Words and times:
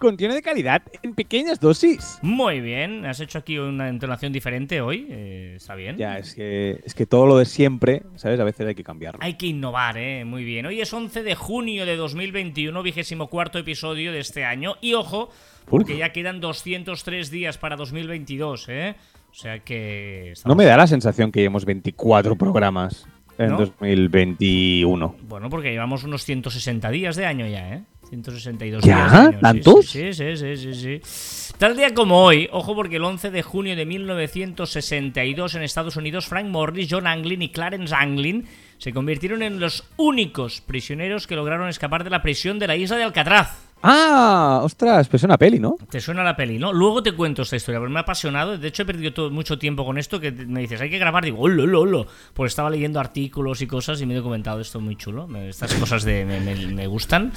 Contiene 0.00 0.32
de 0.32 0.40
calidad 0.40 0.80
en 1.02 1.14
pequeñas 1.14 1.60
dosis. 1.60 2.18
Muy 2.22 2.62
bien, 2.62 3.04
has 3.04 3.20
hecho 3.20 3.36
aquí 3.36 3.58
una 3.58 3.90
entonación 3.90 4.32
diferente 4.32 4.80
hoy, 4.80 5.06
eh, 5.10 5.52
está 5.56 5.74
bien. 5.74 5.98
Ya, 5.98 6.16
es 6.16 6.34
que, 6.34 6.80
es 6.82 6.94
que 6.94 7.04
todo 7.04 7.26
lo 7.26 7.36
de 7.36 7.44
siempre, 7.44 8.04
¿sabes? 8.16 8.40
A 8.40 8.44
veces 8.44 8.66
hay 8.66 8.74
que 8.74 8.82
cambiarlo. 8.82 9.20
Hay 9.22 9.34
que 9.34 9.48
innovar, 9.48 9.98
¿eh? 9.98 10.24
Muy 10.24 10.42
bien. 10.42 10.64
Hoy 10.64 10.80
es 10.80 10.90
11 10.90 11.22
de 11.22 11.34
junio 11.34 11.84
de 11.84 11.96
2021, 11.96 12.82
vigésimo 12.82 13.26
cuarto 13.28 13.58
episodio 13.58 14.10
de 14.10 14.20
este 14.20 14.42
año. 14.42 14.76
Y 14.80 14.94
ojo, 14.94 15.28
porque 15.66 15.98
ya 15.98 16.12
quedan 16.12 16.40
203 16.40 17.30
días 17.30 17.58
para 17.58 17.76
2022, 17.76 18.70
¿eh? 18.70 18.94
O 19.30 19.34
sea 19.34 19.58
que... 19.58 20.32
No 20.46 20.54
me 20.54 20.64
da 20.64 20.78
la 20.78 20.86
sensación 20.86 21.30
que 21.30 21.40
llevamos 21.40 21.66
24 21.66 22.36
programas 22.36 23.06
en 23.36 23.54
2021. 23.54 25.16
Bueno, 25.28 25.50
porque 25.50 25.72
llevamos 25.72 26.04
unos 26.04 26.24
160 26.24 26.90
días 26.90 27.16
de 27.16 27.26
año 27.26 27.46
ya, 27.46 27.74
¿eh? 27.74 27.82
162 28.10 28.84
¿Ya? 28.84 29.32
¿Tantos? 29.40 29.86
Sí 29.86 30.12
sí, 30.12 30.36
sí, 30.36 30.56
sí, 30.56 30.74
sí, 30.74 31.00
sí. 31.02 31.54
Tal 31.58 31.76
día 31.76 31.94
como 31.94 32.24
hoy, 32.24 32.48
ojo 32.52 32.74
porque 32.74 32.96
el 32.96 33.04
11 33.04 33.30
de 33.30 33.42
junio 33.42 33.76
de 33.76 33.86
1962 33.86 35.54
en 35.54 35.62
Estados 35.62 35.96
Unidos, 35.96 36.26
Frank 36.26 36.46
Morris, 36.46 36.88
John 36.90 37.06
Anglin 37.06 37.42
y 37.42 37.50
Clarence 37.50 37.94
Anglin 37.94 38.46
se 38.78 38.92
convirtieron 38.92 39.42
en 39.42 39.60
los 39.60 39.84
únicos 39.96 40.60
prisioneros 40.60 41.26
que 41.26 41.36
lograron 41.36 41.68
escapar 41.68 42.02
de 42.02 42.10
la 42.10 42.22
prisión 42.22 42.58
de 42.58 42.66
la 42.66 42.76
isla 42.76 42.96
de 42.96 43.04
Alcatraz. 43.04 43.69
Ah, 43.82 44.60
ostras, 44.62 45.08
pues 45.08 45.22
es 45.22 45.24
una 45.24 45.38
peli, 45.38 45.58
¿no? 45.58 45.76
Te 45.90 46.00
suena 46.00 46.22
la 46.22 46.36
peli, 46.36 46.58
¿no? 46.58 46.70
Luego 46.72 47.02
te 47.02 47.12
cuento 47.12 47.42
esta 47.42 47.56
historia, 47.56 47.78
porque 47.80 47.92
me 47.92 47.98
ha 47.98 48.02
apasionado. 48.02 48.58
De 48.58 48.68
hecho, 48.68 48.82
he 48.82 48.86
perdido 48.86 49.12
todo, 49.14 49.30
mucho 49.30 49.58
tiempo 49.58 49.84
con 49.86 49.96
esto. 49.96 50.20
Que 50.20 50.30
me 50.32 50.60
dices, 50.60 50.80
hay 50.82 50.90
que 50.90 50.98
grabar. 50.98 51.24
Digo, 51.24 51.38
hola, 51.40 51.62
hola, 51.62 51.78
hola. 51.78 52.06
Porque 52.34 52.48
estaba 52.48 52.68
leyendo 52.68 53.00
artículos 53.00 53.62
y 53.62 53.66
cosas 53.66 54.00
y 54.02 54.06
me 54.06 54.12
he 54.14 54.16
documentado 54.18 54.60
esto 54.60 54.80
muy 54.80 54.96
chulo. 54.96 55.28
Estas 55.48 55.72
cosas 55.74 56.04
de, 56.04 56.24
me, 56.26 56.40
me- 56.40 56.66
me 56.74 56.86
gustan. 56.86 57.32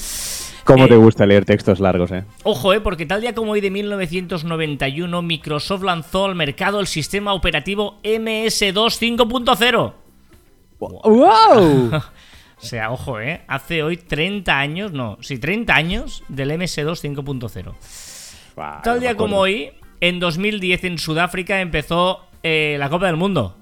¿Cómo 0.65 0.85
Eh, 0.85 0.89
te 0.89 0.95
gusta 0.97 1.25
leer 1.25 1.45
textos 1.45 1.79
largos, 1.79 2.11
eh? 2.11 2.25
Ojo, 2.43 2.73
eh, 2.73 2.81
porque 2.81 3.05
tal 3.05 3.21
día 3.21 3.33
como 3.33 3.51
hoy 3.53 3.61
de 3.61 3.71
1991, 3.71 5.21
Microsoft 5.21 5.83
lanzó 5.83 6.25
al 6.25 6.35
mercado 6.35 6.79
el 6.81 6.87
sistema 6.87 7.33
operativo 7.33 7.99
MS2 8.03 9.17
5.0. 9.17 9.93
¡Wow! 10.79 12.01
O 12.63 12.65
sea, 12.65 12.91
ojo, 12.91 13.19
eh. 13.19 13.41
Hace 13.47 13.83
hoy 13.83 13.97
30 13.97 14.57
años, 14.57 14.93
no, 14.93 15.17
sí, 15.21 15.37
30 15.37 15.75
años 15.75 16.23
del 16.29 16.51
MS2 16.51 17.13
5.0 17.13 17.73
Buah, 18.55 18.81
Tal 18.81 19.01
día 19.01 19.17
como 19.17 19.37
hoy, 19.37 19.73
en 19.99 20.19
2010 20.19 20.83
en 20.85 20.97
Sudáfrica 20.97 21.59
empezó 21.59 22.25
eh, 22.41 22.77
la 22.79 22.89
Copa 22.89 23.07
del 23.07 23.17
Mundo. 23.17 23.57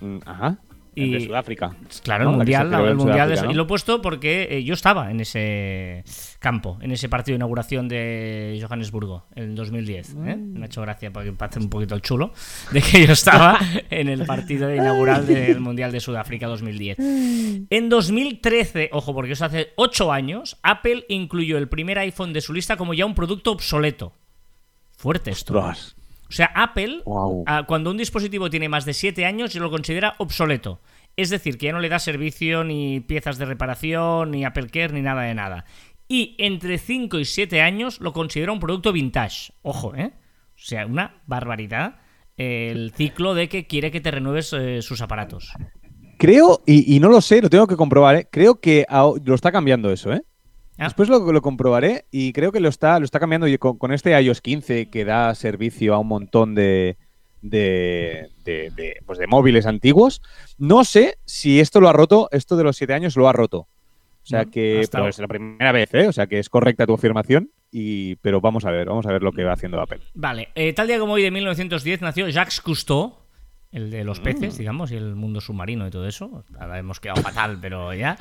Mm, 0.00 0.18
Ajá. 0.24 0.56
Y-. 0.94 1.10
De 1.12 1.20
Sudáfrica. 1.20 1.74
Claro, 2.02 2.24
¿No? 2.24 2.30
el 2.32 2.36
mundial, 2.38 2.74
el 2.86 2.94
mundial 2.96 3.28
de- 3.30 3.50
y 3.50 3.54
lo 3.54 3.62
he 3.62 3.66
puesto 3.66 4.02
porque 4.02 4.48
eh, 4.50 4.62
yo 4.64 4.74
estaba 4.74 5.10
en 5.10 5.20
ese 5.20 6.04
campo, 6.38 6.78
en 6.82 6.92
ese 6.92 7.08
partido 7.08 7.32
de 7.34 7.36
inauguración 7.36 7.88
de 7.88 8.58
Johannesburgo 8.62 9.24
en 9.34 9.54
2010. 9.54 10.10
¿eh? 10.10 10.36
Mm. 10.36 10.52
Me 10.58 10.62
ha 10.62 10.66
hecho 10.66 10.82
gracia 10.82 11.10
para 11.12 11.24
que 11.24 11.32
pase 11.32 11.58
un 11.58 11.70
poquito 11.70 11.94
el 11.94 12.02
chulo 12.02 12.32
de 12.72 12.82
que 12.82 13.06
yo 13.06 13.12
estaba 13.12 13.58
en 13.90 14.08
el 14.08 14.26
partido 14.26 14.72
inaugural 14.74 15.26
del 15.26 15.60
mundial 15.60 15.92
de 15.92 16.00
Sudáfrica 16.00 16.46
2010. 16.46 16.98
En 16.98 17.88
2013, 17.88 18.90
ojo, 18.92 19.14
porque 19.14 19.32
eso 19.32 19.44
hace 19.44 19.70
8 19.76 20.12
años, 20.12 20.58
Apple 20.62 21.04
incluyó 21.08 21.56
el 21.58 21.68
primer 21.68 21.98
iPhone 21.98 22.32
de 22.32 22.40
su 22.40 22.52
lista 22.52 22.76
como 22.76 22.92
ya 22.94 23.06
un 23.06 23.14
producto 23.14 23.52
obsoleto. 23.52 24.12
Fuerte 24.96 25.30
esto. 25.30 25.56
Ostras. 25.58 25.96
O 26.32 26.34
sea, 26.34 26.50
Apple, 26.54 27.02
ah, 27.44 27.64
cuando 27.68 27.90
un 27.90 27.98
dispositivo 27.98 28.48
tiene 28.48 28.70
más 28.70 28.86
de 28.86 28.94
7 28.94 29.26
años, 29.26 29.54
lo 29.54 29.70
considera 29.70 30.14
obsoleto. 30.16 30.80
Es 31.14 31.28
decir, 31.28 31.58
que 31.58 31.66
ya 31.66 31.72
no 31.72 31.80
le 31.80 31.90
da 31.90 31.98
servicio, 31.98 32.64
ni 32.64 33.00
piezas 33.00 33.36
de 33.36 33.44
reparación, 33.44 34.30
ni 34.30 34.46
Apple 34.46 34.68
Care, 34.68 34.94
ni 34.94 35.02
nada 35.02 35.24
de 35.24 35.34
nada. 35.34 35.66
Y 36.08 36.34
entre 36.38 36.78
5 36.78 37.18
y 37.18 37.26
7 37.26 37.60
años 37.60 38.00
lo 38.00 38.14
considera 38.14 38.50
un 38.50 38.60
producto 38.60 38.94
vintage. 38.94 39.52
Ojo, 39.60 39.94
¿eh? 39.94 40.14
O 40.54 40.64
sea, 40.64 40.86
una 40.86 41.20
barbaridad 41.26 41.96
el 42.38 42.92
ciclo 42.96 43.34
de 43.34 43.50
que 43.50 43.66
quiere 43.66 43.90
que 43.90 44.00
te 44.00 44.10
renueves 44.10 44.54
eh, 44.54 44.80
sus 44.80 45.02
aparatos. 45.02 45.52
Creo, 46.16 46.62
y, 46.64 46.96
y 46.96 46.98
no 46.98 47.10
lo 47.10 47.20
sé, 47.20 47.42
lo 47.42 47.50
tengo 47.50 47.66
que 47.66 47.76
comprobar, 47.76 48.16
¿eh? 48.16 48.28
Creo 48.30 48.58
que 48.58 48.86
lo 48.90 49.34
está 49.34 49.52
cambiando 49.52 49.92
eso, 49.92 50.14
¿eh? 50.14 50.22
Ah. 50.78 50.84
Después 50.84 51.08
lo, 51.08 51.30
lo 51.32 51.42
comprobaré 51.42 52.06
y 52.10 52.32
creo 52.32 52.50
que 52.52 52.60
lo 52.60 52.68
está, 52.68 52.98
lo 52.98 53.04
está 53.04 53.20
cambiando 53.20 53.46
y 53.46 53.58
con, 53.58 53.76
con 53.78 53.92
este 53.92 54.18
iOS 54.20 54.40
15 54.40 54.88
que 54.90 55.04
da 55.04 55.34
servicio 55.34 55.94
a 55.94 55.98
un 55.98 56.08
montón 56.08 56.54
de, 56.54 56.96
de, 57.42 58.28
de- 58.44 58.70
de, 58.74 58.96
pues 59.04 59.18
de 59.18 59.26
móviles 59.26 59.66
antiguos. 59.66 60.22
No 60.58 60.84
sé 60.84 61.18
si 61.24 61.60
esto 61.60 61.80
lo 61.80 61.88
ha 61.88 61.92
roto, 61.92 62.28
esto 62.32 62.56
de 62.56 62.64
los 62.64 62.76
7 62.76 62.94
años 62.94 63.16
lo 63.16 63.28
ha 63.28 63.32
roto. 63.32 63.58
O 64.24 64.26
sea 64.26 64.44
Mm, 64.44 64.50
que 64.50 64.88
pero 64.90 65.08
es 65.08 65.18
la 65.18 65.26
primera 65.28 65.72
vez, 65.72 65.92
¿eh? 65.94 66.06
O 66.08 66.12
sea 66.12 66.26
que 66.26 66.38
es 66.38 66.48
correcta 66.48 66.86
tu 66.86 66.94
afirmación, 66.94 67.50
y, 67.72 68.14
pero 68.16 68.40
vamos 68.40 68.64
a 68.64 68.70
ver, 68.70 68.86
vamos 68.86 69.04
a 69.06 69.12
ver 69.12 69.22
lo 69.22 69.32
que 69.32 69.42
va 69.44 69.52
haciendo 69.54 69.80
Apple. 69.80 70.00
Vale, 70.14 70.48
eh, 70.54 70.72
tal 70.72 70.86
día 70.86 70.98
como 71.00 71.14
hoy 71.14 71.22
de 71.22 71.30
1910 71.32 72.02
nació 72.02 72.28
Jacques 72.28 72.60
Cousteau, 72.60 73.14
el 73.72 73.90
de 73.90 74.04
Mm. 74.04 74.06
los 74.06 74.20
peces, 74.20 74.56
digamos, 74.58 74.92
y 74.92 74.96
el 74.96 75.16
mundo 75.16 75.40
submarino 75.40 75.86
y 75.86 75.90
todo 75.90 76.06
eso. 76.06 76.44
Ahora 76.58 76.78
hemos 76.78 77.00
quedado 77.00 77.20
fatal, 77.20 77.58
pero 77.60 77.92
ya. 77.94 78.16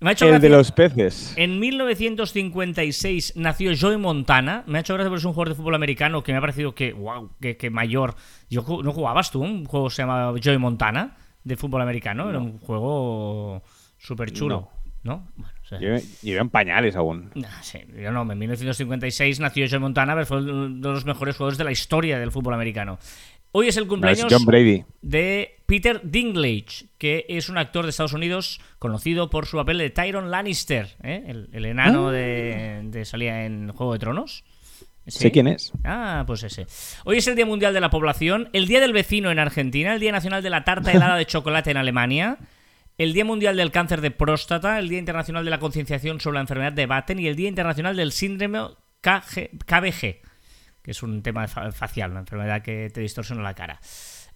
Me 0.00 0.10
ha 0.10 0.12
hecho 0.12 0.26
El 0.26 0.40
de 0.40 0.48
los 0.48 0.72
peces. 0.72 1.32
En 1.36 1.58
1956 1.60 3.34
nació 3.36 3.72
Joey 3.78 3.96
Montana. 3.96 4.64
Me 4.66 4.78
ha 4.78 4.80
hecho 4.80 4.94
gracia 4.94 5.08
porque 5.08 5.20
es 5.20 5.24
un 5.24 5.32
jugador 5.32 5.48
de 5.50 5.54
fútbol 5.54 5.74
americano 5.74 6.22
que 6.22 6.32
me 6.32 6.38
ha 6.38 6.40
parecido 6.40 6.74
que, 6.74 6.92
wow, 6.92 7.30
que, 7.40 7.56
que 7.56 7.70
mayor. 7.70 8.14
Yo 8.50 8.64
no 8.82 8.92
jugabas 8.92 9.30
tú 9.30 9.42
un 9.42 9.64
juego 9.64 9.88
que 9.88 9.94
se 9.94 10.02
llama 10.02 10.34
Joey 10.42 10.58
Montana 10.58 11.16
de 11.42 11.56
fútbol 11.56 11.82
americano. 11.82 12.28
Era 12.28 12.38
un 12.38 12.58
juego 12.58 13.62
súper 13.98 14.32
chulo. 14.32 14.68
¿No? 15.02 15.28
Bueno, 15.36 15.52
o 15.62 15.66
sea, 15.66 15.78
Lleva 15.78 15.98
lleva 16.22 16.40
en 16.40 16.48
pañales 16.48 16.96
aún. 16.96 17.30
sí, 17.60 17.78
yo 18.02 18.10
no, 18.10 18.22
en 18.30 18.38
1956 18.38 19.38
nació 19.38 19.66
Joey 19.68 19.80
Montana, 19.80 20.14
pero 20.14 20.24
fue 20.24 20.38
uno 20.38 20.68
de 20.70 20.88
los 20.94 21.04
mejores 21.04 21.36
jugadores 21.36 21.58
de 21.58 21.64
la 21.64 21.72
historia 21.72 22.18
del 22.18 22.32
fútbol 22.32 22.54
americano. 22.54 22.98
Hoy 23.52 23.68
es 23.68 23.76
el 23.76 23.82
No, 23.82 23.86
es 23.86 23.90
cumpleaños 23.90 24.26
John 24.32 24.46
Brady. 24.46 24.82
de 25.02 25.53
Peter 25.66 26.00
Dinklage, 26.04 26.86
que 26.98 27.24
es 27.28 27.48
un 27.48 27.56
actor 27.58 27.84
de 27.84 27.90
Estados 27.90 28.12
Unidos 28.12 28.60
conocido 28.78 29.30
por 29.30 29.46
su 29.46 29.56
papel 29.56 29.78
de 29.78 29.90
Tyron 29.90 30.30
Lannister, 30.30 30.96
¿eh? 31.02 31.24
el, 31.26 31.48
el 31.52 31.64
enano 31.64 32.10
de, 32.10 32.80
de 32.84 33.04
salía 33.04 33.44
en 33.46 33.70
Juego 33.72 33.94
de 33.94 33.98
Tronos. 33.98 34.44
¿Sí? 35.06 35.18
Ah. 35.18 35.20
Sé 35.20 35.30
quién 35.32 35.46
es. 35.48 35.72
Ah, 35.84 36.24
pues 36.26 36.42
ese. 36.44 36.66
Hoy 37.04 37.18
es 37.18 37.26
el 37.26 37.34
Día 37.36 37.44
Mundial 37.46 37.74
de 37.74 37.80
la 37.80 37.90
Población, 37.90 38.48
el 38.54 38.66
Día 38.66 38.80
del 38.80 38.92
Vecino 38.94 39.30
en 39.30 39.38
Argentina, 39.38 39.92
el 39.94 40.00
Día 40.00 40.12
Nacional 40.12 40.42
de 40.42 40.50
la 40.50 40.64
Tarta 40.64 40.92
helada 40.92 41.16
de 41.16 41.26
chocolate 41.26 41.70
en 41.70 41.76
Alemania, 41.76 42.38
el 42.96 43.12
Día 43.12 43.24
Mundial 43.24 43.56
del 43.56 43.70
Cáncer 43.70 44.00
de 44.00 44.10
Próstata, 44.10 44.78
el 44.78 44.88
Día 44.88 44.98
Internacional 44.98 45.44
de 45.44 45.50
la 45.50 45.58
Concienciación 45.58 46.20
sobre 46.20 46.36
la 46.36 46.40
Enfermedad 46.42 46.72
de 46.72 46.86
Batten 46.86 47.18
y 47.18 47.26
el 47.26 47.36
Día 47.36 47.48
Internacional 47.48 47.96
del 47.96 48.12
Síndrome 48.12 48.60
KG 49.02 49.50
KBG, 49.66 50.22
que 50.82 50.90
es 50.90 51.02
un 51.02 51.22
tema 51.22 51.48
fa- 51.48 51.70
facial, 51.72 52.10
una 52.12 52.20
enfermedad 52.20 52.62
que 52.62 52.88
te 52.88 53.00
distorsiona 53.00 53.42
la 53.42 53.54
cara. 53.54 53.78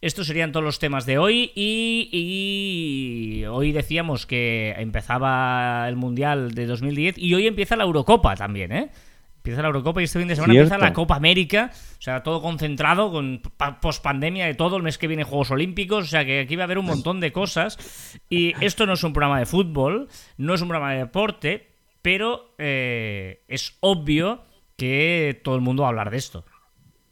Estos 0.00 0.28
serían 0.28 0.53
todos 0.53 0.64
los 0.64 0.78
temas 0.78 1.06
de 1.06 1.19
hoy 1.19 1.50
y, 1.56 2.09
y 2.12 3.44
hoy 3.47 3.72
decíamos 3.72 4.26
que 4.26 4.75
empezaba 4.78 5.86
el 5.88 5.97
Mundial 5.97 6.53
de 6.53 6.66
2010 6.66 7.19
y 7.19 7.34
hoy 7.34 7.47
empieza 7.48 7.75
la 7.75 7.84
Eurocopa 7.84 8.36
también, 8.36 8.70
¿eh? 8.72 8.91
Empieza 9.38 9.62
la 9.62 9.69
Eurocopa 9.69 10.00
y 10.00 10.04
este 10.04 10.19
fin 10.19 10.28
de 10.28 10.34
semana 10.36 10.53
Cierto. 10.53 10.75
empieza 10.75 10.88
la 10.88 10.92
Copa 10.92 11.16
América, 11.16 11.70
o 11.72 12.03
sea, 12.03 12.22
todo 12.22 12.42
concentrado 12.42 13.10
con 13.10 13.41
post 13.81 14.03
pandemia 14.03 14.47
de 14.47 14.54
todo, 14.54 14.76
el 14.76 14.82
mes 14.82 14.98
que 14.98 15.06
viene 15.09 15.25
Juegos 15.25 15.50
Olímpicos, 15.50 16.04
o 16.04 16.06
sea, 16.09 16.25
que 16.25 16.41
aquí 16.41 16.54
va 16.54 16.65
a 16.65 16.66
haber 16.66 16.78
un 16.78 16.84
montón 16.86 17.19
de 17.19 17.32
cosas. 17.32 18.20
Y 18.28 18.53
esto 18.65 18.84
no 18.84 18.92
es 18.92 19.03
un 19.04 19.12
programa 19.12 19.38
de 19.38 19.47
fútbol, 19.47 20.09
no 20.36 20.54
es 20.54 20.60
un 20.60 20.69
programa 20.69 20.92
de 20.92 20.98
deporte, 20.98 21.70
pero 22.03 22.54
eh, 22.59 23.42
es 23.48 23.76
obvio 23.80 24.42
que 24.77 25.41
todo 25.42 25.54
el 25.54 25.60
mundo 25.62 25.83
va 25.83 25.89
a 25.89 25.91
hablar 25.91 26.10
de 26.10 26.18
esto. 26.18 26.45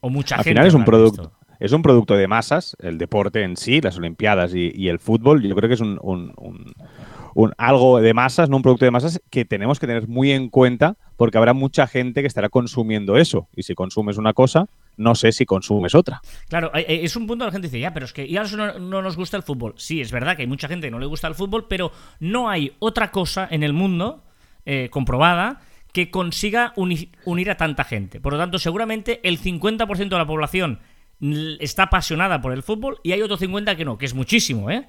O 0.00 0.11
mucha 0.11 0.35
Al 0.37 0.44
gente. 0.44 0.50
final 0.50 0.67
es 0.69 0.75
un 0.75 0.85
producto. 0.85 1.33
Es 1.61 1.73
un 1.73 1.82
producto 1.82 2.14
de 2.14 2.29
masas, 2.29 2.76
el 2.81 2.99
deporte 2.99 3.43
en 3.43 3.56
sí, 3.56 3.81
las 3.81 3.97
Olimpiadas 3.99 4.55
y, 4.55 4.88
el 4.88 4.99
fútbol. 4.99 5.43
Yo 5.43 5.55
creo 5.55 5.69
que 5.69 5.75
es 5.75 5.81
un, 5.81 5.99
un- 6.03 7.53
algo 7.58 8.00
de 8.00 8.14
masas, 8.14 8.49
no 8.49 8.56
un 8.56 8.62
producto 8.62 8.85
de 8.87 8.91
masas 8.91 9.20
que 9.31 9.44
tenemos 9.44 9.79
que 9.79 9.87
tener 9.87 10.08
muy 10.08 10.32
en 10.32 10.49
cuenta 10.49 10.97
porque 11.17 11.37
habrá 11.38 11.53
mucha 11.53 11.87
gente 11.87 12.23
que 12.23 12.26
estará 12.26 12.49
consumiendo 12.49 13.17
eso. 13.19 13.49
Y 13.55 13.62
si 13.62 13.75
consumes 13.75 14.17
una 14.17 14.32
cosa, 14.32 14.67
no 14.97 15.14
sé 15.14 15.32
si 15.32 15.44
consumes 15.44 15.94
otra. 15.94 16.20
Claro, 16.49 16.70
eh, 16.75 16.87
eh, 16.88 17.00
es 17.03 17.14
un 17.17 17.26
punto 17.26 17.44
que 17.44 17.49
la 17.49 17.53
gente 17.53 17.69
dice, 17.69 17.79
ya, 17.81 17.93
pero 17.93 18.06
es 18.06 18.12
que 18.12 18.26
ya 18.29 18.44
no, 18.44 18.79
no 18.79 19.02
nos 19.02 19.17
gusta 19.17 19.37
el 19.37 19.43
fútbol. 19.43 19.75
Sí, 19.76 20.00
es 20.00 20.11
verdad 20.12 20.35
que 20.37 20.43
hay 20.43 20.49
mucha 20.49 20.69
gente 20.69 20.87
que 20.87 20.91
no 20.91 20.99
le 20.99 21.06
gusta 21.06 21.29
el 21.29 21.35
fútbol, 21.35 21.67
pero 21.69 21.93
no 22.20 22.49
hay 22.49 22.73
otra 22.79 23.11
cosa 23.11 23.47
en 23.50 23.62
el 23.62 23.73
mundo 23.75 24.23
eh, 24.64 24.88
comprobada 24.91 25.61
que 25.93 26.11
consiga 26.11 26.73
uni- 26.76 27.11
unir 27.26 27.50
a 27.50 27.56
tanta 27.56 27.85
gente. 27.85 28.20
Por 28.20 28.32
lo 28.32 28.38
tanto, 28.38 28.59
seguramente 28.59 29.20
el 29.29 29.38
50% 29.38 30.09
de 30.09 30.19
la 30.19 30.26
población 30.26 30.79
está 31.21 31.85
apasionada 31.85 32.41
por 32.41 32.53
el 32.53 32.63
fútbol 32.63 32.99
y 33.03 33.13
hay 33.13 33.23
otro 33.23 33.39
50% 33.39 33.77
que 33.77 33.85
no, 33.85 33.99
que 33.99 34.07
es 34.07 34.15
muchísimo, 34.15 34.71
¿eh? 34.71 34.89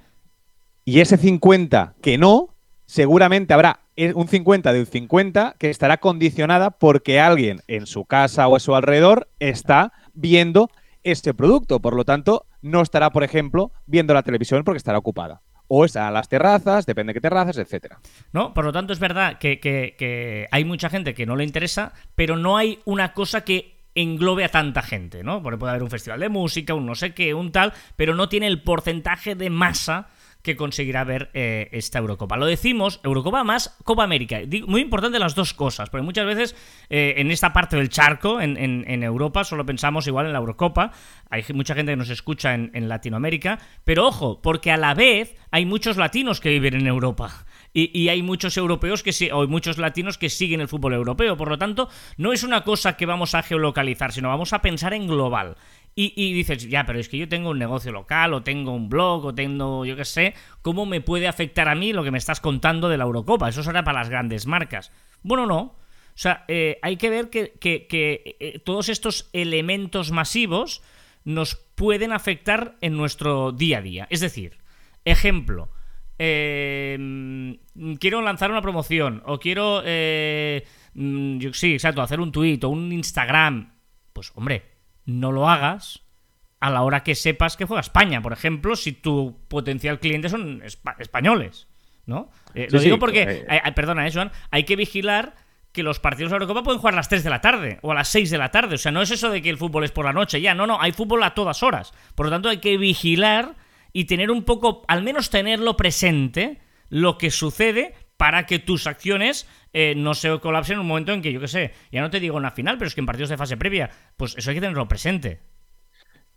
Y 0.86 1.00
ese 1.00 1.18
50 1.18 1.96
que 2.02 2.18
no, 2.18 2.56
seguramente 2.86 3.54
habrá 3.54 3.82
un 4.14 4.28
50 4.28 4.74
de 4.74 4.80
un 4.80 4.86
50 4.86 5.56
que 5.58 5.70
estará 5.70 5.98
condicionada 5.98 6.72
porque 6.72 7.20
alguien 7.20 7.62
en 7.68 7.88
su 7.88 8.06
casa 8.06 8.48
o 8.48 8.56
a 8.56 8.60
su 8.60 8.76
alrededor 8.76 9.28
está 9.40 9.92
viendo 10.14 10.70
este 11.04 11.34
producto. 11.34 11.80
Por 11.80 11.96
lo 11.96 12.06
tanto, 12.06 12.46
no 12.62 12.82
estará, 12.82 13.10
por 13.10 13.24
ejemplo, 13.24 13.72
viendo 13.86 14.14
la 14.14 14.24
televisión 14.24 14.64
porque 14.64 14.78
estará 14.78 14.98
ocupada. 14.98 15.42
O 15.68 15.84
está 15.84 16.08
a 16.08 16.12
las 16.12 16.30
terrazas, 16.30 16.86
depende 16.86 17.12
de 17.12 17.16
qué 17.16 17.22
terrazas, 17.22 17.58
etcétera. 17.58 18.00
No, 18.32 18.54
por 18.54 18.64
lo 18.64 18.72
tanto, 18.72 18.94
es 18.94 19.00
verdad 19.00 19.38
que, 19.40 19.60
que 19.60 20.48
hay 20.52 20.64
mucha 20.64 20.90
gente 20.90 21.14
que 21.14 21.26
no 21.26 21.36
le 21.36 21.44
interesa, 21.44 21.94
pero 22.16 22.38
no 22.38 22.56
hay 22.56 22.80
una 22.86 23.14
cosa 23.14 23.42
que 23.42 23.77
englobe 24.02 24.46
a 24.46 24.50
tanta 24.50 24.82
gente, 24.82 25.24
¿no? 25.24 25.42
Porque 25.42 25.58
puede 25.58 25.72
haber 25.72 25.84
un 25.84 25.90
festival 25.90 26.20
de 26.20 26.30
música, 26.30 26.74
un 26.74 26.86
no 26.86 26.96
sé 26.96 27.14
qué, 27.14 27.34
un 27.34 27.52
tal, 27.52 27.74
pero 27.96 28.16
no 28.16 28.30
tiene 28.30 28.48
el 28.48 28.62
porcentaje 28.62 29.36
de 29.36 29.50
masa 29.50 30.08
que 30.48 30.56
conseguirá 30.56 31.04
ver 31.04 31.30
eh, 31.34 31.68
esta 31.74 32.00
Eurocopa. 32.00 32.38
Lo 32.38 32.46
decimos, 32.46 33.02
Eurocopa 33.04 33.44
más 33.44 33.76
Copa 33.84 34.04
América. 34.04 34.40
Muy 34.66 34.82
importante 34.82 35.20
las 35.20 35.36
dos 35.36 35.54
cosas, 35.54 35.90
porque 35.90 36.06
muchas 36.06 36.26
veces 36.26 36.56
eh, 36.90 37.16
en 37.18 37.32
esta 37.32 37.52
parte 37.52 37.76
del 37.76 37.90
charco, 37.90 38.40
en, 38.40 39.04
Europa, 39.04 39.44
solo 39.44 39.66
pensamos 39.66 40.08
igual 40.08 40.28
en 40.28 40.34
la 40.34 40.40
Eurocopa. 40.40 40.92
Hay 41.30 41.44
mucha 41.54 41.76
gente 41.76 41.92
que 41.92 41.98
nos 41.98 42.10
escucha 42.10 42.54
en, 42.54 42.88
Latinoamérica, 42.88 43.60
pero 43.84 44.08
ojo, 44.08 44.42
porque 44.42 44.72
a 44.72 44.78
la 44.78 44.94
vez 44.94 45.36
hay 45.52 45.66
muchos 45.66 45.98
latinos 45.98 46.40
que 46.40 46.50
viven 46.50 46.76
en 46.76 46.88
Europa. 46.88 47.46
Y, 47.80 48.10
hay 48.10 48.24
muchos 48.24 48.58
europeos 48.58 49.04
que 49.04 49.32
o 49.32 49.48
muchos 49.48 49.78
latinos 49.78 50.18
que 50.18 50.32
siguen 50.32 50.62
el 50.62 50.68
fútbol 50.68 50.94
europeo. 50.94 51.38
Por 51.38 51.50
lo 51.50 51.60
tanto, 51.60 51.90
no 52.18 52.34
es 52.34 52.42
una 52.42 52.64
cosa 52.64 52.98
que 52.98 53.06
vamos 53.06 53.36
a 53.36 53.44
geolocalizar, 53.44 54.12
sino 54.12 54.30
vamos 54.30 54.52
a 54.54 54.64
pensar 54.64 54.96
en 54.96 55.06
global. 55.06 55.58
Y, 55.94 56.34
dices, 56.34 56.68
ya, 56.68 56.86
pero 56.86 57.00
es 57.00 57.08
que 57.08 57.18
yo 57.18 57.28
tengo 57.28 57.52
un 57.52 57.60
negocio 57.60 57.92
local, 57.92 58.34
o 58.34 58.42
tengo 58.42 58.72
un 58.72 58.90
blog, 58.90 59.26
o 59.26 59.36
tengo, 59.36 59.86
yo 59.86 59.96
qué 59.96 60.06
sé, 60.06 60.34
¿cómo 60.64 60.88
me 60.88 61.02
puede 61.02 61.28
afectar 61.28 61.68
a 61.68 61.76
mí 61.76 61.94
lo 61.94 62.04
que 62.04 62.10
me 62.10 62.18
estás 62.18 62.40
contando 62.40 62.90
de 62.90 62.98
la 62.98 63.04
Eurocopa? 63.04 63.50
Eso 63.50 63.62
será 63.62 63.84
para 63.84 64.00
las 64.00 64.10
grandes 64.10 64.48
marcas. 64.48 64.92
Bueno, 65.22 65.46
no. 65.46 65.60
O 65.60 65.76
sea, 66.16 66.46
eh, 66.48 66.80
hay 66.82 66.98
que 66.98 67.12
ver 67.12 67.30
que, 67.30 67.58
eh, 67.62 68.60
todos 68.64 68.90
estos 68.90 69.30
elementos 69.34 70.12
masivos 70.12 70.82
nos 71.26 71.56
pueden 71.56 72.12
afectar 72.12 72.76
en 72.82 72.98
nuestro 72.98 73.52
día 73.52 73.80
a 73.80 73.82
día. 73.82 74.08
Es 74.10 74.20
decir, 74.20 74.58
ejemplo, 75.04 75.70
eh, 76.20 77.58
quiero 78.00 78.22
lanzar 78.22 78.52
una 78.52 78.62
promoción, 78.62 79.24
o 79.26 79.40
quiero, 79.40 79.82
mm, 79.82 81.40
sí, 81.54 81.74
exacto, 81.74 82.02
hacer 82.02 82.20
un 82.20 82.32
tweet 82.32 82.60
o 82.64 82.70
un 82.70 82.92
Instagram. 82.92 83.74
Pues, 84.14 84.32
hombre, 84.36 84.64
no 85.06 85.32
lo 85.32 85.50
hagas 85.50 86.08
a 86.60 86.70
la 86.70 86.82
hora 86.82 87.04
que 87.04 87.16
sepas 87.16 87.56
que 87.56 87.66
juega 87.66 87.82
España, 87.82 88.22
por 88.22 88.34
ejemplo, 88.34 88.76
si 88.76 88.92
tu 88.92 89.40
potencial 89.48 90.00
cliente 90.00 90.30
son 90.30 90.64
españoles, 91.00 91.68
¿no? 92.06 92.32
Eh, 92.56 92.68
lo 92.72 92.80
digo 92.80 92.98
porque, 92.98 93.22
eh, 93.22 93.46
eh. 93.48 93.72
perdona, 93.74 94.08
eh, 94.08 94.12
Joan, 94.12 94.32
hay 94.50 94.64
que 94.64 94.76
vigilar 94.76 95.36
que 95.72 95.84
los 95.84 96.00
partidos 96.00 96.32
de 96.32 96.36
Eurocopa 96.36 96.64
pueden 96.64 96.80
jugar 96.80 96.96
a 96.96 96.98
las 96.98 97.10
3 97.10 97.24
de 97.24 97.30
la 97.30 97.42
tarde 97.42 97.78
o 97.84 97.92
a 97.92 97.96
las 97.96 98.08
6 98.08 98.32
de 98.32 98.38
la 98.40 98.50
tarde. 98.50 98.76
O 98.76 98.78
sea, 98.80 98.92
no 98.92 99.02
es 99.02 99.12
eso 99.12 99.30
de 99.30 99.42
que 99.42 99.50
el 99.50 99.58
fútbol 99.58 99.84
es 99.84 99.92
por 99.92 100.06
la 100.06 100.14
noche, 100.14 100.42
ya, 100.42 100.56
no, 100.56 100.66
no, 100.66 100.82
hay 100.82 100.92
fútbol 100.92 101.22
a 101.24 101.36
todas 101.36 101.62
horas. 101.62 101.94
Por 102.16 102.26
lo 102.26 102.32
tanto, 102.32 102.50
hay 102.50 102.58
que 102.58 102.78
vigilar 102.78 103.56
y 103.98 104.06
tener 104.06 104.30
un 104.30 104.44
poco, 104.44 104.84
al 104.88 105.02
menos 105.02 105.32
tenerlo 105.32 105.76
presente, 105.76 106.60
lo 106.88 107.18
que 107.18 107.32
sucede 107.32 107.96
para 108.16 108.46
que 108.46 108.60
tus 108.60 108.86
acciones 108.86 109.50
eh, 109.74 109.96
no 109.98 110.14
se 110.14 110.40
colapsen 110.40 110.76
en 110.76 110.82
un 110.82 110.88
momento 110.88 111.14
en 111.14 111.24
que, 111.24 111.34
yo 111.34 111.40
qué 111.40 111.48
sé, 111.48 111.72
ya 111.92 112.02
no 112.02 112.12
te 112.12 112.20
digo 112.20 112.38
una 112.38 112.52
final, 112.52 112.78
pero 112.78 112.90
es 112.90 112.94
que 112.94 113.02
en 113.02 113.08
partidos 113.08 113.32
de 113.32 113.38
fase 113.38 113.58
previa, 113.58 113.90
pues 114.16 114.38
eso 114.38 114.52
hay 114.52 114.56
que 114.56 114.62
tenerlo 114.62 114.88
presente. 114.88 115.40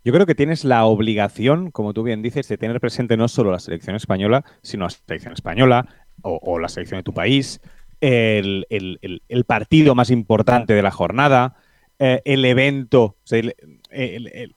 Yo 0.03 0.15
creo 0.15 0.25
que 0.25 0.35
tienes 0.35 0.65
la 0.65 0.87
obligación, 0.87 1.71
como 1.71 1.93
tú 1.93 2.03
bien 2.03 2.23
dices, 2.23 2.49
de 2.49 2.57
tener 2.57 2.81
presente 2.81 3.19
no 3.19 3.29
solo 3.29 3.51
la 3.51 3.59
selección 3.59 3.95
española, 3.95 4.43
sino 4.62 4.85
la 4.85 4.91
selección 4.91 5.35
española 5.35 5.87
o, 6.23 6.59
la 6.59 6.69
selección 6.71 7.01
de 7.01 7.05
tu 7.05 7.12
país, 7.12 7.61
el, 8.01 8.65
partido 9.47 9.95
más 9.95 10.09
importante 10.09 10.73
de 10.73 10.81
la 10.81 10.91
jornada, 10.91 11.57
eh, 12.02 12.23
el 12.25 12.43
evento, 12.47 13.19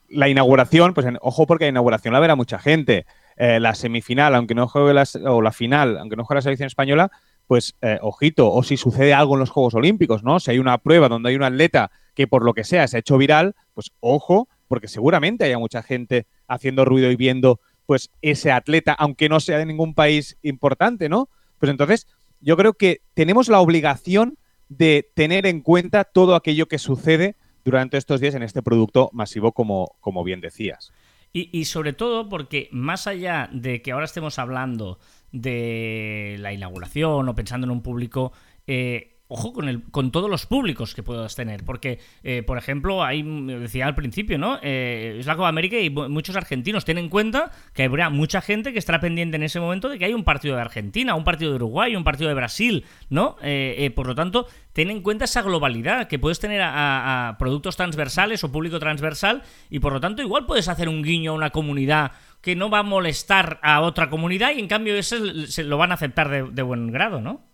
la 0.08 0.30
inauguración, 0.30 0.94
pues 0.94 1.06
ojo 1.20 1.46
porque 1.46 1.66
la 1.66 1.72
inauguración 1.72 2.14
la 2.14 2.22
verá 2.22 2.38
mucha 2.38 2.58
gente. 2.58 3.06
Eh, 3.36 3.60
la 3.60 3.76
semifinal, 3.76 4.34
aunque 4.36 4.56
no 4.56 4.66
juegue 4.70 4.94
la, 4.94 5.04
o 5.26 5.42
la 5.42 5.52
final, 5.52 5.98
aunque 5.98 6.16
no 6.16 6.24
juegue 6.24 6.38
la 6.38 6.44
selección 6.44 6.68
española, 6.68 7.12
pues 7.46 7.76
eh, 7.82 8.00
ojito, 8.02 8.50
o 8.50 8.64
si 8.64 8.78
sucede 8.78 9.14
algo 9.14 9.34
en 9.34 9.42
los 9.42 9.50
Juegos 9.50 9.74
Olímpicos, 9.74 10.24
¿no? 10.24 10.40
Si 10.40 10.52
hay 10.52 10.60
una 10.60 10.78
prueba 10.78 11.10
donde 11.10 11.30
hay 11.30 11.36
un 11.36 11.44
atleta 11.44 11.92
que 12.14 12.28
por 12.28 12.46
lo 12.46 12.54
que 12.54 12.64
sea 12.64 12.88
se 12.88 12.96
ha 12.96 13.00
hecho 13.02 13.18
viral, 13.18 13.56
pues 13.74 13.92
ojo, 14.00 14.48
porque 14.70 14.88
seguramente 14.88 15.44
haya 15.44 15.60
mucha 15.60 15.84
gente 15.84 16.28
haciendo 16.48 16.86
ruido 16.86 17.12
y 17.12 17.18
viendo 17.18 17.60
pues 17.86 18.10
ese 18.22 18.54
atleta, 18.54 18.94
aunque 18.94 19.28
no 19.28 19.42
sea 19.42 19.58
de 19.58 19.66
ningún 19.66 19.96
país 19.96 20.38
importante, 20.44 21.10
¿no? 21.10 21.28
Pues 21.60 21.70
entonces, 21.70 22.08
yo 22.40 22.56
creo 22.56 22.72
que 22.72 23.02
tenemos 23.14 23.50
la 23.50 23.60
obligación 23.60 24.38
de 24.78 25.10
tener 25.14 25.46
en 25.46 25.62
cuenta 25.62 26.04
todo 26.04 26.36
aquello 26.36 26.68
que 26.68 26.78
sucede 26.78 27.36
durante 27.64 27.98
estos 27.98 28.20
días 28.20 28.36
en 28.36 28.44
este 28.44 28.62
producto 28.62 29.10
masivo, 29.14 29.52
como, 29.52 29.96
como 30.00 30.24
bien 30.24 30.42
decías. 30.42 30.92
Y, 31.36 31.66
sobre 31.66 31.94
todo 31.94 32.30
porque 32.30 32.70
más 32.72 33.08
allá 33.08 33.50
de 33.52 33.82
que 33.82 33.92
ahora 33.92 34.06
estemos 34.06 34.38
hablando 34.38 35.00
de 35.32 36.36
la 36.38 36.54
inauguración 36.54 37.28
o 37.28 37.34
pensando 37.34 37.66
en 37.66 37.72
un 37.72 37.82
público, 37.82 38.34
eh, 38.68 39.13
ojo 39.34 39.52
con, 39.52 39.68
el, 39.68 39.82
con 39.84 40.12
todos 40.12 40.30
los 40.30 40.46
públicos 40.46 40.94
que 40.94 41.02
puedas 41.02 41.36
tener. 41.36 41.64
Porque, 41.66 42.00
eh, 42.24 42.44
por 42.44 42.58
ejemplo, 42.58 43.04
hay, 43.04 43.24
decía 43.24 43.88
al 43.88 43.96
principio, 43.96 44.38
¿no? 44.38 44.60
Eh, 44.62 45.18
es 45.20 45.26
la 45.26 45.36
Copa 45.36 45.50
América 45.50 45.78
y 45.80 45.90
muchos 45.90 46.36
argentinos. 46.36 46.86
Ten 46.86 47.00
en 47.00 47.10
cuenta 47.10 47.52
que 47.74 47.84
habrá 47.84 48.10
mucha 48.12 48.42
gente 48.42 48.74
que 48.74 48.80
estará 48.80 49.00
pendiente 49.00 49.36
en 49.36 49.44
ese 49.44 49.60
momento 49.60 49.90
de 49.90 49.98
que 49.98 50.06
hay 50.06 50.14
un 50.14 50.24
partido 50.24 50.56
de 50.56 50.62
Argentina, 50.62 51.16
un 51.16 51.24
partido 51.24 51.50
de 51.50 51.56
Uruguay, 51.56 51.96
un 51.96 52.04
partido 52.04 52.30
de 52.30 52.36
Brasil, 52.36 52.86
¿no? 53.10 53.36
Eh, 53.42 53.92
por 53.96 54.06
lo 54.06 54.14
tanto, 54.14 54.48
ten 54.72 54.92
en 54.92 55.02
cuenta 55.02 55.26
esa 55.26 55.42
globalidad, 55.42 56.08
que 56.08 56.20
puedes 56.20 56.40
tener 56.40 56.62
a, 56.64 57.36
productos 57.40 57.76
transversales 57.76 58.44
o 58.44 58.52
público 58.52 58.80
transversal 58.80 59.42
y 59.70 59.80
por 59.80 59.94
lo 59.94 60.00
tanto 60.00 60.22
igual 60.22 60.46
puedes 60.46 60.68
hacer 60.68 60.90
un 60.90 61.02
guiño 61.02 61.32
a 61.32 61.36
una 61.36 61.50
comunidad 61.50 62.12
que 62.42 62.56
no 62.56 62.70
va 62.70 62.80
a 62.80 62.84
molestar 62.84 63.60
a 63.64 63.82
otra 63.82 64.10
comunidad 64.10 64.52
y 64.56 64.60
en 64.60 64.68
cambio 64.68 64.96
ese 64.96 65.48
se 65.48 65.64
lo 65.64 65.78
van 65.78 65.92
a 65.92 65.96
aceptar 65.96 66.52
de 66.54 66.62
buen 66.62 66.92
grado, 66.92 67.22
¿no? 67.22 67.53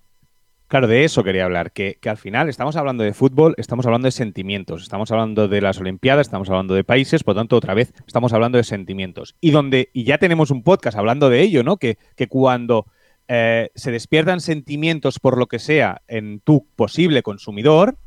Claro, 0.69 0.85
de 0.85 1.03
eso 1.03 1.23
quería 1.23 1.45
hablar, 1.45 1.71
que, 1.71 1.97
al 2.05 2.17
final 2.17 2.47
estamos 2.47 2.75
hablando 2.75 3.03
de 3.03 3.15
fútbol, 3.15 3.55
estamos 3.57 3.87
hablando 3.87 4.05
de 4.05 4.11
sentimientos, 4.11 4.83
estamos 4.83 5.09
hablando 5.09 5.47
de 5.47 5.61
las 5.61 5.79
Olimpiadas, 5.79 6.27
estamos 6.27 6.47
hablando 6.47 6.75
de 6.75 6.83
países, 6.83 7.23
por 7.23 7.33
lo 7.33 7.41
tanto, 7.41 7.57
otra 7.57 7.73
vez 7.73 7.91
estamos 8.05 8.33
hablando 8.33 8.59
de 8.59 8.63
sentimientos. 8.63 9.35
Y 9.41 9.49
donde, 9.49 9.89
y 9.93 10.03
ya 10.03 10.19
tenemos 10.19 10.51
un 10.51 10.61
podcast 10.61 10.95
hablando 10.95 11.31
de 11.31 11.41
ello, 11.41 11.63
¿no? 11.63 11.77
Que, 11.77 11.97
que 12.15 12.27
cuando 12.27 12.85
eh, 13.27 13.71
se 13.73 13.89
despiertan 13.89 14.41
sentimientos 14.41 15.17
por 15.17 15.39
lo 15.39 15.47
que 15.47 15.57
sea 15.57 16.03
en 16.07 16.39
tu 16.39 16.67
posible 16.75 17.23
consumidor, 17.23 17.97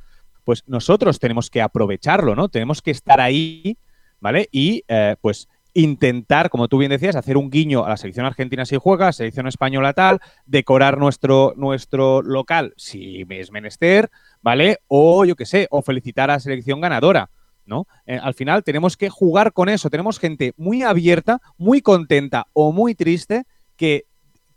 pues 0.44 0.62
nosotros 0.68 1.18
tenemos 1.18 1.50
que 1.50 1.62
aprovecharlo, 1.62 2.36
¿no? 2.36 2.48
Tenemos 2.48 2.80
que 2.80 2.92
estar 2.92 3.20
ahí, 3.20 3.76
¿vale? 4.20 4.48
Y 4.52 4.84
eh, 4.86 5.16
pues 5.20 5.48
intentar, 5.74 6.50
como 6.50 6.68
tú 6.68 6.78
bien 6.78 6.90
decías, 6.90 7.16
hacer 7.16 7.36
un 7.36 7.50
guiño 7.50 7.84
a 7.84 7.88
la 7.88 7.96
selección 7.96 8.26
argentina 8.26 8.64
si 8.64 8.76
juega, 8.76 9.08
a 9.08 9.12
selección 9.12 9.46
española 9.46 9.94
tal, 9.94 10.20
decorar 10.44 10.98
nuestro, 10.98 11.54
nuestro 11.56 12.22
local 12.22 12.74
si 12.76 13.24
es 13.28 13.50
menester, 13.50 14.10
¿vale? 14.42 14.78
O 14.88 15.24
yo 15.24 15.36
qué 15.36 15.46
sé, 15.46 15.68
o 15.70 15.82
felicitar 15.82 16.30
a 16.30 16.34
la 16.34 16.40
selección 16.40 16.80
ganadora, 16.80 17.30
¿no? 17.64 17.86
Eh, 18.06 18.18
al 18.22 18.34
final 18.34 18.64
tenemos 18.64 18.96
que 18.96 19.08
jugar 19.08 19.52
con 19.52 19.68
eso. 19.68 19.88
Tenemos 19.88 20.18
gente 20.18 20.52
muy 20.56 20.82
abierta, 20.82 21.40
muy 21.56 21.80
contenta 21.80 22.46
o 22.52 22.72
muy 22.72 22.94
triste 22.94 23.44
que, 23.76 24.04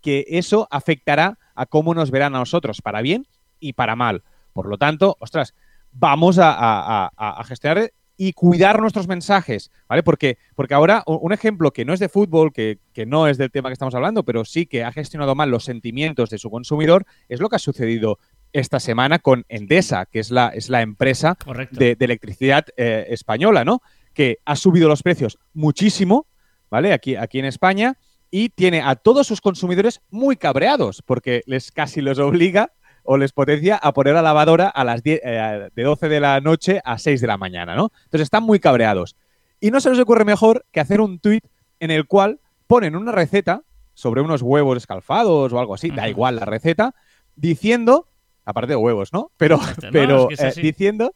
que 0.01 0.25
eso 0.27 0.67
afectará 0.69 1.38
a 1.55 1.65
cómo 1.65 1.93
nos 1.93 2.12
verán 2.12 2.36
a 2.36 2.39
nosotros, 2.39 2.81
para 2.81 3.01
bien 3.01 3.25
y 3.60 3.74
para 3.74 3.95
mal. 3.95 4.24
Por 4.51 4.67
lo 4.67 4.77
tanto, 4.77 5.15
ostras, 5.19 5.55
vamos 5.91 6.39
a, 6.39 6.53
a, 6.57 7.10
a 7.15 7.43
gestionar 7.45 7.91
y 8.17 8.34
cuidar 8.34 8.81
nuestros 8.81 9.07
mensajes, 9.07 9.72
¿vale? 9.88 10.03
Porque, 10.03 10.38
porque 10.55 10.74
ahora 10.74 11.03
un 11.05 11.34
ejemplo 11.34 11.72
que 11.72 11.86
no 11.86 11.93
es 11.93 12.00
de 12.00 12.10
fútbol, 12.10 12.53
que, 12.53 12.79
no 13.05 13.27
es 13.27 13.38
del 13.38 13.51
tema 13.51 13.69
que 13.69 13.74
estamos 13.74 13.95
hablando, 13.95 14.24
pero 14.24 14.45
sí 14.45 14.65
que 14.65 14.84
ha 14.84 14.91
gestionado 14.91 15.36
mal 15.36 15.50
los 15.50 15.65
sentimientos 15.65 16.29
de 16.29 16.38
su 16.38 16.50
consumidor, 16.50 17.05
es 17.27 17.39
lo 17.39 17.50
que 17.50 17.57
ha 17.57 17.60
sucedido 17.60 18.19
esta 18.53 18.79
semana 18.79 19.19
con 19.19 19.45
Endesa, 19.50 20.05
que 20.05 20.19
es 20.19 20.31
la, 20.31 20.48
es 20.50 20.69
la 20.69 20.81
empresa 20.81 21.38
de, 21.72 21.98
electricidad 22.00 22.65
eh, 22.77 23.07
española, 23.10 23.65
¿no? 23.65 23.81
Que 24.13 24.39
ha 24.45 24.55
subido 24.55 24.88
los 24.88 25.03
precios 25.03 25.38
muchísimo, 25.53 26.27
¿vale? 26.69 26.93
Aquí, 26.93 27.15
aquí 27.15 27.39
en 27.39 27.45
España 27.45 27.98
y 28.31 28.50
tiene 28.50 28.81
a 28.81 28.95
todos 28.95 29.27
sus 29.27 29.41
consumidores 29.41 30.01
muy 30.10 30.36
cabreados 30.36 31.01
porque 31.01 31.43
les 31.45 31.72
casi 31.72 32.01
los 32.01 32.19
obliga 32.19 32.74
o 33.06 33.18
les 33.18 33.32
potencia 33.32 33.78
a 33.78 33.94
poner 33.94 34.14
la 34.16 34.22
lavadora 34.22 34.68
a 34.68 34.84
las 34.84 35.04
10, 35.04 35.22
eh, 35.24 35.70
de 35.74 35.84
12 35.84 36.10
de 36.10 36.20
la 36.20 36.42
noche 36.42 36.82
a 36.84 36.98
6 36.98 37.22
de 37.22 37.28
la 37.28 37.38
mañana, 37.38 37.76
¿no? 37.76 37.92
Entonces 38.06 38.26
están 38.26 38.44
muy 38.44 38.60
cabreados. 38.60 39.16
Y 39.60 39.72
no 39.72 39.80
se 39.80 39.90
les 39.90 40.00
ocurre 40.00 40.26
mejor 40.26 40.66
que 40.72 40.80
hacer 40.80 41.00
un 41.00 41.20
tweet 41.20 41.42
en 41.80 41.92
el 41.92 42.08
cual 42.08 42.40
ponen 42.68 42.96
una 42.96 43.12
receta 43.12 43.62
sobre 43.94 44.22
unos 44.22 44.42
huevos 44.42 44.78
escalfados 44.78 45.54
o 45.54 45.60
algo 45.60 45.76
así, 45.76 45.90
da 45.90 46.10
igual 46.10 46.36
la 46.36 46.46
receta, 46.46 46.96
diciendo, 47.36 48.10
aparte 48.44 48.74
de 48.74 48.76
huevos, 48.76 49.14
¿no? 49.14 49.32
Pero, 49.38 49.60
pero 49.92 50.28
eh, 50.32 50.54
diciendo, 50.62 51.16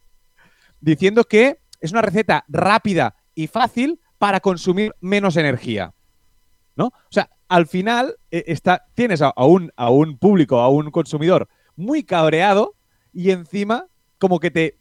diciendo 0.79 1.24
que 1.25 1.60
es 1.81 1.91
una 1.91 2.01
receta 2.01 2.46
rápida 2.48 3.15
y 3.36 3.48
fácil 3.48 4.00
para 4.17 4.39
consumir 4.39 4.96
menos 5.01 5.38
energía. 5.38 5.93
¿No? 6.75 6.88
O 6.88 7.12
sea, 7.12 7.29
al 7.50 7.67
final 7.67 8.15
eh, 8.31 8.46
está, 8.48 8.86
tienes 8.93 9.22
a, 9.22 9.34
un, 9.36 9.74
a 9.75 9.89
un 9.89 10.17
público, 10.17 10.60
a 10.60 10.69
un 10.69 10.91
consumidor 10.91 11.50
muy 11.79 12.03
cabreado 12.03 12.75
y 13.13 13.31
encima 13.31 13.88
como 14.17 14.39
que 14.39 14.51
te 14.51 14.77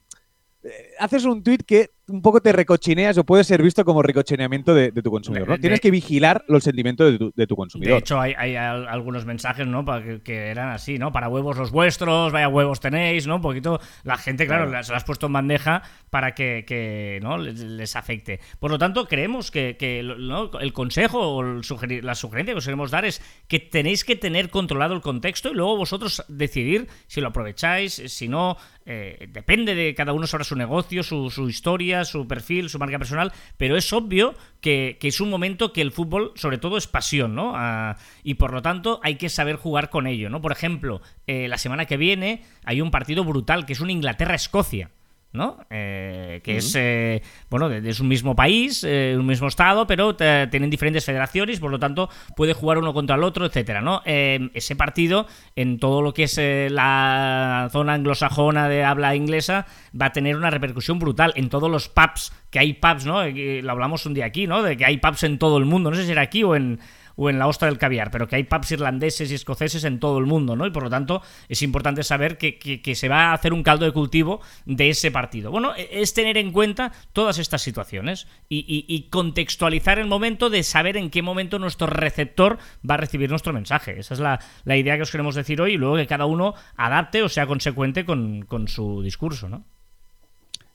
eh, 0.64 0.95
haces 0.99 1.25
un 1.25 1.43
tweet 1.43 1.59
que 1.59 1.90
un 2.09 2.23
poco 2.23 2.41
te 2.41 2.53
recochineas 2.53 3.19
o 3.19 3.25
puede 3.25 3.45
ser 3.45 3.62
visto 3.62 3.85
como 3.85 4.03
recochineamiento 4.03 4.75
de, 4.75 4.91
tu 4.91 5.11
consumidor. 5.11 5.49
¿no? 5.49 5.59
Tienes 5.59 5.81
que 5.81 5.91
vigilar 5.91 6.45
los 6.49 6.65
sentimientos 6.65 7.19
de 7.35 7.47
tu, 7.47 7.57
consumidor. 7.57 7.95
De 7.95 7.99
hecho, 7.99 8.21
hay, 8.21 8.57
algunos 8.57 9.25
mensajes 9.25 9.67
¿no? 9.67 9.85
Para 9.85 10.21
que, 10.21 10.37
eran 10.49 10.71
así, 10.71 10.99
¿no? 10.99 11.12
Para 11.12 11.29
huevos 11.29 11.57
los 11.57 11.71
vuestros, 11.71 12.33
vaya 12.33 12.49
huevos 12.49 12.81
tenéis, 12.81 13.27
¿no? 13.27 13.37
Un 13.37 13.43
poquito. 13.43 13.81
La 14.05 14.17
gente, 14.17 14.47
claro, 14.47 14.67
se 14.67 14.73
las 14.73 14.91
has 14.91 15.05
puesto 15.05 15.27
en 15.27 15.35
bandeja 15.35 15.83
para 16.11 16.35
que, 16.35 17.19
¿no? 17.23 17.38
les, 17.38 17.97
afecte. 17.97 18.41
Por 18.59 18.71
lo 18.71 18.79
tanto, 18.79 19.07
creemos 19.07 19.50
que, 19.50 19.77
el 19.81 20.73
consejo 20.73 21.37
o 21.37 21.43
la 21.43 22.15
sugerencia 22.15 22.55
que 22.55 22.59
os 22.59 22.65
queremos 22.65 22.91
dar 22.91 23.05
es 23.05 23.23
que 23.49 23.59
tenéis 23.59 24.05
que 24.05 24.17
tener 24.17 24.50
controlado 24.50 24.95
el 24.95 25.00
contexto 25.00 25.50
y 25.50 25.55
luego 25.55 25.77
vosotros 25.77 26.25
decidir 26.29 26.88
si 27.07 27.21
lo 27.21 27.29
aprovecháis, 27.29 28.03
si 28.07 28.29
no. 28.29 28.57
Eh, 28.91 29.29
depende 29.31 29.75
de 29.75 29.95
cada 29.95 30.15
uno 30.15 30.27
sobre 30.27 30.45
su 30.45 30.57
negocio, 30.57 31.03
su, 31.03 31.29
su 31.29 31.50
historia 31.50 31.98
su 32.05 32.26
perfil, 32.26 32.69
su 32.69 32.78
marca 32.78 32.99
personal, 32.99 33.33
pero 33.57 33.76
es 33.76 33.93
obvio 33.93 34.35
que, 34.61 34.99
es 35.00 35.21
un 35.21 35.31
momento 35.31 35.73
que 35.73 35.81
el 35.81 35.93
fútbol, 35.93 36.33
sobre 36.35 36.59
todo, 36.59 36.76
es 36.76 36.87
pasión, 36.87 37.35
¿no? 37.35 37.52
Ah, 37.55 37.97
y 38.23 38.35
por 38.35 38.52
lo 38.52 38.62
tanto 38.62 39.00
hay 39.02 39.17
que 39.17 39.28
saber 39.28 39.57
jugar 39.57 39.90
con 39.90 40.07
ello, 40.07 40.31
¿no? 40.31 40.40
Por 40.40 40.52
ejemplo, 40.52 41.00
eh, 41.26 41.49
la 41.49 41.59
semana 41.59 41.87
que 41.87 41.97
viene 41.97 42.43
hay 42.64 42.81
un 42.81 42.90
partido 42.90 43.25
brutal 43.25 43.67
que 43.67 43.73
es 43.73 43.81
un 43.81 43.90
Inglaterra-Escocia. 43.90 44.90
¿No? 45.32 45.58
Eh, 45.68 46.40
que 46.42 46.56
es, 46.56 46.75
eh, 46.75 47.23
bueno, 47.50 47.70
es 47.70 48.00
un 48.00 48.08
mismo 48.08 48.35
país, 48.35 48.82
eh, 48.85 49.14
un 49.18 49.26
mismo 49.26 49.49
estado, 49.49 49.87
pero 49.87 50.16
tienen 50.16 50.70
diferentes 50.70 51.04
federaciones, 51.04 51.61
por 51.61 51.70
lo 51.70 51.78
tanto 51.78 52.08
puede 52.35 52.54
jugar 52.54 52.78
uno 52.78 52.94
contra 52.94 53.16
el 53.16 53.23
otro, 53.23 53.47
etcétera, 53.47 53.80
¿no? 53.80 54.02
ese 54.04 54.76
partido, 54.76 55.26
en 55.54 55.78
todo 55.78 56.02
lo 56.02 56.14
que 56.14 56.25
es 56.25 56.38
la 56.38 57.68
zona 57.70 57.94
anglosajona 57.94 58.68
de 58.68 58.85
habla 58.85 59.14
inglesa, 59.14 59.66
va 59.99 60.06
a 60.06 60.12
tener 60.12 60.37
una 60.37 60.50
repercusión 60.50 60.99
brutal 60.99 61.32
en 61.37 61.49
todos 61.49 61.70
los 61.70 61.88
pubs, 61.88 62.32
que 62.50 62.58
hay 62.58 62.75
pubs, 62.75 63.04
¿no? 63.04 63.25
lo 63.25 63.70
hablamos 63.70 64.06
un 64.06 64.14
día 64.14 64.26
aquí, 64.26 64.47
¿no? 64.47 64.62
De 64.62 64.76
que 64.76 64.85
hay 64.85 64.99
pubs 64.99 65.23
en 65.25 65.38
todo 65.38 65.58
el 65.58 65.66
mundo, 65.66 65.90
no 65.90 65.97
sé 65.97 66.06
si 66.06 66.12
era 66.12 66.23
aquí 66.23 66.42
o 66.42 66.56
en, 66.56 66.80
o 67.18 67.28
en 67.28 67.38
la 67.38 67.48
ostra 67.48 67.66
del 67.66 67.78
caviar, 67.78 68.12
pero 68.12 68.28
que 68.28 68.37
hay 68.37 68.44
pubs 68.44 68.70
irlandeses 68.70 69.30
y 69.30 69.34
escoceses 69.34 69.82
en 69.82 69.98
todo 69.98 70.18
el 70.18 70.26
mundo, 70.26 70.54
¿no? 70.54 70.66
Y 70.66 70.70
por 70.70 70.84
lo 70.84 70.88
tanto 70.88 71.20
es 71.48 71.62
importante 71.62 72.04
saber 72.04 72.38
que, 72.38 72.94
se 72.94 73.08
va 73.08 73.30
a 73.30 73.32
hacer 73.32 73.52
un 73.52 73.64
caldo 73.64 73.84
de 73.84 73.92
cultivo 73.92 74.40
de 74.64 74.90
ese 74.90 75.10
partido. 75.10 75.50
Bueno, 75.50 75.75
e, 75.76 76.00
es 76.00 76.14
tener 76.14 76.38
en 76.38 76.52
cuenta 76.52 76.92
todas 77.12 77.38
estas 77.38 77.60
situaciones 77.60 78.28
y, 78.48 79.08
contextualizar 79.10 79.98
el 79.98 80.06
momento 80.06 80.48
de 80.48 80.62
saber 80.62 80.96
en 80.96 81.10
qué 81.10 81.22
momento 81.22 81.58
nuestro 81.58 81.88
receptor 81.88 82.58
va 82.88 82.94
a 82.94 82.98
recibir 82.98 83.30
nuestro 83.30 83.52
mensaje. 83.52 83.98
Esa 83.98 84.14
es 84.14 84.20
la, 84.20 84.38
idea 84.76 84.96
que 84.96 85.02
os 85.02 85.10
queremos 85.10 85.34
decir 85.34 85.60
hoy 85.60 85.72
y 85.72 85.76
luego 85.76 85.96
que 85.96 86.06
cada 86.06 86.26
uno 86.26 86.54
adapte 86.76 87.22
o 87.25 87.28
sea 87.28 87.48
consecuente 87.48 88.04
con, 88.04 88.42
con 88.42 88.68
su 88.68 89.02
discurso, 89.02 89.48
¿no? 89.48 89.64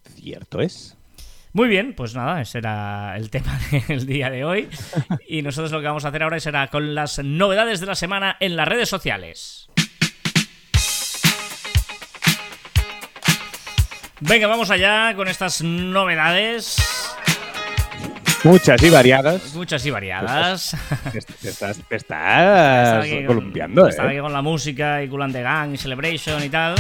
Cierto 0.03 0.59
es. 0.59 0.97
Muy 1.53 1.67
bien, 1.67 1.93
pues 1.93 2.15
nada, 2.15 2.41
ese 2.41 2.57
era 2.57 3.15
el 3.15 3.29
tema 3.29 3.59
del 3.87 4.07
día 4.07 4.31
de 4.31 4.43
hoy. 4.43 4.69
Y 5.27 5.43
nosotros 5.43 5.71
lo 5.71 5.81
que 5.81 5.87
vamos 5.87 6.03
a 6.03 6.07
hacer 6.07 6.23
ahora 6.23 6.39
será 6.39 6.67
con 6.67 6.95
las 6.95 7.19
novedades 7.19 7.79
de 7.79 7.85
la 7.85 7.95
semana 7.95 8.37
en 8.39 8.55
las 8.55 8.67
redes 8.67 8.89
sociales. 8.89 9.69
Venga, 14.19 14.47
vamos 14.47 14.71
allá 14.71 15.13
con 15.15 15.27
estas 15.27 15.61
novedades. 15.61 16.77
Muchas 18.43 18.81
y 18.81 18.89
variadas. 18.89 19.53
Muchas 19.53 19.85
y 19.85 19.91
variadas. 19.91 20.75
estás, 21.43 21.79
estás, 21.87 23.05
columpiando, 23.27 23.87
¿eh? 23.87 23.95
aquí 23.99 24.17
con 24.19 24.33
la 24.33 24.41
música 24.41 25.03
y 25.03 25.07
Kulan 25.07 25.31
de 25.31 25.43
Gang 25.43 25.73
y 25.73 25.77
Celebration 25.77 26.43
y 26.43 26.49
tal. 26.49 26.75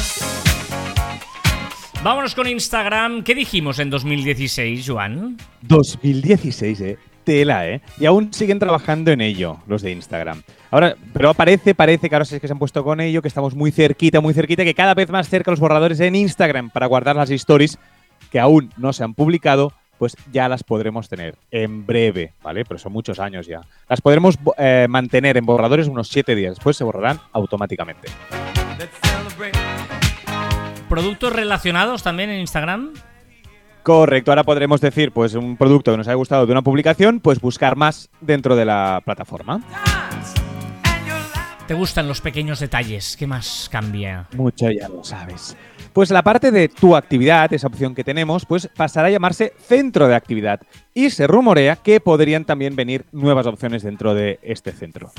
Vámonos 2.03 2.35
con 2.35 2.47
Instagram. 2.47 3.23
¿Qué 3.23 3.33
dijimos 3.33 3.79
en 3.79 3.89
2016, 3.89 4.83
Joan? 4.85 5.37
2016, 5.61 6.81
eh. 6.81 6.97
Tela, 7.23 7.69
¿eh? 7.69 7.81
Y 7.97 8.05
aún 8.05 8.33
siguen 8.33 8.59
trabajando 8.59 9.11
en 9.11 9.21
ello, 9.21 9.59
los 9.67 9.81
de 9.81 9.91
Instagram. 9.91 10.43
Ahora, 10.69 10.97
pero 11.13 11.33
parece, 11.33 11.73
parece 11.73 12.09
que 12.09 12.15
ahora 12.15 12.25
que 12.27 12.45
se 12.45 12.51
han 12.51 12.59
puesto 12.59 12.83
con 12.83 12.99
ello, 12.99 13.21
que 13.21 13.29
estamos 13.29 13.55
muy 13.55 13.71
cerquita, 13.71 14.19
muy 14.19 14.33
cerquita, 14.33 14.65
que 14.65 14.73
cada 14.73 14.93
vez 14.93 15.09
más 15.09 15.29
cerca 15.29 15.51
los 15.51 15.61
borradores 15.61 16.01
en 16.01 16.15
Instagram 16.15 16.71
para 16.71 16.87
guardar 16.87 17.15
las 17.15 17.29
stories 17.29 17.79
que 18.29 18.41
aún 18.41 18.73
no 18.75 18.91
se 18.91 19.05
han 19.05 19.13
publicado, 19.13 19.71
pues 19.97 20.17
ya 20.33 20.49
las 20.49 20.63
podremos 20.65 21.07
tener 21.07 21.37
en 21.51 21.85
breve, 21.85 22.33
¿vale? 22.43 22.65
Pero 22.65 22.79
son 22.79 22.91
muchos 22.91 23.21
años 23.21 23.47
ya. 23.47 23.61
Las 23.87 24.01
podremos 24.01 24.37
eh, 24.57 24.87
mantener 24.89 25.37
en 25.37 25.45
borradores 25.45 25.87
unos 25.87 26.09
7 26.09 26.35
días, 26.35 26.55
después 26.55 26.75
se 26.75 26.83
borrarán 26.83 27.21
automáticamente. 27.31 28.09
¿Productos 30.93 31.33
relacionados 31.33 32.03
también 32.03 32.29
en 32.29 32.39
Instagram? 32.41 32.93
Correcto, 33.81 34.29
ahora 34.29 34.43
podremos 34.43 34.79
decir, 34.79 35.11
pues 35.11 35.33
un 35.33 35.57
producto 35.57 35.89
que 35.89 35.97
nos 35.97 36.07
haya 36.07 36.13
gustado 36.13 36.45
de 36.45 36.51
una 36.51 36.61
publicación, 36.61 37.19
pues 37.19 37.41
buscar 37.41 37.75
más 37.75 38.11
dentro 38.21 38.55
de 38.55 38.65
la 38.65 39.01
plataforma. 39.03 39.59
¿Te 41.65 41.73
gustan 41.73 42.07
los 42.07 42.21
pequeños 42.21 42.59
detalles? 42.59 43.17
¿Qué 43.17 43.25
más 43.25 43.69
cambia? 43.71 44.27
Mucho, 44.33 44.69
ya 44.69 44.87
lo 44.87 45.03
sabes. 45.03 45.57
Pues 45.93 46.11
la 46.11 46.21
parte 46.21 46.51
de 46.51 46.69
tu 46.69 46.95
actividad, 46.95 47.51
esa 47.51 47.65
opción 47.65 47.95
que 47.95 48.03
tenemos, 48.03 48.45
pues 48.45 48.69
pasará 48.77 49.07
a 49.07 49.11
llamarse 49.11 49.53
centro 49.57 50.07
de 50.07 50.13
actividad. 50.13 50.61
Y 50.93 51.09
se 51.09 51.25
rumorea 51.25 51.77
que 51.77 52.01
podrían 52.01 52.45
también 52.45 52.75
venir 52.75 53.05
nuevas 53.11 53.47
opciones 53.47 53.81
dentro 53.81 54.13
de 54.13 54.39
este 54.43 54.71
centro. 54.71 55.11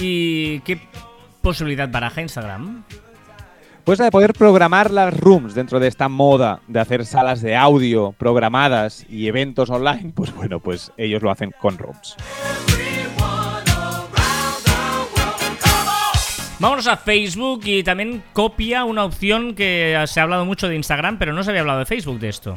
¿Y 0.00 0.58
qué 0.60 0.80
posibilidad 1.46 1.88
baraja 1.88 2.22
Instagram? 2.22 2.82
Pues 3.84 4.00
la 4.00 4.06
de 4.06 4.10
poder 4.10 4.32
programar 4.32 4.90
las 4.90 5.16
rooms 5.16 5.54
dentro 5.54 5.78
de 5.78 5.86
esta 5.86 6.08
moda 6.08 6.58
de 6.66 6.80
hacer 6.80 7.06
salas 7.06 7.40
de 7.40 7.54
audio 7.54 8.10
programadas 8.18 9.06
y 9.08 9.28
eventos 9.28 9.70
online, 9.70 10.10
pues 10.12 10.34
bueno, 10.34 10.58
pues 10.58 10.90
ellos 10.96 11.22
lo 11.22 11.30
hacen 11.30 11.52
con 11.60 11.78
rooms. 11.78 12.16
Vámonos 16.58 16.88
a 16.88 16.96
Facebook 16.96 17.60
y 17.62 17.84
también 17.84 18.24
copia 18.32 18.82
una 18.82 19.04
opción 19.04 19.54
que 19.54 20.02
se 20.08 20.18
ha 20.18 20.24
hablado 20.24 20.44
mucho 20.44 20.66
de 20.66 20.74
Instagram, 20.74 21.16
pero 21.16 21.32
no 21.32 21.44
se 21.44 21.50
había 21.50 21.60
hablado 21.60 21.78
de 21.78 21.86
Facebook 21.86 22.18
de 22.18 22.28
esto. 22.28 22.56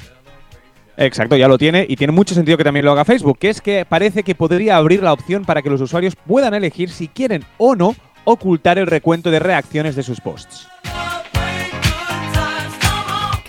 Exacto, 0.97 1.37
ya 1.37 1.47
lo 1.47 1.59
tiene 1.59 1.85
y 1.87 1.95
tiene 1.95 2.11
mucho 2.11 2.33
sentido 2.33 2.57
que 2.57 2.63
también 2.63 2.85
lo 2.85 2.91
haga 2.91 3.05
Facebook, 3.05 3.37
que 3.37 3.49
es 3.49 3.61
que 3.61 3.85
parece 3.85 4.23
que 4.23 4.33
podría 4.33 4.77
abrir 4.77 5.03
la 5.03 5.13
opción 5.13 5.45
para 5.45 5.61
que 5.61 5.69
los 5.69 5.79
usuarios 5.79 6.15
puedan 6.15 6.55
elegir 6.55 6.89
si 6.89 7.07
quieren 7.07 7.45
o 7.59 7.75
no 7.75 7.95
ocultar 8.31 8.77
el 8.77 8.87
recuento 8.87 9.31
de 9.31 9.39
reacciones 9.39 9.95
de 9.95 10.03
sus 10.03 10.21
posts. 10.21 10.67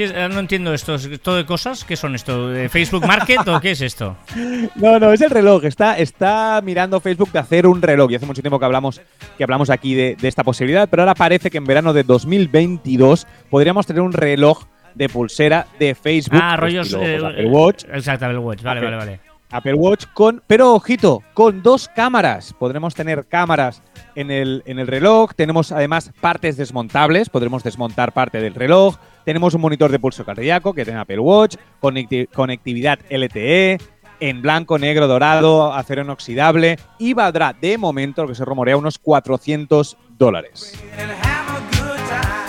Eh, 0.03 0.29
no 0.33 0.41
entiendo 0.41 0.73
esto. 0.73 0.97
¿Todo 1.23 1.37
de 1.37 1.45
cosas? 1.45 1.85
¿Qué 1.85 1.95
son 1.95 2.15
esto? 2.15 2.49
¿De 2.49 2.71
Facebook 2.71 3.07
Market 3.07 3.47
o 3.47 3.61
qué 3.61 3.73
es 3.73 3.81
esto? 3.83 4.17
No, 4.77 4.99
no, 4.99 5.13
es 5.13 5.21
el 5.21 5.31
reloj. 5.31 5.65
Está, 5.65 5.99
está 5.99 6.61
mirando 6.65 7.01
Facebook 7.01 7.31
de 7.33 7.39
hacer 7.39 7.67
un 7.67 7.83
reloj. 7.83 8.11
Y 8.11 8.15
hace 8.15 8.25
mucho 8.25 8.41
tiempo 8.41 8.59
que 8.59 8.65
hablamos, 8.65 9.01
que 9.37 9.45
hablamos 9.45 9.69
aquí 9.69 9.95
de, 9.95 10.17
esta 10.23 10.43
posibilidad, 10.43 10.89
pero 10.89 11.03
ahora 11.03 11.15
parece 11.15 11.51
que 11.51 11.59
en 11.59 11.65
verano 11.65 11.93
de 11.93 12.03
2022 12.03 13.27
podríamos 13.51 13.87
tener 13.87 14.01
un 14.01 14.13
reloj 14.13 14.65
de 14.95 15.09
pulsera 15.09 15.67
de 15.79 15.95
Facebook. 15.95 16.41
Ah, 16.43 16.57
rollos. 16.57 16.95
Eh, 16.95 17.19
Apple 17.23 17.47
Watch. 17.47 17.85
Exacto, 17.93 18.25
Apple 18.25 18.39
Watch. 18.39 18.63
Vale, 18.63 18.81
vale, 18.81 18.97
vale. 18.97 19.30
Apple 19.51 19.75
Watch 19.75 20.07
con, 20.15 20.43
pero 20.47 20.75
ojito, 20.75 21.23
con 21.35 21.63
dos 21.63 21.89
cámaras. 21.95 22.55
Podremos 22.59 22.95
tener 22.95 23.27
cámaras 23.27 23.83
en 24.15 24.31
el, 24.31 24.63
en 24.67 24.79
el 24.79 24.87
reloj. 24.87 25.33
Tenemos 25.35 25.73
además 25.73 26.13
partes 26.21 26.57
desmontables. 26.57 27.29
Podremos 27.29 27.63
desmontar 27.63 28.13
parte 28.13 28.41
del 28.41 28.55
reloj. 28.55 28.97
Tenemos 29.25 29.55
un 29.55 29.61
monitor 29.61 29.91
de 29.91 29.99
pulso 29.99 30.25
cardíaco 30.25 30.73
que 30.73 30.85
tiene 30.85 31.01
Apple 31.01 31.21
Watch, 31.21 31.57
conectividad 31.81 32.99
LTE, 33.11 33.79
en 34.21 34.43
blanco, 34.43 34.79
negro, 34.79 35.09
dorado, 35.09 35.73
acero 35.73 36.03
inoxidable 36.03 36.79
y 36.99 37.15
valdrá 37.15 37.55
de 37.59 37.79
momento, 37.79 38.23
lo 38.23 38.29
que 38.29 38.35
se 38.35 38.45
rumorea, 38.45 38.77
unos 38.77 38.99
400 38.99 39.97
dólares. 40.19 40.79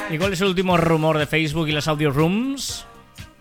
¿Y 0.10 0.17
cuál 0.17 0.34
es 0.34 0.41
el 0.41 0.48
último 0.48 0.75
rumor 0.75 1.17
de 1.17 1.25
Facebook 1.25 1.70
y 1.70 1.72
las 1.72 1.88
audio 1.88 2.12
rooms? 2.12 2.86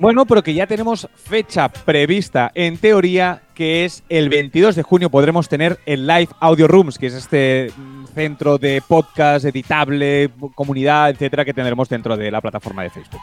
Bueno, 0.00 0.24
pero 0.24 0.42
que 0.42 0.54
ya 0.54 0.66
tenemos 0.66 1.06
fecha 1.14 1.68
prevista 1.68 2.50
en 2.54 2.78
teoría, 2.78 3.42
que 3.54 3.84
es 3.84 4.02
el 4.08 4.30
22 4.30 4.74
de 4.74 4.82
junio 4.82 5.10
podremos 5.10 5.46
tener 5.46 5.78
el 5.84 6.06
Live 6.06 6.30
Audio 6.40 6.66
Rooms, 6.66 6.96
que 6.96 7.08
es 7.08 7.12
este 7.12 7.70
mm, 7.76 8.06
centro 8.14 8.56
de 8.56 8.80
podcast 8.80 9.44
editable, 9.44 10.30
comunidad, 10.54 11.10
etcétera, 11.10 11.44
que 11.44 11.52
tendremos 11.52 11.90
dentro 11.90 12.16
de 12.16 12.30
la 12.30 12.40
plataforma 12.40 12.82
de 12.82 12.88
Facebook. 12.88 13.20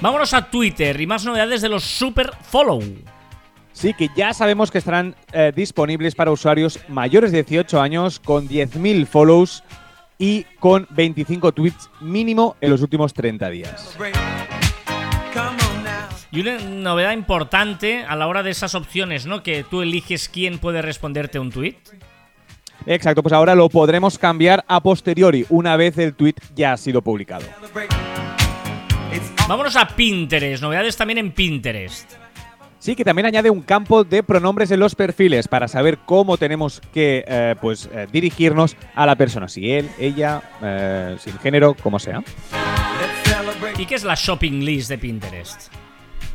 Vámonos 0.00 0.32
a 0.32 0.48
Twitter 0.48 0.98
y 0.98 1.06
más 1.06 1.22
novedades 1.26 1.60
de 1.60 1.68
los 1.68 1.84
Super 1.84 2.30
Follow. 2.40 2.82
Sí, 3.74 3.92
que 3.92 4.08
ya 4.16 4.32
sabemos 4.32 4.70
que 4.70 4.78
estarán 4.78 5.14
eh, 5.32 5.52
disponibles 5.54 6.14
para 6.14 6.30
usuarios 6.30 6.80
mayores 6.88 7.30
de 7.32 7.42
18 7.42 7.78
años 7.78 8.20
con 8.20 8.48
10.000 8.48 9.06
follows 9.06 9.62
y 10.18 10.44
con 10.58 10.86
25 10.90 11.52
tweets 11.52 11.90
mínimo 12.00 12.56
en 12.60 12.70
los 12.70 12.82
últimos 12.82 13.14
30 13.14 13.50
días. 13.50 13.96
Y 16.30 16.40
una 16.40 16.58
novedad 16.58 17.12
importante 17.12 18.04
a 18.04 18.14
la 18.16 18.26
hora 18.26 18.42
de 18.42 18.50
esas 18.50 18.74
opciones, 18.74 19.24
¿no? 19.24 19.42
Que 19.42 19.64
tú 19.64 19.80
eliges 19.80 20.28
quién 20.28 20.58
puede 20.58 20.82
responderte 20.82 21.38
un 21.38 21.50
tweet. 21.50 21.76
Exacto, 22.86 23.22
pues 23.22 23.32
ahora 23.32 23.54
lo 23.54 23.68
podremos 23.68 24.18
cambiar 24.18 24.64
a 24.68 24.82
posteriori, 24.82 25.46
una 25.48 25.76
vez 25.76 25.98
el 25.98 26.14
tweet 26.14 26.34
ya 26.54 26.72
ha 26.72 26.76
sido 26.76 27.02
publicado. 27.02 27.46
Vámonos 29.48 29.76
a 29.76 29.88
Pinterest, 29.88 30.62
novedades 30.62 30.96
también 30.96 31.18
en 31.18 31.32
Pinterest. 31.32 32.27
Sí, 32.88 32.96
que 32.96 33.04
también 33.04 33.26
añade 33.26 33.50
un 33.50 33.60
campo 33.60 34.02
de 34.02 34.22
pronombres 34.22 34.70
en 34.70 34.80
los 34.80 34.94
perfiles 34.94 35.46
para 35.46 35.68
saber 35.68 35.98
cómo 36.06 36.38
tenemos 36.38 36.80
que 36.94 37.22
eh, 37.28 37.54
pues, 37.60 37.86
eh, 37.92 38.06
dirigirnos 38.10 38.78
a 38.94 39.04
la 39.04 39.14
persona, 39.14 39.46
si 39.46 39.72
él, 39.72 39.90
ella, 39.98 40.40
eh, 40.62 41.14
sin 41.20 41.38
género, 41.38 41.74
como 41.74 41.98
sea. 41.98 42.22
¿Y 43.76 43.84
qué 43.84 43.94
es 43.94 44.04
la 44.04 44.14
shopping 44.14 44.64
list 44.64 44.88
de 44.88 44.96
Pinterest? 44.96 45.70